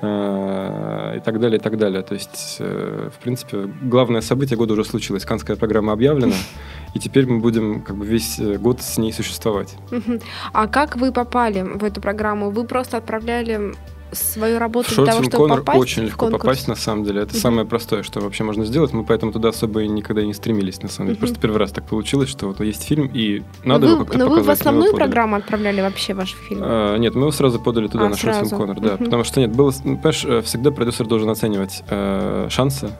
и 0.00 1.20
так 1.20 1.40
далее, 1.40 1.58
и 1.58 1.62
так 1.62 1.78
далее. 1.78 2.02
То 2.02 2.14
есть, 2.14 2.56
э, 2.58 3.10
в 3.14 3.22
принципе, 3.22 3.68
главное 3.82 4.20
событие 4.20 4.56
года 4.56 4.74
уже 4.74 4.84
случилось. 4.84 5.24
Канская 5.24 5.56
программа 5.56 5.92
объявлена, 5.92 6.34
и 6.94 6.98
теперь 6.98 7.26
мы 7.26 7.40
будем 7.40 7.82
как 7.82 7.96
бы 7.96 8.06
весь 8.06 8.38
э, 8.38 8.56
год 8.58 8.82
с 8.82 8.98
ней 8.98 9.12
существовать. 9.12 9.76
А 10.52 10.66
как 10.66 10.96
вы 10.96 11.12
попали 11.12 11.62
в 11.62 11.84
эту 11.84 12.00
программу? 12.00 12.50
Вы 12.50 12.64
просто 12.64 12.96
отправляли 12.96 13.74
свою 14.18 14.58
работу 14.58 14.90
В 14.90 14.94
для 14.96 15.06
того, 15.06 15.22
чтобы 15.22 15.44
Corner 15.44 15.56
попасть 15.58 15.78
очень 15.80 16.02
в 16.02 16.06
легко 16.06 16.18
конкурс? 16.26 16.42
попасть, 16.42 16.68
на 16.68 16.74
самом 16.76 17.04
деле. 17.04 17.22
Это 17.22 17.32
Мгм. 17.32 17.40
самое 17.40 17.66
простое, 17.66 18.02
что 18.02 18.20
вообще 18.20 18.44
можно 18.44 18.64
сделать. 18.64 18.92
Мы 18.92 19.04
поэтому 19.04 19.32
туда 19.32 19.50
особо 19.50 19.82
и 19.82 19.88
никогда 19.88 20.22
и 20.22 20.26
не 20.26 20.34
стремились, 20.34 20.82
на 20.82 20.88
самом 20.88 21.08
деле. 21.08 21.16
Мгм. 21.16 21.20
Просто 21.20 21.40
первый 21.40 21.58
раз 21.58 21.70
так 21.72 21.84
получилось, 21.86 22.28
что 22.28 22.46
вот 22.48 22.60
есть 22.60 22.82
фильм, 22.84 23.10
и 23.12 23.42
Но 23.64 23.74
надо 23.74 23.86
вы, 23.86 23.92
его 23.94 24.04
как-то 24.04 24.18
но 24.18 24.24
вы 24.28 24.36
показать. 24.38 24.44
в 24.44 24.46
мы 24.46 24.52
его 24.52 24.52
основную 24.80 24.94
программу 24.94 25.36
отправляли 25.36 25.80
вообще 25.80 26.14
ваш 26.14 26.34
фильм? 26.48 26.60
А, 26.64 26.96
нет, 26.96 27.14
мы 27.14 27.22
его 27.22 27.30
сразу 27.32 27.60
подали 27.60 27.88
туда, 27.88 28.06
А, 28.06 28.08
на 28.10 28.16
сразу. 28.16 28.54
Corner, 28.56 28.80
да. 28.80 28.94
Мгм. 28.94 29.04
Потому 29.04 29.24
что 29.24 29.40
нет, 29.40 29.52
было, 29.52 29.72
ну, 29.84 29.96
понимаешь, 29.96 30.24
э, 30.24 30.42
всегда 30.42 30.70
продюсер 30.70 31.06
должен 31.06 31.28
оценивать 31.30 31.82
э, 31.88 32.48
шансы. 32.50 32.90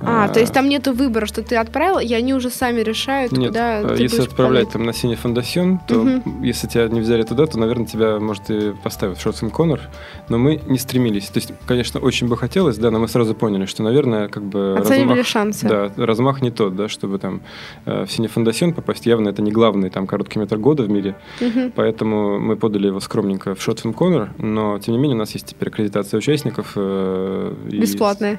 А, 0.00 0.26
Э, 0.28 0.32
то 0.32 0.40
есть 0.40 0.52
там 0.52 0.68
нету 0.68 0.92
выбора, 0.92 1.26
что 1.26 1.42
ты 1.42 1.56
отправил, 1.56 1.98
и 1.98 2.12
они 2.12 2.34
уже 2.34 2.50
сами 2.50 2.80
решают, 2.80 3.32
Нет, 3.32 3.48
куда 3.48 3.80
э, 3.80 3.96
ты 3.96 4.02
если 4.02 4.16
будешь 4.18 4.28
отправлять 4.30 4.70
там 4.70 4.82
на 4.84 4.92
синий 4.92 5.14
фондасьон, 5.16 5.78
то 5.86 5.94
Мгм. 5.94 6.42
если 6.42 6.66
тебя 6.66 6.88
не 6.88 7.00
взяли 7.00 7.22
туда, 7.22 7.46
то, 7.46 7.58
наверное, 7.58 7.86
тебя, 7.86 8.18
может, 8.20 8.50
и 8.50 8.72
поставят 8.82 9.18
в 9.18 9.26
Film 9.26 9.50
Corner. 9.52 9.80
Но 10.28 10.38
мы 10.38 10.60
не 10.66 10.78
стремились. 10.78 11.28
То 11.28 11.38
есть, 11.38 11.52
конечно, 11.66 12.00
очень 12.00 12.28
бы 12.28 12.36
хотелось, 12.36 12.76
да, 12.78 12.90
но 12.90 12.98
мы 12.98 13.08
сразу 13.08 13.34
поняли, 13.34 13.66
что, 13.66 13.82
наверное, 13.82 14.28
как 14.28 14.42
бы 14.44 14.76
Оценивали 14.78 15.20
размах- 15.20 15.26
шансы. 15.26 15.68
Да, 15.68 15.90
размах 15.96 16.42
не 16.42 16.50
тот, 16.50 16.76
да, 16.76 16.88
чтобы 16.88 17.18
там 17.18 17.40
э, 17.86 18.04
в 18.04 18.10
синий 18.12 18.28
фондасьон 18.28 18.72
попасть. 18.72 19.06
Явно 19.06 19.28
это 19.30 19.42
не 19.42 19.52
главный 19.52 19.90
там 19.90 20.06
короткий 20.06 20.38
метр 20.38 20.56
года 20.58 20.82
в 20.82 20.90
мире. 20.90 21.16
Мгм. 21.40 21.72
Поэтому 21.74 22.38
мы 22.40 22.56
подали 22.56 22.86
его 22.88 23.00
скромненько 23.00 23.54
в 23.54 23.58
Film 23.58 23.94
Corner, 23.94 24.28
но 24.38 24.78
тем 24.78 24.94
не 24.94 24.98
менее 25.00 25.16
у 25.16 25.18
нас 25.20 25.32
есть 25.32 25.46
теперь 25.46 25.68
аккредитация 25.68 26.18
участников. 26.18 26.72
э, 26.76 27.54
и- 27.70 27.78
Бесплатные. 27.78 28.38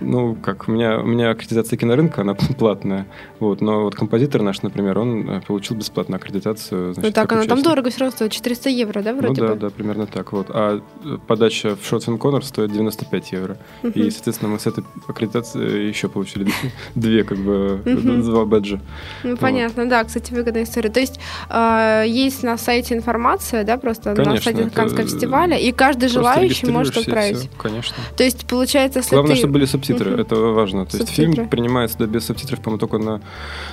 Ну, 0.00 0.34
как, 0.36 0.68
у 0.68 0.72
меня, 0.72 1.00
у 1.00 1.06
меня 1.06 1.30
аккредитация 1.30 1.76
кинорынка, 1.76 2.20
она 2.22 2.34
платная. 2.58 3.06
Вот, 3.40 3.60
но 3.60 3.82
вот 3.82 3.94
композитор 3.94 4.42
наш, 4.42 4.62
например, 4.62 4.98
он 4.98 5.28
э, 5.28 5.40
получил 5.40 5.76
бесплатную 5.76 6.18
аккредитацию. 6.18 6.88
Ну 6.88 6.94
значит, 6.94 7.14
так, 7.14 7.28
как 7.28 7.38
она 7.38 7.46
там 7.48 7.62
дорого 7.62 7.90
все 7.90 8.00
равно 8.00 8.12
стоит, 8.12 8.32
400 8.32 8.68
евро, 8.70 9.02
да, 9.02 9.12
Ну 9.12 9.18
вроде 9.18 9.40
да, 9.40 9.48
бы? 9.48 9.54
да, 9.56 9.70
примерно 9.70 10.06
так. 10.06 10.32
Вот. 10.32 10.46
А 10.50 10.80
э, 11.04 11.18
подача 11.26 11.76
в 11.76 11.80
Short 11.92 12.06
Film 12.06 12.18
Corner 12.18 12.42
стоит 12.42 12.72
95 12.72 13.32
евро. 13.32 13.56
Мгм. 13.82 13.92
И, 13.92 14.10
соответственно, 14.10 14.52
мы 14.52 14.58
с 14.58 14.66
этой 14.66 14.84
аккредитацией 15.08 15.88
еще 15.88 16.08
получили 16.08 16.46
две, 16.94 17.24
как 17.24 17.38
бы, 17.38 17.80
Мгм. 17.84 18.22
два 18.22 18.44
бэджа. 18.44 18.80
Ну, 19.24 19.36
понятно, 19.36 19.88
да, 19.88 20.04
кстати, 20.04 20.32
выгодная 20.32 20.64
история. 20.64 20.90
То 20.90 21.00
есть 21.00 21.18
э, 21.50 22.04
есть 22.06 22.42
на 22.42 22.56
сайте 22.58 22.94
информация, 22.94 23.64
да, 23.64 23.76
просто 23.78 24.10
на 24.10 24.16
Конечно, 24.24 24.44
сайте 24.44 24.62
это, 24.62 24.70
Канского 24.70 25.02
э, 25.02 25.06
фестиваля, 25.06 25.56
и 25.58 25.72
каждый 25.72 26.08
желающий 26.08 26.66
может 26.66 26.96
отправить. 26.96 27.38
всё, 27.38 27.48
Конечно. 27.58 27.96
То 28.16 28.24
есть, 28.24 28.46
получается, 28.46 29.00
если 29.00 29.14
Главное, 29.14 29.34
ты... 29.34 29.38
чтобы 29.40 29.54
были 29.54 29.64
субтитры, 29.72 30.10
Мгм. 30.12 30.20
это 30.20 30.36
важно. 30.36 30.86
То 30.86 30.96
есть 30.96 31.08
Субтитры. 31.08 31.32
фильм 31.34 31.48
принимается 31.48 31.98
да, 31.98 32.06
без 32.06 32.24
субтитров, 32.26 32.60
по-моему, 32.60 32.78
только 32.78 32.98
на... 32.98 33.20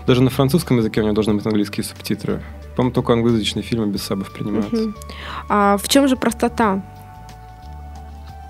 Даже 0.08 0.22
на 0.24 0.30
французском 0.30 0.78
языке 0.78 1.02
у 1.02 1.04
него 1.04 1.14
должны 1.14 1.34
быть 1.36 1.46
английские 1.46 1.84
субтитры. 1.84 2.42
По-моему, 2.76 2.94
только 2.94 3.14
англоязычные 3.14 3.64
фильмы 3.64 3.88
без 3.88 4.02
сабов 4.04 4.32
принимаются. 4.34 4.76
Мгм. 4.76 4.96
А 5.50 5.78
в 5.78 5.88
чем 5.88 6.08
же 6.08 6.16
простота 6.16 6.82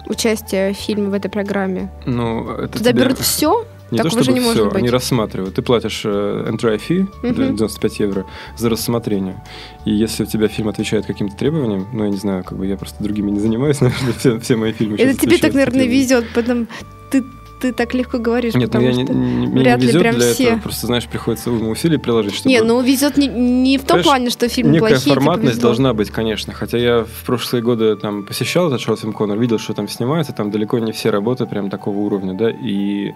участия 0.08 0.74
в 0.74 0.78
фильме 0.78 1.10
в 1.10 1.14
этой 1.14 1.30
программе? 1.30 1.92
Ну, 2.06 2.50
это 2.52 2.78
Туда 2.78 2.92
тебе- 2.92 3.04
берут 3.04 3.20
все? 3.20 3.66
Не 3.92 3.98
Так 3.98 4.12
то 4.12 4.22
чтобы 4.22 4.38
не 4.38 4.52
все, 4.52 4.70
они 4.70 4.90
рассматривают. 4.92 5.56
Ты 5.56 5.64
платишь 5.64 6.04
э, 6.06 6.46
entry 6.48 6.80
fee, 6.80 7.08
да, 7.24 7.48
95 7.48 8.00
евро, 8.02 8.26
за 8.56 8.70
рассмотрение. 8.70 9.44
И 9.84 9.92
если 9.92 10.26
у 10.26 10.26
тебя 10.28 10.48
фильм 10.48 10.68
отвечает 10.70 11.08
каким-то 11.08 11.36
требованиям, 11.36 11.88
ну, 11.92 12.04
я 12.04 12.12
не 12.12 12.18
знаю, 12.18 12.44
как 12.44 12.56
бы 12.60 12.68
я 12.68 12.78
просто 12.78 13.04
другими 13.04 13.32
не 13.32 13.40
занимаюсь, 13.40 13.82
наверное, 13.82 14.14
все, 14.14 14.40
все 14.40 14.56
мои 14.58 14.74
фильмы 14.74 14.96
Это 14.98 15.20
тебе 15.20 15.40
так, 15.40 15.54
наверное, 15.56 15.88
везет, 15.88 16.26
потом 16.36 16.68
ты 17.10 17.24
ты 17.60 17.74
так 17.74 17.94
легко 17.94 18.18
говоришь, 18.18 18.54
Нет, 18.54 18.64
ну 18.64 18.68
потому 18.68 18.88
я 18.88 18.94
что 18.94 19.14
не, 19.14 19.46
не, 19.48 19.60
вряд 19.60 19.80
не 19.80 19.86
ли 19.86 19.88
везет 19.88 20.02
прям 20.02 20.16
для 20.16 20.34
все. 20.34 20.44
этого. 20.46 20.60
Просто, 20.60 20.88
знаешь, 20.88 21.08
приходится 21.08 21.52
уйму 21.52 21.72
усилий 21.72 21.98
приложить, 21.98 22.36
чтобы... 22.36 22.50
Не, 22.50 22.62
ну 22.62 22.82
везет 22.82 23.18
не, 23.18 23.28
не 23.28 23.78
в 23.78 23.82
том 23.82 23.88
Понимаешь, 23.88 24.06
плане, 24.06 24.30
что 24.30 24.50
фильмы 24.50 24.74
Некая 24.74 24.90
плохие, 24.90 25.04
типа, 25.04 25.16
форматность 25.16 25.62
должна 25.62 25.94
быть, 25.94 26.10
конечно. 26.10 26.54
Хотя 26.54 26.78
я 26.78 27.04
в 27.04 27.26
прошлые 27.26 27.62
годы 27.62 27.96
там 27.96 28.24
посещал 28.26 28.72
этот 28.72 29.00
Фильм 29.00 29.14
Коннор, 29.14 29.38
видел, 29.38 29.60
что 29.60 29.74
там 29.74 29.88
снимается, 29.88 30.34
там 30.34 30.52
далеко 30.52 30.80
не 30.80 30.92
все 30.92 31.10
работы 31.10 31.46
прям 31.46 31.70
такого 31.70 31.98
уровня, 31.98 32.34
да, 32.34 32.50
и 32.50 33.14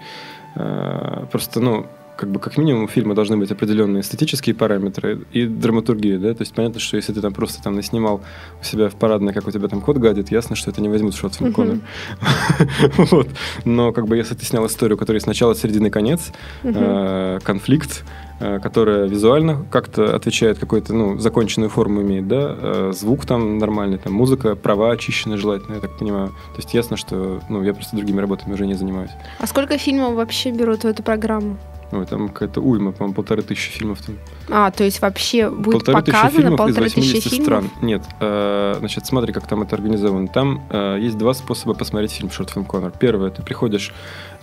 э, 0.54 1.26
просто, 1.30 1.60
ну, 1.60 1.86
как 2.16 2.30
бы 2.30 2.38
как 2.38 2.56
минимум 2.56 2.84
у 2.84 2.88
фильма 2.88 3.14
должны 3.14 3.36
быть 3.36 3.50
определенные 3.50 4.02
эстетические 4.02 4.54
параметры 4.54 5.22
и 5.32 5.46
драматургия, 5.46 6.18
да, 6.18 6.34
то 6.34 6.42
есть 6.42 6.54
понятно, 6.54 6.80
что 6.80 6.96
если 6.96 7.12
ты 7.12 7.20
там 7.20 7.32
просто 7.32 7.62
там 7.62 7.74
наснимал 7.74 8.20
у 8.60 8.64
себя 8.64 8.88
в 8.88 8.94
парадной, 8.94 9.32
как 9.32 9.46
у 9.48 9.50
тебя 9.50 9.68
там 9.68 9.80
кот 9.80 9.96
гадит, 9.98 10.30
ясно, 10.30 10.56
что 10.56 10.70
это 10.70 10.80
не 10.80 10.88
возьмут 10.88 11.14
Мгм. 11.24 11.52
Коннор. 11.52 11.78
Вот. 12.96 13.28
Но 13.64 13.92
как 13.92 14.06
бы 14.06 14.16
если 14.16 14.34
ты 14.34 14.44
снял 14.44 14.66
историю, 14.66 14.98
которая 14.98 15.20
с 15.20 15.26
начала, 15.26 15.54
середины, 15.54 15.90
конец, 15.90 16.32
э, 16.62 17.38
конфликт, 17.42 18.04
э, 18.40 18.58
которая 18.60 19.06
визуально 19.06 19.64
как-то 19.70 20.14
отвечает 20.14 20.58
какой-то, 20.58 20.92
ну, 20.92 21.18
законченную 21.18 21.70
форму 21.70 22.02
имеет, 22.02 22.28
да, 22.28 22.56
э, 22.56 22.92
звук 22.94 23.26
там 23.26 23.58
нормальный, 23.58 23.98
там 23.98 24.12
музыка, 24.12 24.54
права 24.54 24.92
очищены 24.92 25.36
желательно, 25.36 25.74
я 25.74 25.80
так 25.80 25.96
понимаю. 25.98 26.28
То 26.28 26.58
есть 26.58 26.74
ясно, 26.74 26.96
что, 26.96 27.40
ну, 27.48 27.62
я 27.62 27.74
просто 27.74 27.96
другими 27.96 28.20
работами 28.20 28.54
уже 28.54 28.66
не 28.66 28.74
занимаюсь. 28.74 29.10
А 29.38 29.46
сколько 29.46 29.78
фильмов 29.78 30.14
вообще 30.14 30.50
берут 30.50 30.84
в 30.84 30.86
эту 30.86 31.02
программу? 31.02 31.56
Ой, 31.92 32.06
там 32.06 32.28
какая-то 32.28 32.60
уйма, 32.60 32.92
по-моему, 32.92 33.14
полторы 33.14 33.42
тысячи 33.42 33.70
фильмов 33.70 34.00
там. 34.02 34.16
А, 34.50 34.70
то 34.70 34.82
есть 34.84 35.00
вообще 35.00 35.48
будет 35.50 35.72
полторы 35.84 36.02
тысячи 36.02 36.12
показано 36.16 36.40
фильмов 36.42 36.58
полторы 36.58 36.86
из 36.86 36.92
тысячи 36.94 37.12
80 37.14 37.30
фильмов? 37.30 37.44
стран. 37.46 37.70
Нет, 37.82 38.02
э, 38.20 38.74
значит, 38.78 39.06
смотри, 39.06 39.32
как 39.32 39.46
там 39.46 39.62
это 39.62 39.76
организовано. 39.76 40.28
Там 40.28 40.62
э, 40.70 40.98
есть 41.00 41.16
два 41.18 41.34
способа 41.34 41.74
посмотреть 41.74 42.12
фильм 42.12 42.30
Short 42.30 42.52
Film 42.54 42.66
Corner. 42.66 42.92
Первое, 42.98 43.30
ты 43.30 43.42
приходишь, 43.42 43.92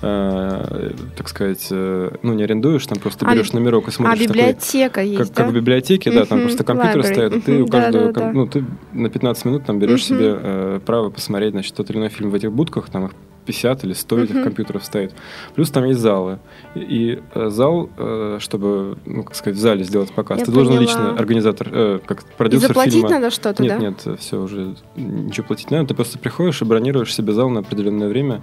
э, 0.02 0.92
так 1.18 1.28
сказать, 1.30 1.68
э, 1.72 2.12
ну, 2.22 2.34
не 2.34 2.44
арендуешь, 2.44 2.86
там 2.86 3.00
просто 3.00 3.26
А, 3.26 3.34
берешь 3.34 3.52
би- 3.52 3.60
номерок 3.60 3.86
и 3.86 3.90
А, 3.90 3.92
смотришь 3.92 4.20
такой 4.20 4.34
библиотека 4.36 5.02
есть, 5.02 5.18
как, 5.18 5.28
да? 5.30 5.34
как 5.44 5.52
в 5.52 5.56
библиотеке, 5.56 6.12
да, 6.12 6.26
там 6.26 6.42
просто 6.42 6.64
компьютеры 6.64 7.02
library. 7.02 7.14
стоят, 7.14 7.34
и 7.36 7.42
ты 7.42 7.62
у 7.64 7.68
каждого, 7.68 8.14
ком- 8.14 8.34
ну, 8.34 8.48
ты 8.48 8.64
на 8.94 9.10
15 9.10 9.46
минут 9.46 9.66
там 9.66 9.80
берешь 9.80 10.06
себе 10.06 10.38
э, 10.42 10.80
право 10.86 11.10
посмотреть, 11.10 11.52
значит, 11.52 11.76
тот 11.76 11.90
или 11.90 11.98
иной 11.98 12.10
фильм 12.10 12.30
в 12.30 12.36
этих 12.36 12.52
будках, 12.52 12.90
там 12.90 13.06
их 13.06 13.12
50 13.52 13.84
или 13.84 13.94
100 13.94 14.20
этих 14.20 14.44
компьютеров 14.44 14.86
стоит. 14.86 15.14
Плюс 15.56 15.70
там 15.70 15.86
есть 15.86 16.00
залы. 16.00 16.40
И, 16.76 16.80
и, 16.80 17.20
э, 17.34 17.50
зал, 17.50 17.90
э, 17.98 18.38
чтобы, 18.40 18.98
ну, 19.06 19.24
как 19.24 19.36
сказать, 19.36 19.58
в 19.58 19.62
зале 19.62 19.84
сделать 19.84 20.12
показ, 20.12 20.40
Я 20.40 20.46
ты 20.46 20.52
должен 20.52 20.74
поняла. 20.74 20.86
лично, 20.86 21.16
организатор, 21.18 21.68
э, 21.72 22.00
как 22.06 22.22
И 22.22 22.26
продюсер 22.38 22.70
заплатить 22.70 22.94
фильма... 22.94 23.10
надо 23.10 23.30
что-то, 23.32 23.62
Нет, 23.62 23.74
да? 23.74 23.78
нет, 23.80 24.20
все 24.20 24.42
уже 24.42 24.76
ничего 24.96 25.48
платить 25.48 25.72
не 25.72 25.78
надо. 25.78 25.90
Ты 25.90 25.96
просто 25.96 26.18
приходишь 26.18 26.62
и 26.62 26.66
бронируешь 26.66 27.14
себе 27.14 27.34
зал 27.34 27.50
на 27.50 27.60
определенное 27.60 28.08
время. 28.08 28.42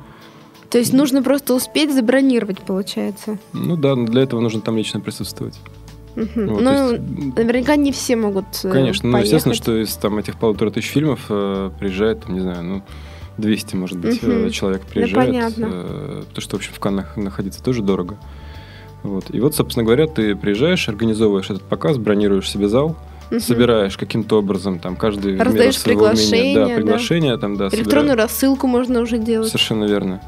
То 0.71 0.79
есть 0.79 0.93
нужно 0.93 1.23
просто 1.23 1.55
успеть 1.55 1.95
забронировать, 1.95 2.59
получается. 2.61 3.39
Ну 3.55 3.77
да, 3.77 3.97
но 3.97 4.07
для 4.07 4.23
этого 4.23 4.41
нужно 4.41 4.61
там 4.61 4.77
лично 4.77 5.01
присутствовать. 5.01 5.59
Мгм. 6.15 6.49
Вот, 6.49 6.63
ну, 6.63 6.93
есть, 6.93 7.37
наверняка 7.37 7.77
не 7.77 7.93
все 7.93 8.17
могут 8.17 8.47
э, 8.65 8.71
Конечно, 8.71 9.09
ну, 9.09 9.19
естественно, 9.19 9.55
поехать. 9.55 9.63
что 9.63 9.83
из 9.83 9.95
там, 9.97 10.19
этих 10.19 10.37
полутора 10.37 10.71
тысяч 10.71 10.89
фильмов 10.89 11.21
э, 11.29 11.71
приезжает, 11.79 12.25
там, 12.25 12.35
не 12.35 12.41
знаю, 12.41 12.65
ну, 12.65 12.83
200, 13.39 13.77
может 13.77 13.99
быть, 13.99 14.19
э, 14.23 14.51
человек 14.51 14.83
приезжает. 14.83 15.27
понятно. 15.29 15.69
э, 15.73 16.23
потому 16.29 16.41
что, 16.43 16.57
в 16.57 16.59
общем, 16.59 16.73
в 16.75 16.81
Каннах 16.81 17.17
находиться 17.17 17.63
тоже 17.63 17.83
дорого. 17.83 18.17
Вот. 19.03 19.27
И 19.31 19.41
вот, 19.41 19.55
собственно 19.55 19.85
говоря, 19.85 20.07
ты 20.07 20.35
приезжаешь, 20.35 20.89
организовываешь 20.89 21.49
этот 21.51 21.63
показ, 21.63 21.99
бронируешь 21.99 22.51
себе 22.51 22.69
зал, 22.69 22.97
Мгм. 23.31 23.41
собираешь 23.41 23.97
каким-то 23.97 24.39
образом, 24.39 24.79
там, 24.79 24.97
каждый 24.97 25.37
Раздаешь 25.39 25.79
своего 25.79 26.07
умения. 26.07 26.55
Да, 26.55 26.67
да. 26.69 26.75
приглашения, 26.77 27.37
там, 27.37 27.57
да, 27.57 27.67
Электронную 27.69 28.11
собираешь. 28.11 28.31
рассылку 28.31 28.67
можно 28.67 29.01
уже 29.01 29.19
делать. 29.19 29.49
Совершенно 29.49 29.85
верно. 29.85 30.21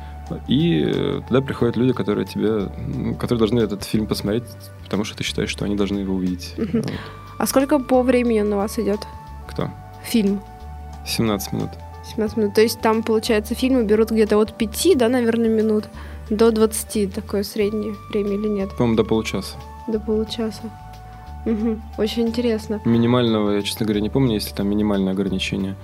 И 0.47 0.85
э, 0.87 1.23
туда 1.27 1.41
приходят 1.41 1.77
люди, 1.77 1.93
которые 1.93 2.25
тебе, 2.27 2.69
которые 3.19 3.39
должны 3.41 3.59
этот 3.61 3.83
фильм 3.83 4.07
посмотреть, 4.07 4.45
потому 4.85 5.03
что 5.03 5.17
ты 5.17 5.25
считаешь, 5.25 5.49
что 5.51 5.65
они 5.65 5.75
должны 5.75 5.99
его 5.99 6.15
увидеть. 6.15 6.55
Мгм. 6.57 6.83
Вот. 6.83 6.93
А 7.39 7.47
сколько 7.47 7.81
по 7.81 8.03
времени 8.03 8.41
он 8.43 8.53
у 8.53 8.57
вас 8.57 8.79
идет? 8.79 9.01
Кто? 9.49 9.71
Фильм. 10.05 10.41
17 11.07 11.53
минут. 11.55 11.71
17 12.15 12.37
минут. 12.37 12.55
То 12.55 12.63
есть 12.63 12.81
там, 12.81 13.03
получается, 13.03 13.55
фильмы 13.55 13.85
берут 13.85 14.11
где-то 14.11 14.39
от 14.39 14.57
5, 14.57 14.97
да, 14.97 15.09
наверное, 15.09 15.49
минут 15.49 15.85
до 16.29 16.51
20. 16.51 17.13
Такое 17.15 17.43
среднее 17.43 17.95
время 18.11 18.35
или 18.35 18.49
нет? 18.49 18.71
По-моему, 18.77 18.97
до 18.97 19.05
получаса. 19.05 19.57
До 19.89 19.99
получаса. 20.01 20.63
Мгм. 21.47 21.83
Очень 21.99 22.29
интересно. 22.29 22.81
Минимального, 22.85 23.53
я, 23.53 23.63
честно 23.63 23.87
говоря, 23.87 24.01
не 24.01 24.11
помню, 24.11 24.35
если 24.35 24.55
там 24.55 24.69
минимальное 24.69 25.13
ограничение. 25.13 25.77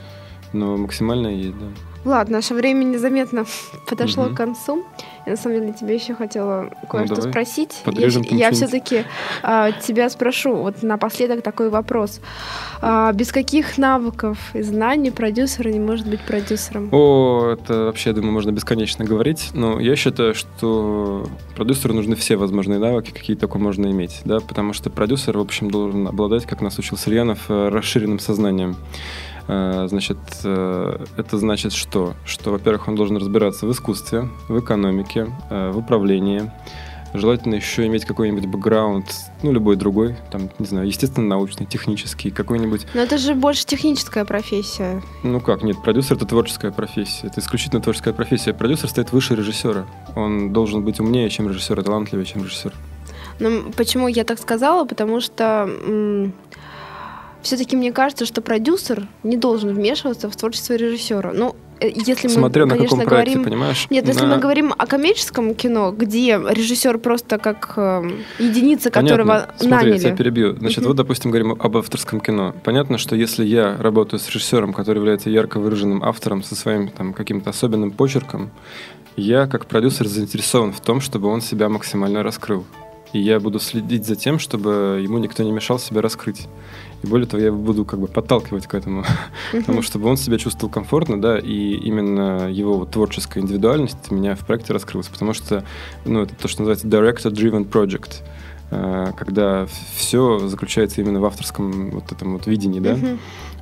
Но 0.52 0.76
максимальное 0.76 1.32
есть, 1.32 1.58
да. 1.58 1.66
Влад, 2.06 2.30
наше 2.30 2.54
время 2.54 2.84
незаметно 2.84 3.44
подошло 3.88 4.26
Мгм. 4.26 4.34
к 4.34 4.36
концу. 4.36 4.84
Я 5.26 5.32
на 5.32 5.36
самом 5.36 5.58
деле 5.58 5.72
тебя 5.72 5.92
еще 5.92 6.14
хотела 6.14 6.70
кое-что 6.88 7.16
давай. 7.16 7.30
спросить. 7.32 7.82
Подрежем 7.84 8.22
я 8.30 8.46
я 8.46 8.52
все-таки 8.52 9.04
тебя 9.42 10.08
спрошу. 10.08 10.54
Вот 10.54 10.84
напоследок 10.84 11.42
такой 11.42 11.68
вопрос. 11.68 12.20
А, 12.80 13.12
без 13.12 13.32
каких 13.32 13.76
навыков 13.76 14.38
и 14.54 14.62
знаний 14.62 15.10
продюсер 15.10 15.66
не 15.66 15.80
может 15.80 16.06
быть 16.08 16.20
продюсером? 16.20 16.90
О, 16.92 17.50
это 17.54 17.86
вообще, 17.86 18.10
я 18.10 18.14
думаю, 18.14 18.32
можно 18.32 18.52
бесконечно 18.52 19.04
говорить. 19.04 19.50
Но 19.52 19.80
я 19.80 19.96
считаю, 19.96 20.32
что 20.36 21.26
продюсеру 21.56 21.92
нужны 21.92 22.14
все 22.14 22.36
возможные 22.36 22.78
навыки, 22.78 23.10
какие 23.10 23.34
только 23.34 23.58
можно 23.58 23.90
иметь. 23.90 24.20
Да? 24.24 24.38
Потому 24.38 24.74
что 24.74 24.90
продюсер, 24.90 25.36
в 25.38 25.40
общем, 25.40 25.72
должен 25.72 26.06
обладать, 26.06 26.46
как 26.46 26.60
нас 26.60 26.78
учил 26.78 26.96
Сальянов, 26.96 27.46
э, 27.48 27.68
расширенным 27.68 28.20
сознанием. 28.20 28.76
Э, 29.48 29.86
Значит, 29.88 30.18
э, 30.44 31.04
это 31.16 31.38
значит 31.38 31.72
что? 31.72 32.14
Что, 32.24 32.50
во-первых, 32.50 32.88
он 32.88 32.96
должен 32.96 33.16
разбираться 33.16 33.66
в 33.66 33.70
искусстве, 33.72 34.28
в 34.48 34.58
экономике, 34.58 35.28
э, 35.50 35.70
в 35.70 35.78
управлении. 35.78 36.50
Желательно 37.14 37.54
еще 37.54 37.86
иметь 37.86 38.04
какой-нибудь 38.04 38.46
бэкграунд, 38.46 39.06
ну, 39.42 39.52
любой 39.52 39.76
другой, 39.76 40.16
там, 40.30 40.50
не 40.58 40.66
знаю, 40.66 40.86
естественно, 40.86 41.26
научный, 41.26 41.64
технический, 41.64 42.30
какой-нибудь 42.30 42.86
Но 42.94 43.00
это 43.00 43.16
же 43.16 43.34
больше 43.34 43.64
техническая 43.64 44.24
профессия. 44.24 45.00
ну 45.22 45.40
как, 45.40 45.62
нет, 45.62 45.76
продюсер 45.82 46.16
это 46.16 46.26
творческая 46.26 46.72
профессия. 46.72 47.28
Это 47.28 47.40
исключительно 47.40 47.80
творческая 47.80 48.12
профессия. 48.12 48.52
Продюсер 48.52 48.90
стоит 48.90 49.12
выше 49.12 49.34
режиссера. 49.36 49.86
Он 50.14 50.52
должен 50.52 50.82
быть 50.82 51.00
умнее, 51.00 51.30
чем 51.30 51.48
режиссер, 51.48 51.80
и 51.80 51.82
талантливее, 51.84 52.26
чем 52.26 52.42
режиссер. 52.42 52.72
Но 53.38 53.70
почему 53.76 54.08
я 54.08 54.24
так 54.24 54.38
сказала? 54.38 54.84
Потому 54.84 55.20
что 55.20 55.68
все-таки 57.46 57.76
мне 57.76 57.92
кажется, 57.92 58.26
что 58.26 58.42
продюсер 58.42 59.06
не 59.22 59.36
должен 59.36 59.72
вмешиваться 59.74 60.28
в 60.28 60.36
творчество 60.36 60.74
режиссера. 60.74 61.32
Ну, 61.32 61.54
э, 61.80 61.88
если 61.94 62.26
мы, 62.28 62.34
Смотря 62.34 62.66
на 62.66 62.74
конечно, 62.74 62.96
каком 62.98 63.08
проекте, 63.08 63.34
говорим... 63.34 63.44
понимаешь? 63.50 63.86
Нет, 63.90 64.06
если 64.08 64.26
На- 64.26 64.34
мы 64.34 64.40
говорим 64.40 64.74
о 64.76 64.86
коммерческом 64.86 65.54
кино, 65.54 65.92
где 65.92 66.38
режиссер 66.38 66.98
просто 66.98 67.38
как 67.38 67.74
э, 67.76 68.10
единица, 68.38 68.90
Понятно. 68.90 69.08
которого 69.16 69.48
Смотри, 69.58 69.68
я 69.70 69.76
наняли. 69.94 69.98
тебя 69.98 70.16
перебью. 70.16 70.56
Значит, 70.56 70.78
Мгм. 70.78 70.88
вот, 70.88 70.96
допустим, 70.96 71.30
говорим 71.30 71.52
об 71.58 71.76
авторском 71.76 72.20
кино. 72.20 72.54
Понятно, 72.64 72.98
что 72.98 73.14
если 73.16 73.44
я 73.44 73.76
работаю 73.78 74.18
с 74.20 74.26
режиссером, 74.28 74.72
который 74.72 74.98
является 74.98 75.30
ярко 75.30 75.58
выраженным 75.60 76.02
автором 76.02 76.42
со 76.42 76.54
своим 76.54 76.88
там 76.88 77.12
каким-то 77.12 77.50
особенным 77.50 77.90
почерком, 77.92 78.50
я 79.16 79.46
как 79.46 79.66
продюсер 79.66 80.06
заинтересован 80.06 80.72
в 80.72 80.80
том, 80.80 81.00
чтобы 81.00 81.28
он 81.28 81.40
себя 81.40 81.68
максимально 81.68 82.22
раскрыл. 82.22 82.66
И 83.16 83.18
я 83.18 83.40
буду 83.40 83.58
следить 83.60 84.04
за 84.04 84.14
тем, 84.14 84.38
чтобы 84.38 85.00
ему 85.02 85.16
никто 85.16 85.42
не 85.42 85.50
мешал 85.50 85.78
себя 85.78 86.02
раскрыть. 86.02 86.48
И 87.02 87.06
более 87.06 87.26
того, 87.26 87.40
я 87.40 87.46
его 87.46 87.56
буду 87.56 87.86
как 87.86 87.98
бы 87.98 88.08
подталкивать 88.08 88.66
к 88.66 88.74
этому, 88.74 89.06
потому 89.52 89.80
чтобы 89.80 90.06
он 90.10 90.18
себя 90.18 90.36
чувствовал 90.36 90.70
комфортно, 90.70 91.18
да, 91.18 91.38
и 91.38 91.76
именно 91.76 92.50
его 92.50 92.76
вот 92.76 92.90
творческая 92.90 93.40
индивидуальность 93.40 93.96
у 94.10 94.14
меня 94.14 94.34
в 94.34 94.40
проекте 94.40 94.74
раскрылась, 94.74 95.08
потому 95.08 95.32
что, 95.32 95.64
ну, 96.04 96.20
это 96.20 96.34
то, 96.34 96.46
что 96.46 96.60
называется 96.60 96.88
director-driven 96.88 97.70
project, 97.70 98.22
э, 98.70 99.12
когда 99.16 99.66
все 99.94 100.38
заключается 100.40 101.00
именно 101.00 101.18
в 101.18 101.24
авторском 101.24 101.92
вот 101.92 102.12
этом 102.12 102.34
вот 102.34 102.46
видении, 102.46 102.80
да. 102.80 102.98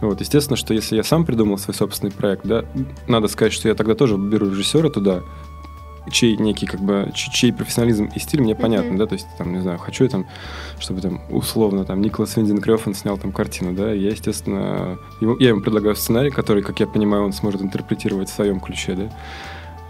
Вот, 0.01 0.21
естественно, 0.21 0.57
что 0.57 0.75
если 0.75 0.97
я 0.97 1.05
сам 1.05 1.25
придумал 1.25 1.59
свой 1.59 1.77
собственный 1.77 2.11
проект, 2.11 2.45
да, 2.45 2.65
надо 3.07 3.29
сказать, 3.29 3.53
что 3.53 3.69
я 3.69 3.77
тогда 3.77 3.95
тоже 3.95 4.17
беру 4.17 4.51
режиссера 4.51 4.91
туда, 4.91 5.23
чей 6.11 6.37
некий, 6.37 6.67
как 6.67 6.81
бы, 6.81 7.11
чей 7.15 7.53
профессионализм 7.53 8.11
и 8.15 8.19
стиль 8.19 8.41
мне 8.43 8.55
понятно, 8.55 8.91
Мгм. 8.91 8.99
да, 8.99 9.07
то 9.07 9.15
есть, 9.15 9.27
там, 9.39 9.53
не 9.53 9.61
знаю, 9.61 9.79
хочу 9.79 10.05
я 10.05 10.11
там, 10.11 10.27
чтобы 10.79 11.01
там, 11.01 11.21
условно, 11.31 11.85
там, 11.85 12.01
Николас 12.03 12.37
Виндин 12.37 12.59
Крёфен 12.61 12.95
снял 12.95 13.17
там 13.19 13.33
картину, 13.33 13.73
да, 13.73 13.93
я, 13.93 14.11
естественно, 14.11 14.99
ему, 15.21 15.37
я 15.39 15.49
ему 15.51 15.61
предлагаю 15.63 15.97
сценарий, 15.97 16.31
который, 16.31 16.63
как 16.63 16.81
я 16.81 16.87
понимаю, 16.87 17.25
он 17.25 17.33
сможет 17.33 17.63
интерпретировать 17.63 18.29
в 18.29 18.35
своем 18.35 18.61
ключе, 18.61 18.95
да, 18.95 19.11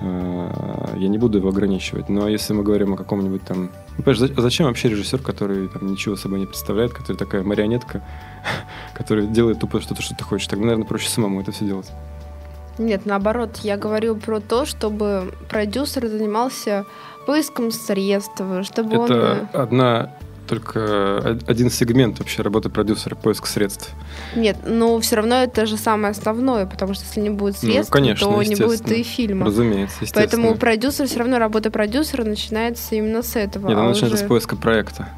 Э, 0.00 0.96
я 0.98 1.08
не 1.08 1.18
буду 1.18 1.38
его 1.38 1.48
ограничивать. 1.50 2.08
Но 2.08 2.28
если 2.28 2.52
мы 2.52 2.62
говорим 2.64 2.92
о 2.94 2.96
каком-нибудь 2.96 3.44
там... 3.44 3.70
Ну, 3.96 4.02
понимаешь, 4.02 4.18
за- 4.18 4.32
а 4.36 4.42
зачем 4.42 4.66
вообще 4.66 4.88
режиссер, 4.88 5.20
который 5.20 5.68
там 5.68 5.86
ничего 5.86 6.16
собой 6.16 6.40
не 6.40 6.46
представляет, 6.46 6.92
который 6.92 7.16
такая 7.16 7.42
марионетка, 7.44 8.02
который 8.94 9.26
делает 9.28 9.60
тупо 9.60 9.80
что-то, 9.80 10.02
что 10.02 10.14
ты 10.16 10.24
хочешь? 10.24 10.48
Тогда, 10.48 10.64
наверное, 10.66 10.86
проще 10.86 11.08
самому 11.08 11.40
это 11.40 11.52
все 11.52 11.64
делать. 11.64 11.90
Нет, 12.78 13.06
наоборот, 13.06 13.58
я 13.62 13.76
говорю 13.76 14.16
про 14.16 14.40
то, 14.40 14.66
чтобы 14.66 15.32
продюсер 15.48 16.06
занимался 16.06 16.84
поиском 17.26 17.70
средств, 17.70 18.42
чтобы 18.62 18.98
он... 18.98 19.04
Это 19.04 19.48
одна 19.52 20.10
только 20.46 21.38
один 21.46 21.70
сегмент 21.70 22.18
вообще 22.18 22.42
работы 22.42 22.68
продюсера, 22.68 23.14
поиск 23.14 23.46
средств. 23.46 23.90
Нет, 24.36 24.58
но 24.66 24.98
все 25.00 25.16
равно 25.16 25.36
это 25.36 25.66
же 25.66 25.76
самое 25.76 26.12
основное, 26.12 26.66
потому 26.66 26.94
что 26.94 27.04
если 27.04 27.20
не 27.20 27.30
будет 27.30 27.54
ну, 27.62 27.70
средств, 27.70 27.92
ну, 27.92 27.98
конечно, 27.98 28.26
то 28.26 28.42
не 28.42 28.54
будет 28.54 28.90
и 28.92 29.02
фильма. 29.02 29.46
Разумеется, 29.46 30.04
Поэтому 30.14 30.54
продюсер, 30.54 31.06
все 31.06 31.20
равно 31.20 31.38
работа 31.38 31.70
продюсера 31.70 32.24
начинается 32.24 32.94
именно 32.94 33.22
с 33.22 33.36
этого. 33.36 33.68
Нет, 33.68 33.78
а 33.78 33.82
начинается 33.82 34.16
уже... 34.16 34.24
с 34.24 34.28
поиска 34.28 34.56
проекта. 34.56 35.08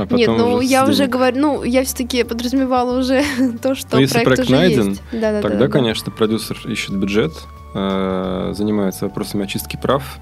А 0.00 0.04
потом 0.04 0.18
Нет, 0.18 0.28
ну 0.28 0.54
уже 0.54 0.64
я 0.66 0.86
уже 0.86 1.06
говорю, 1.06 1.38
ну 1.38 1.62
я 1.62 1.84
все-таки 1.84 2.24
подразумевала 2.24 2.98
уже 2.98 3.22
то, 3.62 3.74
что 3.74 3.96
Но 3.96 4.00
если 4.00 4.24
проект, 4.24 4.42
уже 4.44 4.52
найден, 4.52 4.88
есть. 4.90 5.02
Да, 5.12 5.32
да, 5.32 5.42
тогда, 5.42 5.58
да, 5.58 5.68
конечно, 5.68 6.10
продюсер 6.10 6.56
ищет 6.66 6.96
бюджет, 6.96 7.32
э, 7.74 8.52
занимается 8.56 9.04
вопросами 9.04 9.44
очистки 9.44 9.78
прав, 9.80 10.18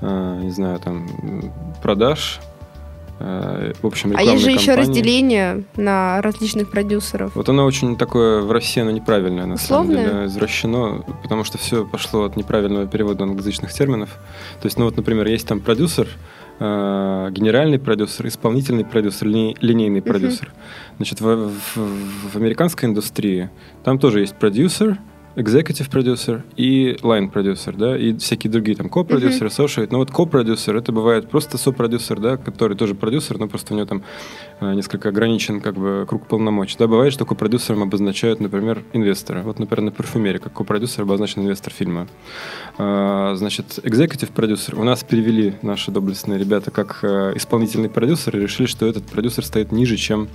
э, 0.00 0.40
не 0.42 0.50
знаю, 0.50 0.78
там 0.78 1.08
продаж, 1.82 2.38
э, 3.18 3.72
в 3.82 3.86
общем, 3.86 4.14
А 4.16 4.22
есть 4.22 4.44
же 4.44 4.52
еще 4.52 4.76
разделение 4.76 5.64
на 5.76 6.22
различных 6.22 6.70
продюсеров. 6.70 7.34
Вот 7.34 7.48
оно 7.48 7.64
очень 7.64 7.96
такое 7.96 8.40
в 8.42 8.52
России, 8.52 8.80
оно 8.80 8.92
неправильное, 8.92 9.46
на 9.46 9.54
Условное? 9.54 9.96
самом 9.96 10.10
деле, 10.12 10.26
извращено, 10.26 11.04
потому 11.22 11.42
что 11.42 11.58
все 11.58 11.84
пошло 11.84 12.22
от 12.22 12.36
неправильного 12.36 12.86
перевода 12.86 13.24
англоязычных 13.24 13.72
терминов. 13.72 14.10
То 14.60 14.66
есть, 14.66 14.78
ну 14.78 14.84
вот, 14.84 14.96
например, 14.96 15.26
есть 15.26 15.48
там 15.48 15.58
продюсер, 15.60 16.06
э, 16.58 17.28
генеральный 17.30 17.78
продюсер, 17.78 18.26
исполнительный 18.26 18.84
продюсер, 18.84 19.28
ли, 19.28 19.56
линейный 19.60 20.02
продюсер. 20.02 20.48
Uh-huh. 20.48 20.96
Значит, 20.96 21.20
в, 21.20 21.50
в, 21.50 22.32
в 22.32 22.36
американской 22.36 22.88
индустрии 22.88 23.50
там 23.84 23.98
тоже 23.98 24.20
есть 24.20 24.34
продюсер, 24.34 24.98
executive 25.38 25.88
producer 25.88 26.42
и 26.56 26.96
line 27.02 27.32
producer, 27.32 27.74
да, 27.76 27.96
и 27.96 28.16
всякие 28.18 28.50
другие 28.50 28.76
там 28.76 28.88
uh-huh. 28.88 29.46
associate. 29.46 29.88
Но 29.90 29.98
вот 29.98 30.10
ко-продюсер 30.10 30.76
это 30.76 30.92
бывает 30.92 31.30
просто 31.30 31.58
со-продюсер, 31.58 32.18
да, 32.20 32.36
который 32.36 32.76
тоже 32.76 32.94
продюсер, 32.94 33.38
но 33.38 33.48
просто 33.48 33.74
у 33.74 33.76
него 33.76 33.86
там 33.86 34.02
э, 34.60 34.74
несколько 34.74 35.08
ограничен 35.08 35.60
как 35.60 35.74
бы 35.74 36.04
круг 36.08 36.26
полномочий. 36.26 36.76
Да, 36.78 36.86
бывает, 36.86 37.12
что 37.12 37.24
ко-продюсером 37.24 37.82
обозначают, 37.82 38.40
например, 38.40 38.82
инвестора. 38.92 39.42
Вот, 39.42 39.58
например, 39.58 39.84
на 39.84 39.90
парфюмерии, 39.92 40.38
как 40.38 40.52
ко-продюсер 40.52 41.02
обозначен 41.02 41.42
инвестор 41.42 41.72
фильма. 41.72 42.08
А, 42.76 43.34
значит, 43.36 43.78
executive 43.82 44.32
продюсер 44.32 44.78
у 44.78 44.84
нас 44.84 45.04
перевели 45.04 45.54
наши 45.62 45.90
доблестные 45.90 46.38
ребята 46.38 46.70
как 46.70 46.98
э, 47.02 47.32
исполнительный 47.36 47.88
продюсер 47.88 48.36
и 48.36 48.40
решили, 48.40 48.66
что 48.66 48.86
этот 48.86 49.06
продюсер 49.06 49.44
стоит 49.44 49.72
ниже, 49.72 49.96
чем 49.96 50.28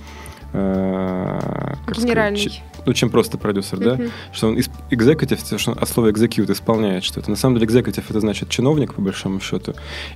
э, 0.52 1.74
генеральный. 1.94 2.40
Сказать, 2.40 2.62
ну, 2.86 2.92
чем 2.92 3.10
просто 3.10 3.38
продюсер, 3.38 3.78
uh-huh. 3.78 3.96
да, 3.96 4.04
что 4.32 4.48
он 4.48 4.58
executive, 4.90 5.58
что 5.58 5.72
от 5.72 5.88
слова 5.88 6.08
execute 6.08 6.50
исполняет 6.52 7.04
что-то. 7.04 7.30
На 7.30 7.36
самом 7.36 7.58
деле 7.58 7.66
executive 7.66 8.04
это 8.08 8.20
значит 8.20 8.48
чиновник, 8.48 8.94
по 8.94 9.02
большому 9.02 9.40
счету. 9.40 9.74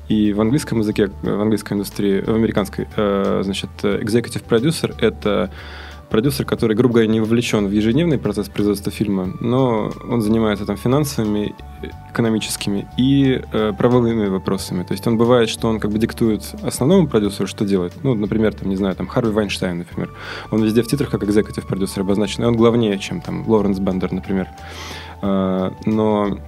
И 0.08 0.32
в 0.32 0.40
английском 0.40 0.78
языке, 0.78 1.10
в 1.22 1.40
английской 1.40 1.74
индустрии, 1.74 2.20
в 2.20 2.34
американской, 2.34 2.86
э, 2.96 3.40
значит, 3.44 3.70
executive 3.82 4.44
producer 4.48 4.94
это 5.00 5.50
продюсер, 6.10 6.44
который, 6.44 6.76
грубо 6.76 6.94
говоря, 6.94 7.10
не 7.10 7.20
вовлечен 7.20 7.66
в 7.66 7.70
ежедневный 7.70 8.18
процесс 8.18 8.48
производства 8.48 8.90
фильма, 8.90 9.32
но 9.40 9.90
он 10.08 10.22
занимается 10.22 10.64
там 10.66 10.76
финансовыми, 10.76 11.54
экономическими 12.10 12.88
и 12.96 13.42
э, 13.52 13.72
правовыми 13.76 14.28
вопросами. 14.28 14.82
То 14.82 14.92
есть 14.92 15.06
он 15.06 15.16
бывает, 15.18 15.48
что 15.48 15.68
он 15.68 15.80
как 15.80 15.90
бы 15.90 15.98
диктует 15.98 16.42
основному 16.62 17.06
продюсеру, 17.06 17.46
что 17.46 17.64
делать. 17.64 17.92
Ну, 18.02 18.14
например, 18.14 18.54
там, 18.54 18.68
не 18.68 18.76
знаю, 18.76 18.96
там 18.96 19.06
Харви 19.06 19.32
Вайнштейн, 19.32 19.78
например. 19.78 20.10
Он 20.50 20.62
везде 20.62 20.82
в 20.82 20.86
титрах 20.86 21.10
как 21.10 21.24
экзекутив 21.24 21.66
продюсер 21.66 22.02
обозначен, 22.02 22.44
и 22.44 22.46
он 22.46 22.56
главнее, 22.56 22.98
чем 22.98 23.20
там 23.20 23.48
Лоуренс 23.48 23.78
Бендер, 23.78 24.12
например. 24.12 24.48
Э, 25.22 25.70
но 25.84 26.38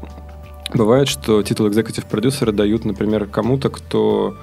бывает, 0.75 1.09
что 1.09 1.43
титул 1.43 1.69
экзекутив 1.69 2.07
продюсера 2.07 2.53
дают, 2.53 2.85
например, 2.85 3.27
кому-то, 3.27 3.69
кто 3.71 4.37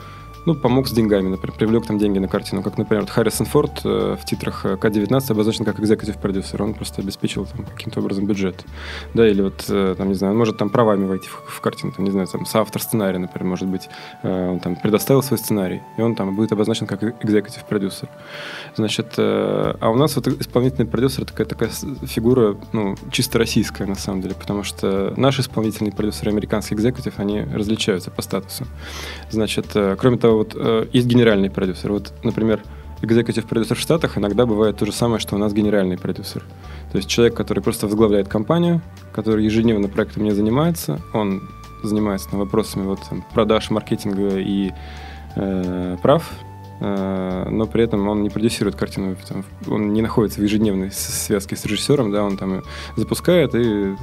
ну, 0.47 0.55
помог 0.55 0.87
с 0.87 0.91
деньгами, 0.91 1.27
например, 1.27 1.57
привлек 1.57 1.85
там 1.85 1.97
деньги 1.97 2.19
на 2.19 2.29
картину. 2.29 2.63
Как, 2.63 2.77
например, 2.77 3.01
вот 3.01 3.09
Харрисон 3.09 3.45
Форд 3.47 3.81
э, 3.83 4.15
в 4.17 4.23
титрах 4.23 4.65
э, 4.65 4.77
К-19 4.77 5.31
обозначен 5.31 5.65
как 5.65 5.77
экзекутив 5.81 6.15
продюсер. 6.17 6.63
Он 6.63 6.73
просто 6.73 7.01
обеспечил 7.01 7.45
там 7.45 7.65
каким-то 7.65 7.99
образом 7.99 8.25
бюджет. 8.25 8.63
Да, 9.13 9.27
или 9.27 9.41
вот, 9.41 9.65
э, 9.67 9.95
там, 9.97 10.07
не 10.07 10.13
знаю, 10.13 10.31
он 10.31 10.39
может 10.39 10.57
там 10.57 10.69
правами 10.69 11.05
войти 11.05 11.27
в, 11.27 11.51
в 11.51 11.59
картину, 11.59 11.91
там, 11.91 12.05
не 12.05 12.11
знаю, 12.11 12.27
там, 12.27 12.45
соавтор 12.45 12.81
сценария, 12.81 13.19
например, 13.19 13.45
может 13.45 13.67
быть. 13.67 13.89
Он 14.23 14.61
там 14.61 14.77
предоставил 14.77 15.21
свой 15.21 15.37
сценарий, 15.37 15.81
и 15.97 16.01
он 16.01 16.15
там 16.15 16.33
будет 16.33 16.53
обозначен 16.53 16.87
как 16.87 17.03
экзекутив 17.03 17.65
продюсер. 17.65 18.07
Значит, 18.77 19.15
а 19.17 19.89
у 19.89 19.95
нас 19.95 20.15
вот 20.15 20.27
исполнительный 20.27 20.87
продюсер 20.87 21.25
такая, 21.25 21.45
такая 21.45 21.71
фигура, 22.03 22.55
ну, 22.71 22.95
чисто 23.11 23.37
российская, 23.37 23.85
на 23.85 23.95
самом 23.95 24.21
деле, 24.21 24.35
потому 24.35 24.63
что 24.63 25.13
наши 25.17 25.41
исполнительные 25.41 25.91
продюсеры, 25.91 26.31
американский 26.31 26.75
экзекутив, 26.75 27.19
они 27.19 27.41
различаются 27.41 28.11
по 28.11 28.21
статусу. 28.21 28.65
Значит, 29.29 29.67
кроме 29.97 30.17
того, 30.17 30.36
вот 30.37 30.53
э, 30.55 30.87
есть 30.93 31.07
генеральный 31.07 31.49
продюсер. 31.49 31.91
Вот, 31.91 32.13
например, 32.23 32.61
экзекутив 33.01 33.45
продюсер 33.45 33.75
в 33.75 33.79
Штатах 33.79 34.17
иногда 34.17 34.45
бывает 34.45 34.77
то 34.77 34.85
же 34.85 34.91
самое, 34.91 35.19
что 35.19 35.35
у 35.35 35.37
нас 35.37 35.53
генеральный 35.53 35.97
продюсер. 35.97 36.43
То 36.91 36.97
есть 36.97 37.09
человек, 37.09 37.35
который 37.35 37.61
просто 37.61 37.87
возглавляет 37.87 38.27
компанию, 38.27 38.81
который 39.13 39.45
ежедневно 39.45 39.87
проектом 39.87 40.23
не 40.23 40.31
занимается, 40.31 40.99
он 41.13 41.41
занимается 41.83 42.29
там, 42.29 42.39
вопросами 42.39 42.85
вот, 42.85 42.99
там, 43.07 43.23
продаж, 43.33 43.69
маркетинга 43.69 44.39
и 44.39 44.71
э, 45.35 45.97
прав, 46.01 46.29
э, 46.79 47.47
но 47.49 47.67
при 47.67 47.83
этом 47.83 48.07
он 48.07 48.23
не 48.23 48.29
продюсирует 48.29 48.75
картину, 48.75 49.15
там, 49.27 49.43
он 49.67 49.93
не 49.93 50.01
находится 50.01 50.39
в 50.39 50.43
ежедневной 50.43 50.91
связке 50.91 51.55
с 51.55 51.65
режиссером, 51.65 52.11
да, 52.11 52.23
он 52.23 52.37
там 52.37 52.63
запускает 52.95 53.53
и 53.53 53.95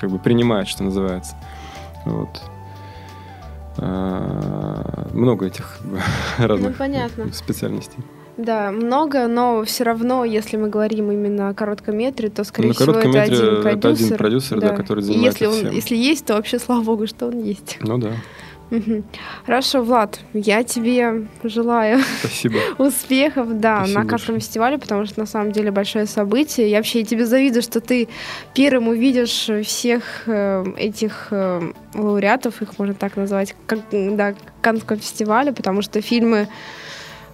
как 0.00 0.10
бы 0.10 0.18
принимает, 0.18 0.66
что 0.66 0.82
называется. 0.82 1.36
Вот. 2.04 2.42
А, 3.78 5.08
много 5.12 5.46
этих 5.46 5.78
разных 6.38 6.76
ну, 7.16 7.32
специальностей. 7.32 7.98
Да, 8.38 8.70
много, 8.70 9.26
но 9.28 9.62
все 9.64 9.84
равно, 9.84 10.24
если 10.24 10.56
мы 10.56 10.68
говорим 10.70 11.12
именно 11.12 11.50
о 11.50 11.54
короткометре, 11.54 12.30
то, 12.30 12.44
скорее 12.44 12.68
ну, 12.68 12.74
всего, 12.74 12.92
это 12.92 13.22
один 13.22 13.62
продюсер. 13.62 13.78
Это 13.78 13.88
один 13.88 14.16
продюсер, 14.16 14.60
да, 14.60 14.68
да 14.70 14.76
который 14.76 15.02
занимается 15.02 15.44
если, 15.44 15.46
он, 15.46 15.64
всем. 15.64 15.74
если 15.74 15.96
есть, 15.96 16.24
то 16.24 16.34
вообще, 16.34 16.58
слава 16.58 16.82
богу, 16.82 17.06
что 17.06 17.26
он 17.26 17.42
есть. 17.42 17.78
Ну 17.82 17.98
да. 17.98 18.12
Хорошо, 19.44 19.82
Влад, 19.82 20.20
я 20.32 20.62
тебе 20.64 21.26
желаю 21.44 22.00
Спасибо. 22.20 22.56
успехов 22.78 23.60
да, 23.60 23.78
Спасибо 23.80 24.00
на 24.00 24.06
каждом 24.06 24.40
фестивале, 24.40 24.78
потому 24.78 25.06
что 25.06 25.20
на 25.20 25.26
самом 25.26 25.52
деле 25.52 25.70
большое 25.70 26.06
событие. 26.06 26.70
Я 26.70 26.78
вообще 26.78 27.04
тебе 27.04 27.26
завидую, 27.26 27.62
что 27.62 27.80
ты 27.80 28.08
первым 28.54 28.88
увидишь 28.88 29.50
всех 29.64 30.22
э, 30.26 30.64
этих 30.76 31.28
э, 31.30 31.72
лауреатов, 31.94 32.62
их 32.62 32.78
можно 32.78 32.94
так 32.94 33.16
назвать, 33.16 33.54
как, 33.66 33.80
да, 33.90 34.34
Каннского 34.60 34.98
фестиваля, 34.98 35.52
потому 35.52 35.82
что 35.82 36.00
фильмы 36.00 36.48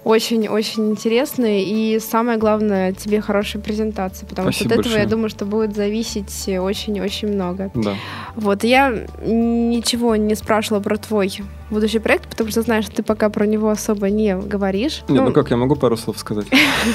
очень-очень 0.05 0.91
интересные. 0.91 1.65
И 1.65 1.99
самое 1.99 2.39
главное, 2.39 2.93
тебе 2.93 3.21
хорошая 3.21 3.63
презентация, 3.63 4.27
потому 4.27 4.51
Спасибо 4.51 4.71
что 4.71 4.75
от 4.75 4.81
этого, 4.81 4.93
большое. 4.93 5.03
я 5.03 5.09
думаю, 5.09 5.29
что 5.29 5.45
будет 5.45 5.75
зависеть 5.77 6.49
очень-очень 6.49 7.29
много. 7.29 7.71
Да. 7.75 7.95
Вот, 8.35 8.65
я 8.65 9.07
ничего 9.25 10.17
не 10.17 10.35
спрашивала 10.35 10.81
про 10.81 10.97
твой 10.97 11.33
будущий 11.71 11.99
проект, 11.99 12.29
потому 12.29 12.51
что 12.51 12.63
знаешь, 12.63 12.87
ты 12.87 13.03
пока 13.03 13.29
про 13.29 13.47
него 13.47 13.69
особо 13.69 14.11
не 14.11 14.37
говоришь. 14.37 15.03
Нет, 15.09 15.21
ну, 15.21 15.25
ну 15.27 15.33
как, 15.33 15.51
я 15.51 15.57
могу 15.57 15.77
пару 15.77 15.97
слов 15.97 16.19
сказать? 16.19 16.47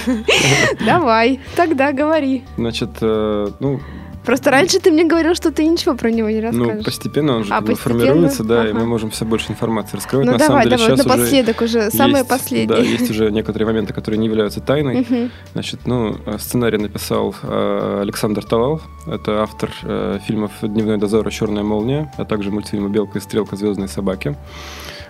Давай, 0.85 1.39
тогда 1.55 1.91
говори. 1.91 2.43
Значит, 2.57 2.89
э, 3.01 3.47
ну, 3.59 3.79
Просто 4.25 4.51
раньше 4.51 4.79
ты 4.79 4.91
мне 4.91 5.03
говорил, 5.03 5.35
что 5.35 5.51
ты 5.51 5.65
ничего 5.65 5.95
про 5.95 6.09
него 6.09 6.29
не 6.29 6.41
ну, 6.41 6.47
расскажешь. 6.47 6.77
Ну, 6.77 6.83
постепенно 6.83 7.35
он 7.35 7.43
же 7.43 7.53
а, 7.53 7.61
как 7.61 7.77
формируется, 7.77 8.43
да, 8.43 8.61
ага. 8.61 8.69
и 8.69 8.73
мы 8.73 8.85
можем 8.85 9.09
все 9.09 9.25
больше 9.25 9.51
информации 9.51 9.97
раскрывать. 9.97 10.25
Ну, 10.25 10.31
На 10.33 10.37
давай, 10.37 10.63
самом 10.63 10.77
деле, 10.77 10.95
давай, 10.95 11.17
напоследок 11.17 11.61
уже, 11.61 11.79
уже 11.79 11.91
самое 11.91 12.17
есть, 12.19 12.29
последнее. 12.29 12.67
Да, 12.67 12.77
есть 12.77 13.09
уже 13.09 13.31
некоторые 13.31 13.67
моменты, 13.67 13.93
которые 13.93 14.19
не 14.19 14.27
являются 14.27 14.61
тайной. 14.61 15.01
Угу. 15.01 15.29
Значит, 15.53 15.81
ну, 15.85 16.17
сценарий 16.37 16.77
написал 16.77 17.35
э, 17.41 17.99
Александр 18.01 18.43
Талал. 18.43 18.81
Это 19.07 19.43
автор 19.43 19.71
э, 19.83 20.19
фильмов 20.25 20.51
«Дневной 20.61 20.97
дозор» 20.97 21.27
и 21.27 21.31
«Черная 21.31 21.63
молния», 21.63 22.11
а 22.17 22.25
также 22.25 22.51
мультфильма 22.51 22.89
«Белка 22.89 23.19
и 23.19 23.21
стрелка. 23.21 23.55
Звездные 23.55 23.87
собаки». 23.87 24.37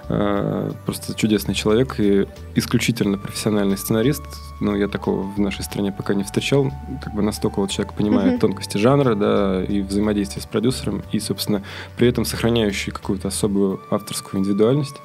Э, 0.09 0.71
просто 0.85 1.13
чудесный 1.13 1.55
человек 1.55 1.99
и 1.99 2.27
исключительно 2.55 3.17
профессиональный 3.17 3.77
сценарист. 3.77 4.23
Ну, 4.59 4.75
я 4.75 4.87
такого 4.87 5.21
в 5.21 5.39
нашей 5.39 5.63
стране 5.63 5.91
пока 5.91 6.13
не 6.13 6.23
встречал. 6.23 6.71
Как 7.01 7.13
бы 7.13 7.21
настолько 7.21 7.59
вот 7.59 7.69
человек 7.69 7.93
понимает 7.93 8.35
mm-hmm. 8.35 8.39
тонкости 8.39 8.77
жанра, 8.77 9.15
да, 9.15 9.63
и 9.63 9.81
взаимодействие 9.81 10.41
с 10.41 10.45
продюсером, 10.45 11.03
и, 11.11 11.19
собственно, 11.19 11.63
при 11.95 12.07
этом 12.07 12.25
сохраняющий 12.25 12.91
какую-то 12.91 13.29
особую 13.29 13.79
авторскую 13.89 14.41
индивидуальность. 14.41 14.95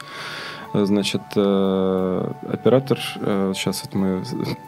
Значит, 0.74 1.22
э, 1.34 2.32
оператор, 2.52 2.98
сейчас 2.98 3.82
э, 3.82 3.86
вот 3.86 3.94
мы 3.94 4.22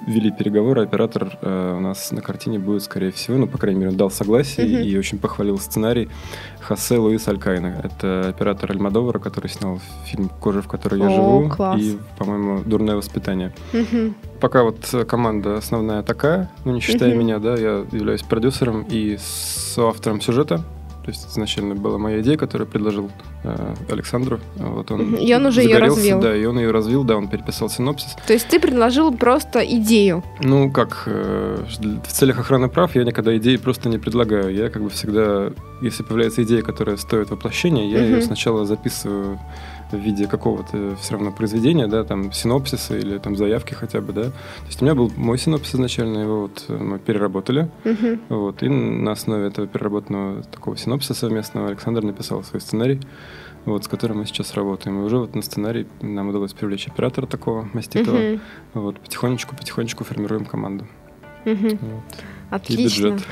вели 0.06 0.30
переговоры, 0.30 0.82
оператор 0.82 1.38
э, 1.42 1.74
у 1.76 1.80
нас 1.80 2.10
на 2.10 2.22
картине 2.22 2.58
будет, 2.58 2.82
скорее 2.82 3.12
всего, 3.12 3.36
ну, 3.36 3.46
по 3.46 3.58
крайней 3.58 3.80
мере, 3.80 3.92
дал 3.92 4.10
согласие 4.10 4.66
mm-hmm. 4.66 4.84
и 4.84 4.98
очень 4.98 5.18
похвалил 5.18 5.58
сценарий 5.58 6.08
Хосе 6.60 6.96
Луис 6.96 7.28
Алькайна. 7.28 7.80
Это 7.84 8.28
оператор 8.28 8.70
Альмадовара, 8.70 9.18
который 9.18 9.48
снял 9.48 9.78
фильм 10.06 10.30
«Кожа, 10.40 10.62
в 10.62 10.68
которой 10.68 11.00
я 11.00 11.06
О, 11.06 11.10
живу» 11.10 11.48
класс. 11.50 11.80
и, 11.80 11.98
по-моему, 12.18 12.62
«Дурное 12.64 12.96
воспитание». 12.96 13.52
Mm-hmm. 13.72 14.14
Пока 14.40 14.62
вот 14.62 15.06
команда 15.06 15.58
основная 15.58 16.02
такая, 16.02 16.50
ну, 16.64 16.72
не 16.72 16.80
считая 16.80 17.12
mm-hmm. 17.12 17.16
меня, 17.16 17.38
да, 17.38 17.56
я 17.56 17.84
являюсь 17.92 18.22
продюсером 18.22 18.86
и 18.88 19.18
соавтором 19.20 20.22
сюжета, 20.22 20.64
то 21.04 21.10
есть 21.10 21.28
изначально 21.30 21.74
была 21.74 21.98
моя 21.98 22.20
идея, 22.20 22.36
которую 22.36 22.68
предложил 22.68 23.10
Александру. 23.88 24.40
Вот 24.56 24.90
он 24.90 25.14
и 25.14 25.34
он 25.34 25.46
уже 25.46 25.62
ее 25.62 25.78
развил. 25.78 26.20
Да, 26.20 26.36
и 26.36 26.44
он 26.44 26.58
ее 26.58 26.70
развил, 26.70 27.04
да, 27.04 27.16
он 27.16 27.28
переписал 27.28 27.70
синопсис. 27.70 28.16
То 28.26 28.32
есть 28.32 28.48
ты 28.48 28.60
предложил 28.60 29.12
просто 29.12 29.60
идею? 29.60 30.22
Ну, 30.40 30.70
как, 30.70 31.04
э, 31.06 31.64
в 32.06 32.12
целях 32.12 32.38
охраны 32.38 32.68
прав 32.68 32.94
я 32.94 33.04
никогда 33.04 33.36
идеи 33.38 33.56
просто 33.56 33.88
не 33.88 33.98
предлагаю. 33.98 34.54
Я 34.54 34.68
как 34.68 34.82
бы 34.82 34.90
всегда, 34.90 35.52
если 35.80 36.02
появляется 36.02 36.42
идея, 36.42 36.62
которая 36.62 36.96
стоит 36.96 37.30
воплощения, 37.30 37.88
я 37.88 37.98
угу. 37.98 38.06
ее 38.06 38.22
сначала 38.22 38.64
записываю 38.64 39.38
в 39.90 39.98
виде 39.98 40.26
какого-то 40.26 40.96
все 40.96 41.14
равно 41.14 41.32
произведения, 41.32 41.86
да, 41.86 42.04
там 42.04 42.32
синопсиса 42.32 42.96
или 42.96 43.18
там 43.18 43.36
заявки 43.36 43.74
хотя 43.74 44.00
бы, 44.00 44.12
да. 44.12 44.24
То 44.24 44.66
есть 44.66 44.82
у 44.82 44.84
меня 44.84 44.94
был 44.94 45.10
мой 45.16 45.38
синопсис 45.38 45.74
изначально, 45.74 46.18
его 46.18 46.42
вот 46.42 46.64
э, 46.68 46.76
мы 46.76 46.98
переработали, 46.98 47.70
uh-huh. 47.84 48.20
вот, 48.28 48.62
и 48.62 48.68
на 48.68 49.12
основе 49.12 49.48
этого 49.48 49.66
переработанного 49.66 50.42
такого 50.44 50.76
синопсиса 50.76 51.14
совместного 51.14 51.68
Александр 51.68 52.02
написал 52.02 52.42
свой 52.44 52.60
сценарий, 52.60 53.00
вот, 53.64 53.84
с 53.84 53.88
которым 53.88 54.18
мы 54.18 54.26
сейчас 54.26 54.54
работаем. 54.54 55.00
И 55.00 55.04
уже 55.04 55.18
вот 55.18 55.34
на 55.34 55.42
сценарий 55.42 55.86
нам 56.00 56.28
удалось 56.28 56.52
привлечь 56.52 56.86
оператора 56.86 57.26
такого 57.26 57.68
маститого. 57.72 58.16
Uh-huh. 58.16 58.40
Вот, 58.74 59.00
потихонечку-потихонечку 59.00 60.04
формируем 60.04 60.44
команду. 60.44 60.86
Uh-huh. 61.44 61.78
Вот. 61.80 62.02
Отлично. 62.50 62.82
И 62.82 62.84
бюджет. 62.84 63.26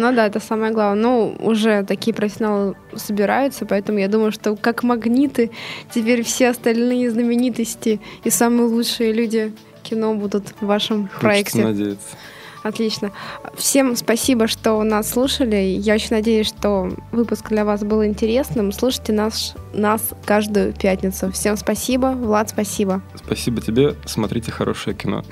Ну 0.00 0.14
да, 0.14 0.26
это 0.26 0.40
самое 0.40 0.72
главное. 0.72 1.02
Ну, 1.02 1.36
уже 1.40 1.84
такие 1.84 2.14
профессионалы 2.14 2.74
собираются, 2.96 3.66
поэтому 3.66 3.98
я 3.98 4.08
думаю, 4.08 4.32
что 4.32 4.56
как 4.56 4.82
магниты 4.82 5.50
теперь 5.94 6.22
все 6.22 6.48
остальные 6.48 7.10
знаменитости 7.10 8.00
и 8.24 8.30
самые 8.30 8.66
лучшие 8.66 9.12
люди 9.12 9.52
кино 9.82 10.14
будут 10.14 10.54
в 10.60 10.66
вашем 10.66 11.02
Хочется 11.08 11.20
проекте. 11.20 11.64
надеяться. 11.64 12.16
Отлично. 12.62 13.10
Всем 13.56 13.94
спасибо, 13.94 14.46
что 14.46 14.82
нас 14.82 15.10
слушали. 15.10 15.56
Я 15.56 15.94
очень 15.94 16.16
надеюсь, 16.16 16.48
что 16.48 16.90
выпуск 17.12 17.50
для 17.50 17.66
вас 17.66 17.82
был 17.82 18.02
интересным. 18.02 18.72
Слушайте 18.72 19.12
нас, 19.12 19.54
нас 19.74 20.00
каждую 20.24 20.72
пятницу. 20.72 21.30
Всем 21.30 21.58
спасибо. 21.58 22.06
Влад, 22.08 22.48
спасибо. 22.48 23.02
Спасибо 23.14 23.60
тебе. 23.60 23.96
Смотрите 24.06 24.50
хорошее 24.50 24.96
кино. 24.96 25.24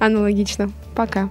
Аналогично. 0.00 0.70
Пока. 0.96 1.30